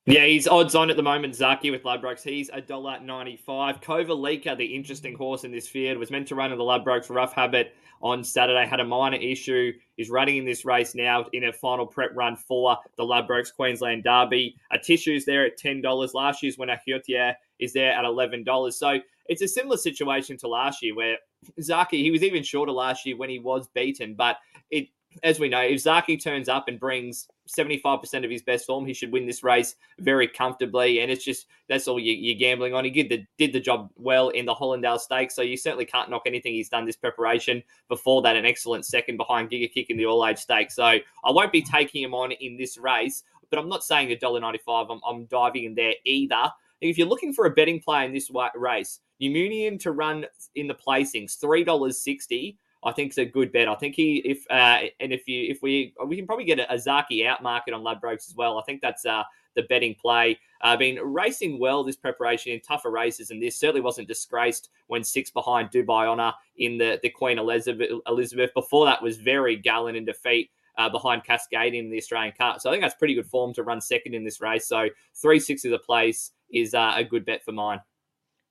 Yeah, 0.05 0.25
he's 0.25 0.47
odds 0.47 0.73
on 0.73 0.89
at 0.89 0.95
the 0.95 1.03
moment. 1.03 1.33
Zaaki 1.33 1.69
with 1.69 1.83
Ladbrokes, 1.83 2.21
he's 2.21 2.49
a 2.53 2.61
dollar 2.61 2.99
ninety-five. 3.01 3.81
Kovalica, 3.81 4.57
the 4.57 4.65
interesting 4.65 5.15
horse 5.15 5.43
in 5.43 5.51
this 5.51 5.67
field, 5.67 5.97
was 5.97 6.11
meant 6.11 6.27
to 6.29 6.35
run 6.35 6.51
in 6.51 6.57
the 6.57 6.63
Ladbrokes 6.63 7.13
Rough 7.13 7.33
Habit 7.33 7.75
on 8.01 8.23
Saturday. 8.23 8.65
Had 8.65 8.79
a 8.79 8.85
minor 8.85 9.17
issue. 9.17 9.73
Is 9.97 10.09
running 10.09 10.37
in 10.37 10.45
this 10.45 10.63
race 10.63 10.93
now 10.95 11.25
in 11.33 11.45
a 11.45 11.53
final 11.53 11.85
prep 11.85 12.11
run 12.15 12.35
for 12.35 12.77
the 12.97 13.03
Ladbrokes 13.03 13.53
Queensland 13.53 14.03
Derby. 14.03 14.55
Atishu's 14.73 15.25
there 15.25 15.45
at 15.45 15.57
ten 15.57 15.81
dollars. 15.81 16.13
Last 16.13 16.41
year's 16.43 16.57
winner 16.57 16.79
Huetor 16.87 17.33
is 17.59 17.73
there 17.73 17.91
at 17.91 18.05
eleven 18.05 18.43
dollars. 18.43 18.77
So 18.77 18.99
it's 19.27 19.41
a 19.41 19.47
similar 19.47 19.77
situation 19.77 20.37
to 20.37 20.47
last 20.47 20.81
year 20.81 20.95
where 20.95 21.17
Zaaki, 21.59 22.01
he 22.01 22.11
was 22.11 22.23
even 22.23 22.43
shorter 22.43 22.71
last 22.71 23.05
year 23.05 23.17
when 23.17 23.29
he 23.29 23.39
was 23.39 23.67
beaten, 23.69 24.15
but 24.15 24.37
it 24.71 24.87
as 25.23 25.39
we 25.39 25.49
know, 25.49 25.61
if 25.61 25.83
Zaaki 25.83 26.21
turns 26.21 26.49
up 26.49 26.67
and 26.67 26.79
brings 26.79 27.27
75% 27.47 28.23
of 28.23 28.29
his 28.29 28.41
best 28.41 28.65
form, 28.65 28.85
he 28.85 28.93
should 28.93 29.11
win 29.11 29.25
this 29.25 29.43
race 29.43 29.75
very 29.99 30.27
comfortably. 30.27 30.99
And 30.99 31.11
it's 31.11 31.23
just, 31.23 31.47
that's 31.69 31.87
all 31.87 31.99
you, 31.99 32.35
are 32.35 32.37
gambling 32.37 32.73
on. 32.73 32.83
He 32.83 32.91
did 32.91 33.09
the, 33.09 33.25
did 33.37 33.53
the 33.53 33.59
job 33.59 33.89
well 33.95 34.29
in 34.29 34.45
the 34.45 34.53
Hollindale 34.53 34.99
Stakes, 34.99 35.35
so 35.35 35.41
you 35.41 35.57
certainly 35.57 35.85
can't 35.85 36.09
knock 36.09 36.23
anything 36.25 36.53
he's 36.53 36.69
done 36.69 36.85
this 36.85 36.95
preparation. 36.95 37.63
Before 37.87 38.21
that, 38.21 38.35
an 38.35 38.45
excellent 38.45 38.85
second 38.85 39.17
behind 39.17 39.49
Giga 39.49 39.71
Kick 39.71 39.89
in 39.89 39.97
the 39.97 40.05
All 40.05 40.25
Age 40.25 40.39
Stakes. 40.39 40.75
So 40.75 40.83
I 40.83 41.01
won't 41.23 41.51
be 41.51 41.61
taking 41.61 42.03
him 42.03 42.13
on 42.13 42.31
in 42.33 42.57
this 42.57 42.77
race, 42.77 43.23
but 43.49 43.59
I'm 43.59 43.69
not 43.69 43.83
saying 43.83 44.09
$1.95. 44.09 44.87
I'm, 44.89 45.01
I'm 45.07 45.25
diving 45.25 45.65
in 45.65 45.75
there 45.75 45.93
either. 46.05 46.51
If 46.79 46.97
you're 46.97 47.07
looking 47.07 47.33
for 47.33 47.45
a 47.45 47.49
betting 47.49 47.79
play 47.79 48.05
in 48.05 48.13
this 48.13 48.29
race, 48.55 48.99
Umunian 49.21 49.79
to 49.81 49.91
run 49.91 50.25
in 50.55 50.67
the 50.67 50.75
placings, 50.75 51.39
$3.60 51.39 52.57
I 52.83 52.91
think 52.91 53.09
it's 53.09 53.17
a 53.17 53.25
good 53.25 53.51
bet. 53.51 53.67
I 53.67 53.75
think 53.75 53.95
he 53.95 54.17
if 54.17 54.45
uh, 54.49 54.79
and 54.99 55.11
if 55.11 55.27
you 55.27 55.49
if 55.49 55.61
we 55.61 55.93
we 56.05 56.15
can 56.15 56.27
probably 56.27 56.45
get 56.45 56.59
a, 56.59 56.73
Zaaki 56.75 57.25
out 57.25 57.41
market 57.41 57.73
on 57.73 57.83
Ladbrokes 57.83 58.29
as 58.29 58.35
well. 58.35 58.59
I 58.59 58.63
think 58.63 58.81
that's 58.81 59.05
uh, 59.05 59.23
the 59.55 59.63
betting 59.63 59.95
play. 59.95 60.39
Uh, 60.61 60.77
been 60.77 60.99
racing 61.03 61.59
well 61.59 61.83
this 61.83 61.95
preparation 61.95 62.53
in 62.53 62.61
tougher 62.61 62.91
races, 62.91 63.31
and 63.31 63.41
this 63.41 63.59
certainly 63.59 63.81
wasn't 63.81 64.07
disgraced 64.07 64.69
when 64.87 65.03
six 65.03 65.29
behind 65.29 65.71
Dubai 65.71 66.09
Honor 66.09 66.33
in 66.57 66.77
the 66.77 66.99
the 67.01 67.09
Queen 67.09 67.39
Elizabeth. 67.39 67.89
Elizabeth 68.07 68.53
before 68.53 68.85
that 68.85 69.01
was 69.01 69.17
very 69.17 69.55
gallant 69.55 69.97
in 69.97 70.05
defeat. 70.05 70.49
Uh, 70.77 70.87
behind 70.87 71.23
Cascade 71.23 71.73
in 71.73 71.89
the 71.89 71.97
Australian 71.97 72.31
Cup. 72.33 72.61
So 72.61 72.69
I 72.69 72.73
think 72.73 72.83
that's 72.83 72.93
pretty 72.93 73.15
good 73.15 73.25
form 73.25 73.51
to 73.55 73.63
run 73.63 73.81
second 73.81 74.13
in 74.13 74.23
this 74.23 74.39
race. 74.39 74.67
So 74.67 74.89
three 75.15 75.39
six 75.39 75.65
of 75.65 75.71
the 75.71 75.79
place 75.79 76.33
is 76.53 76.75
uh, 76.75 76.93
a 76.95 77.03
good 77.03 77.25
bet 77.25 77.43
for 77.43 77.51
mine. 77.51 77.81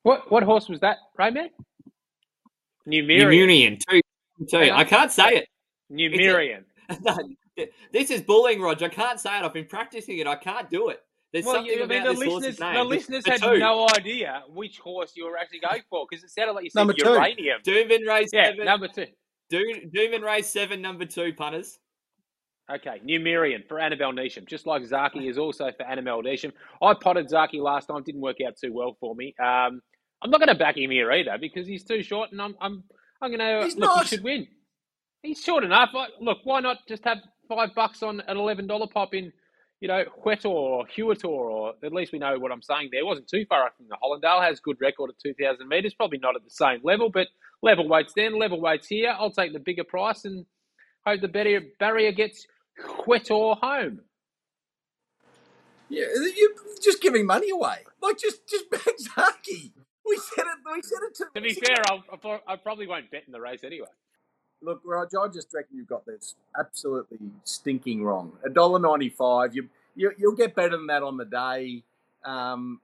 What 0.06 0.30
what 0.30 0.44
horse 0.44 0.68
was 0.68 0.78
that, 0.80 0.98
Rayman? 1.18 1.48
Numerian. 2.86 3.26
Numerian. 3.26 3.80
Two 3.90 4.00
Tell 4.48 4.64
you, 4.64 4.70
I 4.70 4.84
can't 4.84 5.10
say 5.10 5.30
it. 5.30 5.48
Numerian. 5.92 6.62
this 7.92 8.12
is 8.12 8.20
bullying, 8.20 8.60
Roger. 8.60 8.84
I 8.84 8.88
can't 8.88 9.18
say 9.18 9.36
it. 9.36 9.42
I've 9.42 9.52
been 9.52 9.66
practicing 9.66 10.18
it. 10.18 10.28
I 10.28 10.36
can't 10.36 10.70
do 10.70 10.90
it. 10.90 11.00
There's 11.32 11.44
well, 11.44 11.56
something 11.56 11.72
I 11.72 11.86
mean, 11.86 12.02
about 12.02 12.04
the 12.04 12.20
this 12.20 12.32
listeners, 12.32 12.60
name. 12.60 12.74
The 12.74 12.84
listeners 12.84 13.26
had 13.26 13.42
two. 13.42 13.58
no 13.58 13.88
idea 13.96 14.44
which 14.48 14.78
horse 14.78 15.14
you 15.16 15.26
were 15.26 15.36
actually 15.36 15.58
going 15.68 15.82
for 15.90 16.06
because 16.08 16.22
it 16.22 16.30
sounded 16.30 16.52
like 16.52 16.62
you 16.62 16.70
said 16.70 16.78
number 16.78 16.94
uranium. 16.98 17.58
Two. 17.64 17.72
Doomben 17.72 18.06
race 18.06 18.30
yeah, 18.32 18.50
seven. 18.50 18.64
number 18.64 18.86
two. 18.86 19.06
Doom, 19.50 19.90
Doomben 19.92 20.22
race 20.22 20.48
seven, 20.48 20.80
number 20.80 21.04
two, 21.06 21.32
punters. 21.32 21.80
Okay, 22.72 23.00
Numerian 23.04 23.66
for 23.66 23.80
Annabel 23.80 24.12
Neasham, 24.12 24.46
just 24.46 24.66
like 24.66 24.82
Zaaki 24.82 25.28
is 25.28 25.36
also 25.36 25.72
for 25.76 25.84
Annabel 25.84 26.22
Neasham. 26.22 26.52
I 26.80 26.94
potted 26.94 27.28
Zaaki 27.28 27.60
last 27.60 27.86
time, 27.86 28.04
didn't 28.04 28.20
work 28.20 28.36
out 28.46 28.56
too 28.56 28.72
well 28.72 28.96
for 29.00 29.16
me. 29.16 29.34
Um, 29.42 29.80
I'm 30.22 30.30
not 30.30 30.40
going 30.40 30.48
to 30.48 30.54
back 30.54 30.76
him 30.76 30.90
here 30.90 31.10
either 31.12 31.36
because 31.40 31.66
he's 31.66 31.84
too 31.84 32.02
short, 32.02 32.32
and 32.32 32.40
I'm, 32.40 32.54
I'm 32.60 32.84
I'm 33.20 33.30
going 33.30 33.40
to 33.40 33.66
look. 33.66 33.78
Not. 33.78 34.02
He 34.02 34.08
should 34.08 34.24
win. 34.24 34.46
He's 35.22 35.40
short 35.40 35.64
enough. 35.64 35.90
Look, 36.20 36.38
why 36.44 36.60
not 36.60 36.78
just 36.88 37.04
have 37.04 37.18
five 37.48 37.70
bucks 37.74 38.02
on 38.02 38.20
an 38.20 38.36
eleven 38.36 38.66
dollar 38.66 38.86
pop 38.86 39.14
in 39.14 39.32
you 39.80 39.88
know, 39.88 40.04
Huetor 40.24 40.46
or 40.46 40.86
Huetor, 40.86 41.26
or 41.28 41.74
at 41.84 41.92
least 41.92 42.12
we 42.12 42.18
know 42.18 42.38
what 42.38 42.50
I'm 42.50 42.62
saying 42.62 42.88
there. 42.92 43.00
It 43.00 43.06
wasn't 43.06 43.28
too 43.28 43.44
far 43.48 43.64
off 43.64 43.72
from 43.76 43.86
the 43.88 43.96
Hollindale. 44.02 44.42
Has 44.42 44.60
good 44.60 44.78
record 44.80 45.10
at 45.10 45.18
2,000 45.22 45.68
metres. 45.68 45.94
Probably 45.94 46.18
not 46.18 46.36
at 46.36 46.44
the 46.44 46.50
same 46.50 46.80
level, 46.82 47.10
but 47.10 47.28
level 47.62 47.88
weights 47.88 48.12
then, 48.16 48.38
level 48.38 48.60
weights 48.60 48.86
here. 48.86 49.14
I'll 49.18 49.30
take 49.30 49.52
the 49.52 49.58
bigger 49.58 49.84
price 49.84 50.24
and 50.24 50.46
hope 51.06 51.20
the 51.20 51.28
barrier, 51.28 51.60
barrier 51.78 52.12
gets 52.12 52.46
Huetor 53.06 53.58
home. 53.60 54.00
Yeah, 55.88 56.06
you're 56.36 56.50
just 56.82 57.00
giving 57.00 57.26
money 57.26 57.50
away. 57.50 57.84
Like, 58.02 58.18
just 58.18 58.48
just 58.48 58.70
back 58.70 58.82
Zaaki. 58.82 59.72
We 60.08 60.16
said 60.18 60.44
it. 60.46 60.58
We 60.72 60.82
said 60.82 60.98
it 61.02 61.14
to. 61.16 61.24
To 61.34 61.40
be 61.40 61.54
fair, 61.54 61.82
I'll, 61.90 62.40
I 62.46 62.56
probably 62.56 62.86
won't 62.86 63.10
bet 63.10 63.24
in 63.26 63.32
the 63.32 63.40
race 63.40 63.64
anyway. 63.64 63.88
Look, 64.62 64.80
Rog, 64.84 65.08
I 65.20 65.28
just 65.28 65.52
reckon 65.52 65.76
you've 65.76 65.88
got 65.88 66.06
this 66.06 66.34
absolutely 66.58 67.18
stinking 67.44 68.04
wrong. 68.04 68.32
A 68.44 68.50
dollar 68.50 68.78
ninety-five. 68.78 69.54
You, 69.54 69.68
you 69.94 70.12
you'll 70.16 70.36
get 70.36 70.54
better 70.54 70.76
than 70.76 70.86
that 70.86 71.02
on 71.02 71.16
the 71.16 71.24
day. 71.24 71.82
Um, 72.24 72.80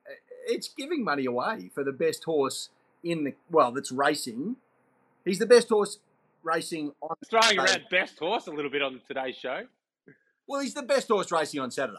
it's 0.46 0.68
giving 0.68 1.04
money 1.04 1.26
away 1.26 1.70
for 1.74 1.84
the 1.84 1.92
best 1.92 2.24
horse 2.24 2.70
in 3.02 3.24
the 3.24 3.34
well 3.50 3.72
that's 3.72 3.92
racing. 3.92 4.56
He's 5.24 5.38
the 5.38 5.46
best 5.46 5.68
horse 5.68 5.98
racing 6.42 6.92
on. 7.00 7.16
Throwing 7.30 7.58
around 7.58 7.82
best 7.90 8.18
horse 8.18 8.46
a 8.46 8.50
little 8.50 8.70
bit 8.70 8.82
on 8.82 9.00
today's 9.06 9.36
show. 9.36 9.62
Well, 10.46 10.60
he's 10.60 10.74
the 10.74 10.82
best 10.82 11.08
horse 11.08 11.30
racing 11.30 11.60
on 11.60 11.70
Saturday 11.70 11.98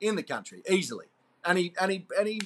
in 0.00 0.16
the 0.16 0.22
country 0.22 0.62
easily, 0.68 1.06
and 1.44 1.58
he 1.58 1.72
and 1.80 1.90
he 1.90 2.06
and 2.18 2.28
he 2.28 2.40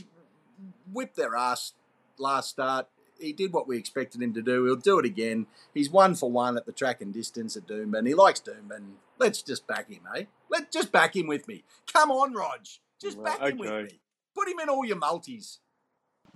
whipped 0.92 1.16
their 1.16 1.34
ass 1.34 1.72
last 2.20 2.50
start. 2.50 2.88
He 3.18 3.32
did 3.32 3.52
what 3.52 3.66
we 3.66 3.76
expected 3.76 4.22
him 4.22 4.32
to 4.34 4.42
do. 4.42 4.64
He'll 4.64 4.76
do 4.76 4.98
it 4.98 5.04
again. 5.04 5.46
He's 5.74 5.90
one 5.90 6.14
for 6.14 6.30
one 6.30 6.56
at 6.56 6.66
the 6.66 6.72
track 6.72 7.00
and 7.00 7.12
distance 7.12 7.56
at 7.56 7.66
Doomben. 7.66 8.06
He 8.06 8.14
likes 8.14 8.40
Doomben. 8.40 8.92
Let's 9.18 9.42
just 9.42 9.66
back 9.66 9.90
him, 9.90 10.02
eh? 10.16 10.24
Let's 10.48 10.72
just 10.72 10.92
back 10.92 11.16
him 11.16 11.26
with 11.26 11.48
me. 11.48 11.64
Come 11.92 12.12
on, 12.12 12.32
Rog. 12.32 12.60
Just 13.00 13.22
back 13.22 13.40
okay. 13.40 13.50
him 13.50 13.58
with 13.58 13.92
me. 13.92 14.00
Put 14.34 14.48
him 14.48 14.60
in 14.60 14.68
all 14.68 14.84
your 14.84 14.96
multis. 14.96 15.58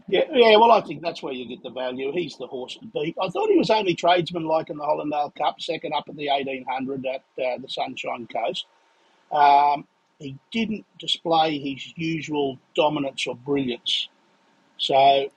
Yeah, 0.08 0.24
yeah. 0.32 0.56
Well, 0.56 0.72
I 0.72 0.80
think 0.80 1.02
that's 1.02 1.22
where 1.22 1.32
you 1.32 1.46
get 1.46 1.62
the 1.62 1.70
value. 1.70 2.10
He's 2.12 2.36
the 2.36 2.48
horse 2.48 2.76
to 2.76 2.86
beat. 2.86 3.16
I 3.22 3.28
thought 3.28 3.48
he 3.48 3.56
was 3.56 3.70
only 3.70 3.94
tradesman 3.94 4.44
like 4.44 4.68
in 4.68 4.76
the 4.76 4.84
Hollindale 4.84 5.32
Cup, 5.36 5.60
second 5.60 5.92
up 5.92 6.08
at 6.08 6.16
the 6.16 6.28
eighteen 6.28 6.64
hundred 6.68 7.06
at 7.06 7.22
uh, 7.40 7.58
the 7.58 7.68
Sunshine 7.68 8.26
Coast. 8.26 8.66
Um, 9.30 9.86
he 10.18 10.36
didn't 10.50 10.84
display 10.98 11.58
his 11.58 11.92
usual 11.96 12.58
dominance 12.74 13.26
or 13.26 13.36
brilliance. 13.36 14.08
So, 14.78 15.30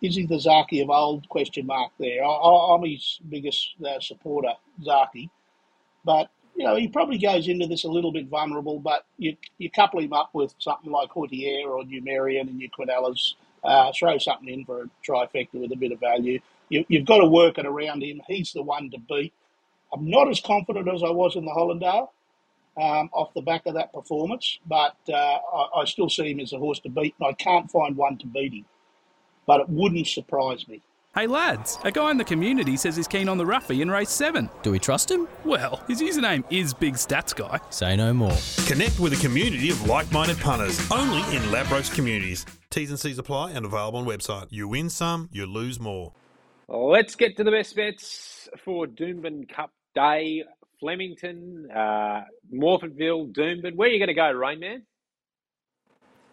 is 0.00 0.16
he 0.16 0.26
the 0.26 0.36
Zaaki 0.36 0.82
of 0.82 0.90
old? 0.90 1.28
Question 1.28 1.66
mark 1.66 1.92
there. 1.98 2.24
I, 2.24 2.74
am 2.74 2.84
his 2.84 3.20
biggest 3.28 3.74
uh, 3.84 4.00
supporter, 4.00 4.54
Zaaki, 4.82 5.30
but 6.04 6.30
you 6.56 6.64
know 6.64 6.76
he 6.76 6.88
probably 6.88 7.18
goes 7.18 7.48
into 7.48 7.66
this 7.66 7.84
a 7.84 7.88
little 7.88 8.12
bit 8.12 8.28
vulnerable. 8.28 8.78
But 8.78 9.04
you 9.16 9.36
you 9.58 9.70
couple 9.70 10.00
him 10.00 10.12
up 10.12 10.30
with 10.32 10.54
something 10.58 10.90
like 10.90 11.10
Huetor 11.10 11.66
or 11.66 11.82
Numerian 11.84 12.48
and 12.48 12.60
your 12.60 12.70
Quinellas, 12.70 13.34
uh, 13.64 13.92
throw 13.98 14.18
something 14.18 14.48
in 14.48 14.64
for 14.64 14.82
a 14.82 14.90
trifecta 15.06 15.54
with 15.60 15.72
a 15.72 15.76
bit 15.76 15.92
of 15.92 16.00
value. 16.00 16.40
You, 16.68 16.84
you've 16.88 17.06
got 17.06 17.18
to 17.18 17.26
work 17.26 17.58
it 17.58 17.66
around 17.66 18.02
him. 18.02 18.20
He's 18.26 18.52
the 18.52 18.62
one 18.62 18.90
to 18.90 18.98
beat. 18.98 19.32
I'm 19.92 20.08
not 20.08 20.28
as 20.28 20.40
confident 20.40 20.86
as 20.88 21.02
I 21.02 21.10
was 21.10 21.34
in 21.34 21.46
the 21.46 21.50
Hollindale 21.50 22.08
um, 22.76 23.10
off 23.12 23.34
the 23.34 23.40
back 23.40 23.66
of 23.66 23.74
that 23.74 23.92
performance, 23.92 24.58
but 24.66 24.96
uh, 25.08 25.12
I, 25.14 25.80
I, 25.80 25.84
still 25.86 26.08
see 26.08 26.30
him 26.30 26.40
as 26.40 26.52
a 26.52 26.58
horse 26.58 26.78
to 26.80 26.88
beat, 26.88 27.14
and 27.18 27.28
I 27.28 27.32
can't 27.32 27.70
find 27.70 27.96
one 27.96 28.18
to 28.18 28.26
beat 28.26 28.52
him. 28.52 28.64
But 29.48 29.62
it 29.62 29.68
wouldn't 29.70 30.06
surprise 30.06 30.68
me. 30.68 30.82
Hey 31.14 31.26
lads, 31.26 31.78
a 31.82 31.90
guy 31.90 32.10
in 32.10 32.18
the 32.18 32.24
community 32.24 32.76
says 32.76 32.94
he's 32.94 33.08
keen 33.08 33.30
on 33.30 33.38
the 33.38 33.46
Ruffy 33.46 33.80
in 33.80 33.90
race 33.90 34.10
7. 34.10 34.50
Do 34.62 34.70
we 34.70 34.78
trust 34.78 35.10
him? 35.10 35.26
Well, 35.42 35.82
his 35.88 36.02
username 36.02 36.44
is 36.50 36.74
Big 36.74 36.94
Stats 36.94 37.34
Guy. 37.34 37.58
Say 37.70 37.96
no 37.96 38.12
more. 38.12 38.36
Connect 38.66 39.00
with 39.00 39.14
a 39.14 39.16
community 39.16 39.70
of 39.70 39.82
like 39.86 40.12
minded 40.12 40.38
punters 40.38 40.78
only 40.92 41.20
in 41.34 41.42
Ladbrokes 41.44 41.92
communities. 41.94 42.44
T's 42.68 42.90
and 42.90 43.00
C's 43.00 43.18
apply 43.18 43.52
and 43.52 43.64
available 43.64 44.00
on 44.00 44.04
website. 44.04 44.48
You 44.50 44.68
win 44.68 44.90
some, 44.90 45.30
you 45.32 45.46
lose 45.46 45.80
more. 45.80 46.12
Let's 46.68 47.16
get 47.16 47.38
to 47.38 47.42
the 47.42 47.50
best 47.50 47.74
bets 47.74 48.50
for 48.62 48.86
Doomben 48.86 49.48
Cup 49.48 49.72
Day 49.94 50.44
Flemington, 50.78 51.70
uh, 51.74 52.24
Morphettville, 52.54 53.32
Doomben. 53.32 53.76
Where 53.76 53.88
are 53.88 53.92
you 53.92 53.98
going 53.98 54.08
to 54.08 54.14
go, 54.14 54.30
Rain 54.30 54.60
Man? 54.60 54.82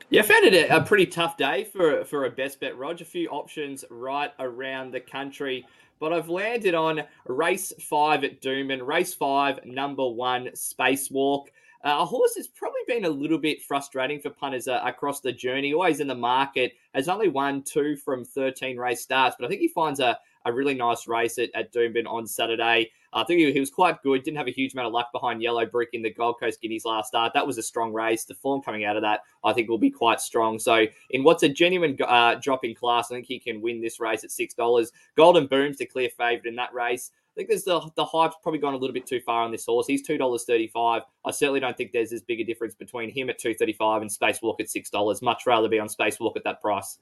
Yeah, 0.09 0.21
I 0.21 0.25
found 0.25 0.45
it 0.45 0.53
a, 0.53 0.77
a, 0.77 0.83
pretty 0.83 1.07
tough 1.07 1.35
day 1.35 1.63
for 1.63 2.05
for 2.05 2.25
a 2.25 2.29
best 2.29 2.59
bet, 2.59 2.77
Rog. 2.77 3.01
A 3.01 3.05
few 3.05 3.27
options 3.29 3.83
right 3.89 4.31
around 4.37 4.91
the 4.91 4.99
country, 4.99 5.65
but 5.99 6.13
I've 6.13 6.29
landed 6.29 6.75
on 6.75 7.01
race 7.25 7.73
five 7.81 8.23
at 8.23 8.39
Doomben, 8.39 8.85
race 8.85 9.15
five, 9.15 9.65
number 9.65 10.07
one, 10.07 10.45
Spacewalk. 10.53 11.47
Uh, 11.83 11.97
a 11.99 12.05
horse 12.05 12.35
has 12.35 12.47
probably 12.47 12.81
been 12.87 13.05
a 13.05 13.09
little 13.09 13.37
bit 13.39 13.63
frustrating 13.63 14.19
for 14.19 14.29
punters 14.29 14.67
uh, 14.67 14.79
across 14.83 15.21
the 15.21 15.31
journey. 15.31 15.73
Always 15.73 15.99
in 15.99 16.07
the 16.07 16.15
market, 16.15 16.73
has 16.93 17.09
only 17.09 17.27
won 17.27 17.63
two 17.63 17.95
from 17.95 18.23
13 18.23 18.77
race 18.77 19.01
starts, 19.01 19.35
but 19.39 19.45
I 19.45 19.49
think 19.49 19.61
he 19.61 19.67
finds 19.67 19.99
a, 19.99 20.19
a 20.45 20.53
really 20.53 20.75
nice 20.75 21.07
race 21.07 21.39
at, 21.39 21.49
at 21.55 21.73
Doomben 21.73 22.07
on 22.07 22.27
Saturday. 22.27 22.91
I 23.15 23.23
think 23.23 23.39
he, 23.39 23.51
he, 23.53 23.59
was 23.61 23.71
quite 23.71 24.01
good. 24.03 24.23
Didn't 24.23 24.37
have 24.37 24.47
a 24.47 24.51
huge 24.51 24.73
amount 24.73 24.87
of 24.87 24.93
luck 24.93 25.09
behind 25.13 25.41
Yellow 25.41 25.65
Brick 25.65 25.89
in 25.93 26.01
the 26.01 26.13
Gold 26.13 26.35
Coast 26.37 26.61
Guineas 26.61 26.83
last 26.83 27.07
start. 27.07 27.33
That 27.33 27.47
was 27.47 27.57
a 27.57 27.63
strong 27.63 27.93
race. 27.93 28.25
The 28.25 28.35
form 28.35 28.61
coming 28.61 28.83
out 28.83 28.97
of 28.97 29.01
that, 29.03 29.21
I 29.45 29.53
think, 29.53 29.69
will 29.69 29.77
be 29.77 29.89
quite 29.89 30.19
strong. 30.19 30.59
So, 30.59 30.85
in 31.11 31.23
what's 31.23 31.43
a 31.43 31.49
genuine 31.49 31.97
uh, 32.05 32.35
drop 32.35 32.65
in 32.65 32.75
class, 32.75 33.09
I 33.09 33.15
think 33.15 33.25
he 33.25 33.39
can 33.39 33.61
win 33.61 33.79
this 33.81 34.01
race 34.01 34.25
at 34.25 34.31
six 34.31 34.53
dollars. 34.53 34.91
Golden 35.15 35.47
Boom's 35.47 35.77
the 35.77 35.85
clear 35.85 36.09
favourite 36.09 36.45
in 36.45 36.55
that 36.57 36.73
race. 36.73 37.11
I 37.35 37.39
think 37.39 37.49
there's 37.49 37.63
the 37.63 37.81
the 37.95 38.05
hype's 38.05 38.35
probably 38.43 38.59
gone 38.59 38.73
a 38.73 38.77
little 38.77 38.93
bit 38.93 39.07
too 39.07 39.21
far 39.21 39.43
on 39.43 39.51
this 39.51 39.65
horse. 39.65 39.87
He's 39.87 40.01
two 40.01 40.17
dollars 40.17 40.43
thirty 40.43 40.67
five. 40.67 41.03
I 41.25 41.31
certainly 41.31 41.61
don't 41.61 41.75
think 41.77 41.91
there's 41.91 42.11
as 42.11 42.21
big 42.21 42.41
a 42.41 42.43
difference 42.43 42.75
between 42.75 43.09
him 43.09 43.29
at 43.29 43.39
two 43.39 43.53
thirty 43.53 43.73
five 43.73 44.01
and 44.01 44.11
Spacewalk 44.11 44.59
at 44.59 44.69
six 44.69 44.89
dollars. 44.89 45.21
Much 45.21 45.45
rather 45.45 45.69
be 45.69 45.79
on 45.79 45.87
Spacewalk 45.87 46.35
at 46.35 46.43
that 46.43 46.61
price. 46.61 46.99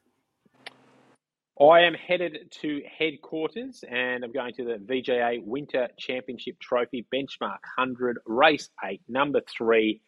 I 1.61 1.81
am 1.81 1.93
headed 1.93 2.51
to 2.61 2.81
headquarters 2.97 3.83
and 3.87 4.23
I'm 4.23 4.31
going 4.31 4.55
to 4.55 4.63
the 4.63 4.77
VJA 4.77 5.43
Winter 5.43 5.87
Championship 5.99 6.59
Trophy 6.59 7.05
Benchmark 7.13 7.59
100 7.77 8.17
Race 8.25 8.69
8, 8.83 9.01
number 9.07 9.39
3, 9.55 10.01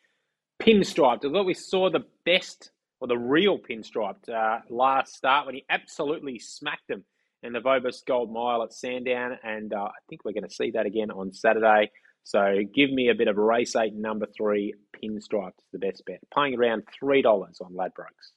pinstriped. 0.60 1.24
I 1.24 1.32
thought 1.32 1.46
we 1.46 1.54
saw 1.54 1.92
the 1.92 2.06
best 2.26 2.72
or 3.00 3.08
the 3.08 3.18
real 3.18 3.60
pinstriped 3.60 4.28
uh, 4.28 4.62
last 4.72 5.14
start 5.14 5.46
when 5.46 5.54
he 5.54 5.66
absolutely 5.70 6.40
smacked 6.40 6.88
them 6.88 7.04
in 7.44 7.54
the 7.54 7.60
Vobis 7.60 8.04
Gold 8.08 8.34
Mile 8.34 8.64
at 8.64 8.74
Sandown, 8.74 9.38
and 9.44 9.72
uh, 9.72 9.84
I 9.84 10.00
think 10.10 10.26
we're 10.26 10.34
going 10.34 10.50
to 10.50 10.56
see 10.56 10.72
that 10.72 10.88
again 10.88 11.12
on 11.12 11.32
Saturday. 11.32 11.92
So 12.24 12.62
give 12.74 12.90
me 12.92 13.10
a 13.10 13.16
bit 13.16 13.28
of 13.28 13.38
race 13.38 13.76
8, 13.76 13.94
number 13.94 14.26
3, 14.36 14.74
pinstriped, 14.96 15.60
the 15.72 15.78
best 15.78 16.04
bet. 16.08 16.22
Paying 16.36 16.58
around 16.58 16.86
$3 17.04 17.24
on 17.62 17.74
Ladbrokes. 17.74 18.32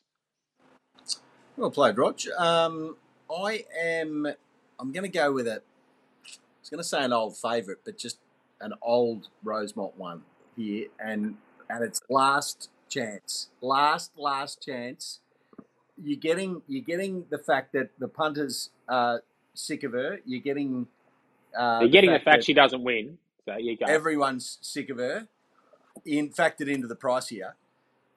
Well 1.59 1.73
played, 1.73 1.99
Rog. 1.99 2.21
Um, 2.39 2.95
I 3.29 3.65
am. 3.77 4.29
I'm 4.79 4.93
going 4.93 5.03
to 5.03 5.09
go 5.09 5.33
with 5.33 5.49
it. 5.49 5.65
I 6.25 6.31
was 6.61 6.71
going 6.71 6.79
to 6.79 6.85
say 6.85 7.03
an 7.03 7.13
old 7.13 7.37
favourite, 7.37 7.81
but 7.85 7.99
just 7.99 8.19
an 8.61 8.75
old 8.81 9.27
Rosemont 9.43 9.99
one 9.99 10.23
here, 10.57 10.87
and 11.01 11.35
and 11.69 11.85
it's 11.85 12.01
last 12.09 12.71
chance, 12.89 13.49
last 13.61 14.13
last 14.17 14.65
chance. 14.65 15.19
You're 16.01 16.21
getting 16.21 16.63
you're 16.69 16.85
getting 16.85 17.25
the 17.29 17.39
fact 17.39 17.73
that 17.73 17.91
the 17.99 18.07
punters 18.07 18.71
are 18.89 19.25
sick 19.55 19.83
of 19.83 19.95
her. 19.95 20.21
You're 20.25 20.41
getting. 20.41 20.87
Uh, 21.59 21.79
you're 21.81 21.91
getting 21.91 22.13
the 22.13 22.19
fact, 22.19 22.25
the 22.25 22.31
fact 22.31 22.45
she 22.45 22.55
doesn't 22.55 22.85
win. 22.85 23.19
So 23.47 23.57
you 23.57 23.77
go. 23.77 23.87
Everyone's 23.87 24.59
sick 24.63 24.91
of 24.91 24.99
her. 24.99 25.27
In 26.07 26.29
factored 26.29 26.73
into 26.73 26.87
the 26.87 26.95
price 26.95 27.27
here 27.27 27.57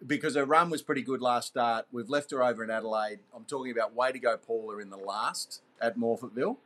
because 0.05 0.35
her 0.35 0.45
run 0.45 0.69
was 0.69 0.81
pretty 0.81 1.01
good 1.01 1.21
last 1.21 1.47
start. 1.47 1.85
We've 1.91 2.09
left 2.09 2.31
her 2.31 2.43
over 2.43 2.63
in 2.63 2.69
Adelaide. 2.69 3.19
I'm 3.35 3.45
talking 3.45 3.71
about 3.71 3.95
way 3.95 4.11
to 4.11 4.19
go, 4.19 4.37
Paula, 4.37 4.79
in 4.79 4.89
the 4.89 4.97
last 4.97 5.61
at 5.81 5.97
Morphettville. 5.97 6.57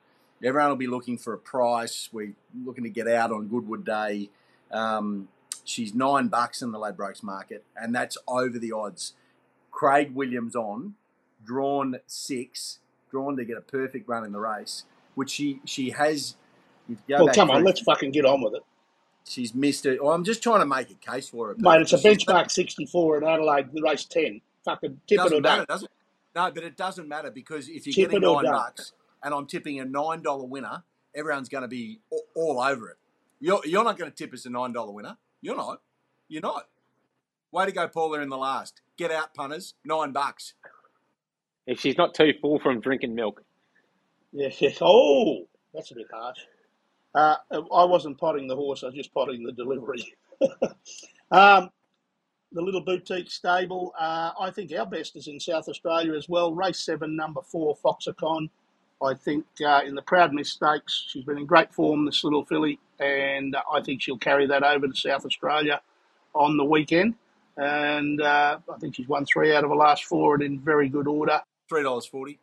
Everyone 0.43 0.69
will 0.69 0.75
be 0.75 0.87
looking 0.87 1.17
for 1.17 1.33
a 1.33 1.37
price. 1.37 2.09
We're 2.11 2.33
looking 2.65 2.83
to 2.83 2.89
get 2.89 3.07
out 3.07 3.31
on 3.31 3.47
Goodwood 3.47 3.85
Day. 3.85 4.29
Um, 4.71 5.29
she's 5.63 5.93
nine 5.93 6.27
bucks 6.27 6.61
in 6.61 6.71
the 6.71 6.77
Ladbrokes 6.77 7.23
market, 7.23 7.63
and 7.75 7.95
that's 7.95 8.17
over 8.27 8.59
the 8.59 8.71
odds. 8.71 9.13
Craig 9.71 10.13
Williams 10.13 10.55
on, 10.55 10.95
drawn 11.43 11.99
six, 12.05 12.79
drawn 13.09 13.37
to 13.37 13.45
get 13.45 13.57
a 13.57 13.61
perfect 13.61 14.07
run 14.07 14.23
in 14.23 14.31
the 14.31 14.39
race, 14.39 14.83
which 15.15 15.31
she 15.31 15.61
she 15.65 15.91
has. 15.91 16.35
Well, 17.09 17.29
come 17.33 17.49
on, 17.49 17.63
let's 17.63 17.81
fucking 17.81 18.11
get 18.11 18.25
on 18.25 18.41
with 18.41 18.55
it. 18.55 18.63
She's 19.27 19.55
missed 19.55 19.85
it. 19.85 20.01
Well, 20.01 20.11
oh, 20.11 20.15
I'm 20.15 20.23
just 20.23 20.43
trying 20.43 20.59
to 20.59 20.65
make 20.65 20.91
a 20.91 20.95
case 20.95 21.29
for 21.29 21.47
her. 21.47 21.55
Mate, 21.57 21.81
it's 21.81 21.93
a 21.93 21.97
benchmark 21.97 22.51
64 22.51 23.17
in 23.17 23.23
Adelaide, 23.23 23.71
the 23.73 23.81
race 23.81 24.05
10. 24.05 24.39
Fucking 24.63 25.01
tip 25.07 25.17
doesn't 25.17 25.33
it 25.33 25.37
or 25.37 25.41
matter, 25.41 25.65
does 25.65 25.83
it? 25.83 25.89
No, 26.35 26.51
but 26.51 26.63
it 26.63 26.77
doesn't 26.77 27.07
matter 27.07 27.31
because 27.31 27.67
if 27.67 27.87
you're 27.87 27.93
tip 27.93 28.11
getting 28.11 28.21
nine 28.21 28.45
bucks 28.45 28.93
and 29.23 29.33
I'm 29.33 29.47
tipping 29.47 29.79
a 29.79 29.85
nine 29.85 30.21
dollar 30.21 30.45
winner, 30.45 30.83
everyone's 31.15 31.49
going 31.49 31.63
to 31.63 31.67
be 31.67 31.99
all 32.35 32.59
over 32.59 32.89
it. 32.89 32.97
You're, 33.39 33.61
you're 33.65 33.83
not 33.83 33.97
going 33.97 34.11
to 34.11 34.15
tip 34.15 34.33
us 34.33 34.45
a 34.45 34.49
nine 34.49 34.73
dollar 34.73 34.91
winner. 34.91 35.17
You're 35.41 35.55
not. 35.55 35.81
You're 36.27 36.41
not. 36.41 36.67
Way 37.51 37.65
to 37.65 37.71
go, 37.71 37.87
Paula, 37.87 38.19
in 38.19 38.29
the 38.29 38.37
last. 38.37 38.81
Get 38.97 39.11
out, 39.11 39.33
punters. 39.33 39.75
Nine 39.85 40.11
bucks. 40.11 40.53
If 41.65 41.79
she's 41.79 41.97
not 41.97 42.13
too 42.13 42.33
full 42.41 42.59
from 42.59 42.79
drinking 42.79 43.15
milk. 43.15 43.43
Yes, 44.31 44.61
yes. 44.61 44.77
Oh, 44.81 45.47
that's 45.73 45.91
a 45.91 45.95
bit 45.95 46.07
harsh. 46.13 46.39
Uh, 47.15 47.35
I 47.51 47.85
wasn't 47.85 48.17
potting 48.17 48.47
the 48.47 48.55
horse, 48.55 48.83
I 48.83 48.87
was 48.87 48.95
just 48.95 49.13
potting 49.13 49.43
the 49.43 49.53
delivery. 49.53 50.13
um, 51.31 51.69
the 52.51 52.61
little 52.61 52.81
boutique 52.81 53.31
stable. 53.31 53.93
Uh, 53.97 54.31
I 54.39 54.51
think 54.51 54.71
our 54.77 54.85
best 54.85 55.15
is 55.15 55.27
in 55.27 55.39
South 55.39 55.67
Australia 55.69 56.13
as 56.13 56.27
well. 56.29 56.53
Race 56.53 56.79
seven, 56.79 57.15
number 57.15 57.41
four, 57.41 57.77
Foxicon. 57.83 58.49
I 59.03 59.13
think 59.13 59.45
uh, 59.65 59.81
in 59.85 59.95
the 59.95 60.01
Proud 60.01 60.33
Mistakes, 60.33 61.05
she's 61.09 61.25
been 61.25 61.37
in 61.37 61.45
great 61.45 61.73
form, 61.73 62.05
this 62.05 62.23
little 62.23 62.45
filly, 62.45 62.79
and 62.99 63.55
I 63.71 63.81
think 63.81 64.01
she'll 64.01 64.17
carry 64.17 64.47
that 64.47 64.63
over 64.63 64.87
to 64.87 64.95
South 64.95 65.25
Australia 65.25 65.81
on 66.33 66.57
the 66.57 66.63
weekend. 66.63 67.15
And 67.57 68.21
uh, 68.21 68.59
I 68.73 68.77
think 68.79 68.95
she's 68.95 69.07
won 69.07 69.25
three 69.25 69.53
out 69.55 69.63
of 69.63 69.69
the 69.69 69.75
last 69.75 70.03
four 70.05 70.35
and 70.35 70.43
in 70.43 70.59
very 70.59 70.89
good 70.89 71.07
order. 71.07 71.41
$3.40. 71.71 72.37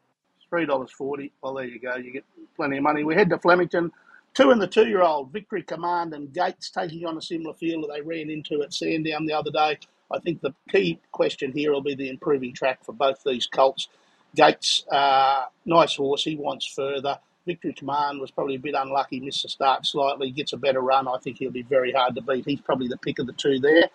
$3.40. 0.51 1.31
Well, 1.43 1.55
there 1.55 1.65
you 1.65 1.79
go. 1.79 1.97
You 1.97 2.13
get 2.13 2.25
plenty 2.57 2.79
of 2.79 2.83
money. 2.83 3.05
We 3.05 3.15
head 3.15 3.31
to 3.31 3.39
Flemington. 3.39 3.93
Two 4.35 4.51
and 4.51 4.63
the 4.63 4.67
two 4.67 4.89
year 4.89 5.03
old, 5.03 5.31
Victory 5.31 5.63
Command 5.63 6.15
and 6.15 6.33
Gates 6.33 6.71
taking 6.71 7.05
on 7.07 7.19
a 7.19 7.23
similar 7.23 7.55
field 7.55 7.85
that 7.85 7.95
they 7.95 8.01
ran 8.01 8.31
into 8.31 8.63
at 8.63 8.73
Sandown 8.73 9.27
the 9.27 9.35
other 9.35 9.51
day. 9.51 9.79
I 10.11 10.19
think 10.21 10.41
the 10.41 10.55
key 10.71 10.99
question 11.11 11.53
here 11.53 11.73
will 11.73 11.83
be 11.83 11.95
the 11.95 12.09
improving 12.09 12.55
track 12.55 12.85
for 12.85 12.93
both 12.93 13.23
these 13.25 13.47
colts. 13.47 13.89
Gates, 14.35 14.85
uh, 14.91 15.47
nice 15.67 15.97
horse, 15.97 16.25
he 16.25 16.37
wants 16.37 16.67
further. 16.67 17.19
Victory 17.47 17.75
Command 17.75 18.21
was 18.21 18.31
probably 18.31 18.55
a 18.55 18.59
bit 18.59 18.75
unlucky, 18.75 19.21
missed 19.21 19.43
the 19.43 19.49
start 19.49 19.85
slightly, 19.85 20.31
gets 20.31 20.53
a 20.53 20.57
better 20.57 20.81
run. 20.81 21.09
I 21.09 21.19
think 21.19 21.39
he'll 21.39 21.51
be 21.51 21.63
very 21.63 21.93
hard 21.93 22.15
to 22.15 22.23
beat. 22.23 22.47
He's 22.47 22.61
probably 22.61 22.89
the 22.89 22.97
pick 22.97 23.19
of 23.19 23.27
the 23.27 23.33
two 23.33 23.59
there. 23.59 23.91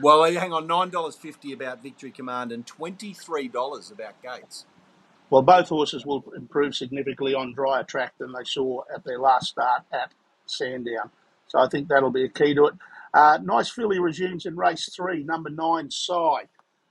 Well, 0.00 0.24
hang 0.24 0.52
on, 0.52 0.68
$9.50 0.68 1.54
about 1.54 1.82
Victory 1.82 2.10
Command 2.10 2.52
and 2.52 2.66
$23 2.66 3.92
about 3.92 4.22
Gates. 4.22 4.64
Well, 5.30 5.42
both 5.42 5.68
horses 5.68 6.06
will 6.06 6.24
improve 6.36 6.74
significantly 6.74 7.34
on 7.34 7.52
drier 7.54 7.84
track 7.84 8.14
than 8.18 8.32
they 8.32 8.44
saw 8.44 8.82
at 8.94 9.04
their 9.04 9.18
last 9.18 9.48
start 9.50 9.82
at 9.92 10.12
Sandown. 10.46 11.10
So 11.48 11.58
I 11.58 11.68
think 11.68 11.88
that'll 11.88 12.10
be 12.10 12.24
a 12.24 12.28
key 12.28 12.54
to 12.54 12.66
it. 12.66 12.74
Uh, 13.12 13.38
nice 13.42 13.70
filly 13.70 13.98
resumes 13.98 14.46
in 14.46 14.56
race 14.56 14.88
three, 14.94 15.22
number 15.24 15.50
nine, 15.50 15.90
Side. 15.90 16.48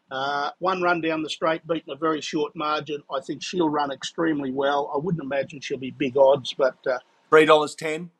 Uh, 0.09 0.51
one 0.59 0.81
run 0.81 1.01
down 1.01 1.21
the 1.23 1.29
straight, 1.29 1.67
beaten 1.67 1.91
a 1.91 1.95
very 1.95 2.21
short 2.21 2.55
margin. 2.55 3.03
I 3.13 3.21
think 3.21 3.43
she'll 3.43 3.69
run 3.69 3.91
extremely 3.91 4.51
well. 4.51 4.91
I 4.93 4.97
wouldn't 4.97 5.23
imagine 5.23 5.59
she'll 5.59 5.77
be 5.77 5.91
big 5.91 6.15
odds, 6.17 6.53
but 6.53 6.77
uh, 6.87 6.99
three 7.29 7.45
dollars 7.45 7.75
ten, 7.75 8.11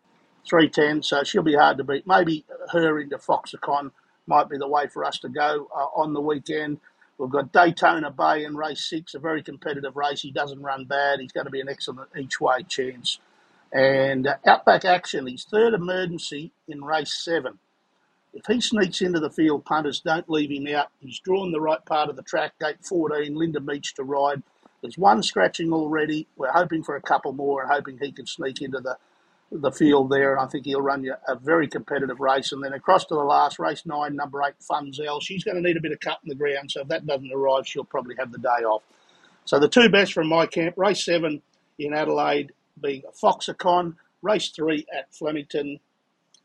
three 0.48 0.70
ten. 0.70 1.02
So 1.02 1.24
she'll 1.24 1.44
be 1.44 1.56
hard 1.56 1.78
to 1.78 1.84
beat. 1.84 2.06
Maybe 2.06 2.46
her 2.72 3.00
into 3.00 3.18
Foxicon 3.18 3.92
might 4.28 4.50
be 4.50 4.58
the 4.58 4.68
way 4.68 4.88
for 4.88 5.06
us 5.06 5.20
to 5.20 5.30
go 5.30 5.68
uh, 5.76 5.88
on 5.96 6.14
the 6.14 6.22
weekend. 6.22 6.80
We've 7.18 7.30
got 7.32 7.54
Daytona 7.54 8.12
Bay 8.12 8.46
in 8.46 8.58
race 8.58 8.86
six, 8.86 9.16
a 9.16 9.20
very 9.20 9.44
competitive 9.44 9.96
race. 9.96 10.22
He 10.22 10.32
doesn't 10.32 10.62
run 10.62 10.86
bad. 10.86 11.20
He's 11.20 11.32
going 11.32 11.46
to 11.46 11.52
be 11.52 11.62
an 11.62 11.70
excellent 11.70 12.10
each 12.18 12.42
way 12.42 12.64
chance. 12.64 13.20
And 13.74 14.28
uh, 14.28 14.36
Outback 14.48 14.86
Action, 14.86 15.28
his 15.28 15.46
third 15.46 15.74
emergency 15.74 16.52
in 16.68 16.84
race 16.84 17.14
seven. 17.14 17.60
If 18.34 18.46
he 18.48 18.62
sneaks 18.62 19.02
into 19.02 19.20
the 19.20 19.30
field, 19.32 19.66
punters 19.66 20.00
don't 20.02 20.30
leave 20.30 20.52
him 20.52 20.74
out. 20.74 20.88
He's 21.02 21.20
drawn 21.20 21.52
the 21.52 21.62
right 21.62 21.84
part 21.86 22.10
of 22.10 22.16
the 22.16 22.24
track, 22.24 22.54
gate 22.60 22.86
14, 22.86 23.36
Linda 23.36 23.60
Meech 23.62 23.96
to 23.96 24.04
ride. 24.04 24.44
There's 24.82 24.98
one 24.98 25.24
scratching 25.24 25.74
already. 25.74 26.28
We're 26.38 26.52
hoping 26.54 26.84
for 26.84 26.96
a 26.96 27.02
couple 27.02 27.34
more 27.34 27.64
and 27.64 27.72
hoping 27.72 28.00
he 28.02 28.12
can 28.12 28.28
sneak 28.28 28.62
into 28.62 28.80
the 28.80 28.98
the 29.52 29.72
field 29.72 30.10
there, 30.10 30.34
and 30.34 30.42
I 30.42 30.48
think 30.48 30.66
he'll 30.66 30.82
run 30.82 31.04
you 31.04 31.16
a 31.28 31.36
very 31.36 31.68
competitive 31.68 32.20
race. 32.20 32.52
And 32.52 32.64
then 32.64 32.74
across 32.74 33.06
to 33.06 33.16
the 33.16 33.24
last 33.24 33.60
race 33.60 33.86
nine, 33.86 34.16
number 34.16 34.42
eight, 34.44 34.56
Funzel. 34.70 35.22
She's 35.22 35.44
going 35.44 35.56
to 35.56 35.62
need 35.62 35.78
a 35.78 35.82
bit 35.82 35.94
of 35.94 36.00
cut 36.00 36.20
in 36.24 36.30
the 36.30 36.36
ground, 36.36 36.72
so 36.72 36.82
if 36.82 36.88
that 36.90 37.06
doesn't 37.06 37.32
arrive, 37.34 37.68
she'll 37.68 37.84
probably 37.84 38.16
have 38.20 38.32
the 38.32 38.40
day 38.40 38.64
off. 38.66 38.84
So 39.46 39.60
the 39.60 39.70
two 39.70 39.90
best 39.90 40.14
from 40.14 40.28
my 40.28 40.46
camp, 40.46 40.76
race 40.78 41.06
seven 41.06 41.42
in 41.80 41.94
Adelaide 41.94 42.52
being 42.82 43.04
Foxicon, 43.24 43.96
race 44.22 44.50
three 44.50 44.86
at 44.96 45.14
Flemington, 45.16 45.80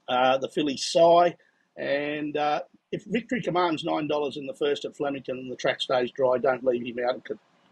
uh, 0.09 0.39
the 0.39 0.49
filly 0.49 0.77
Psy, 0.77 1.33
and 1.77 2.37
uh, 2.37 2.61
if 2.93 3.05
Victory 3.07 3.43
commands 3.43 3.83
nine 3.83 4.07
dollars 4.07 4.37
in 4.37 4.47
the 4.47 4.55
first 4.55 4.85
at 4.85 4.97
Flemington 4.97 5.39
and 5.39 5.51
the 5.51 5.57
track 5.57 5.81
stays 5.81 6.13
dry, 6.13 6.39
don't 6.39 6.65
leave 6.65 6.87
him 6.87 7.05
out 7.05 7.29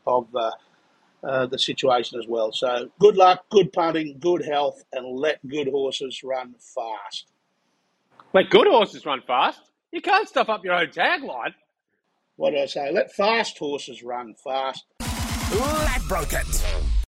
of 0.07 0.35
uh, 0.35 0.51
uh, 1.23 1.47
the 1.47 1.59
situation 1.59 2.19
as 2.19 2.27
well. 2.27 2.53
So 2.53 2.91
good 2.99 3.17
luck, 3.17 3.45
good 3.51 3.73
punting, 3.73 4.19
good 4.19 4.45
health, 4.45 4.85
and 4.93 5.07
let 5.19 5.47
good 5.47 5.69
horses 5.69 6.23
run 6.23 6.55
fast. 6.59 7.27
Let 8.33 8.51
good 8.51 8.67
horses 8.67 9.05
run 9.05 9.23
fast. 9.27 9.61
You 9.93 10.01
can't 10.01 10.29
stuff 10.29 10.49
up 10.49 10.65
your 10.65 10.75
own 10.75 10.89
tagline. 10.89 11.55
What 12.37 12.53
do 12.53 12.59
I 12.59 12.67
say? 12.67 12.91
Let 12.93 13.13
fast 13.13 13.59
horses 13.59 14.03
run 14.03 14.35
fast. 14.35 14.85
Ladbroke 15.53 16.33
it. 16.33 16.90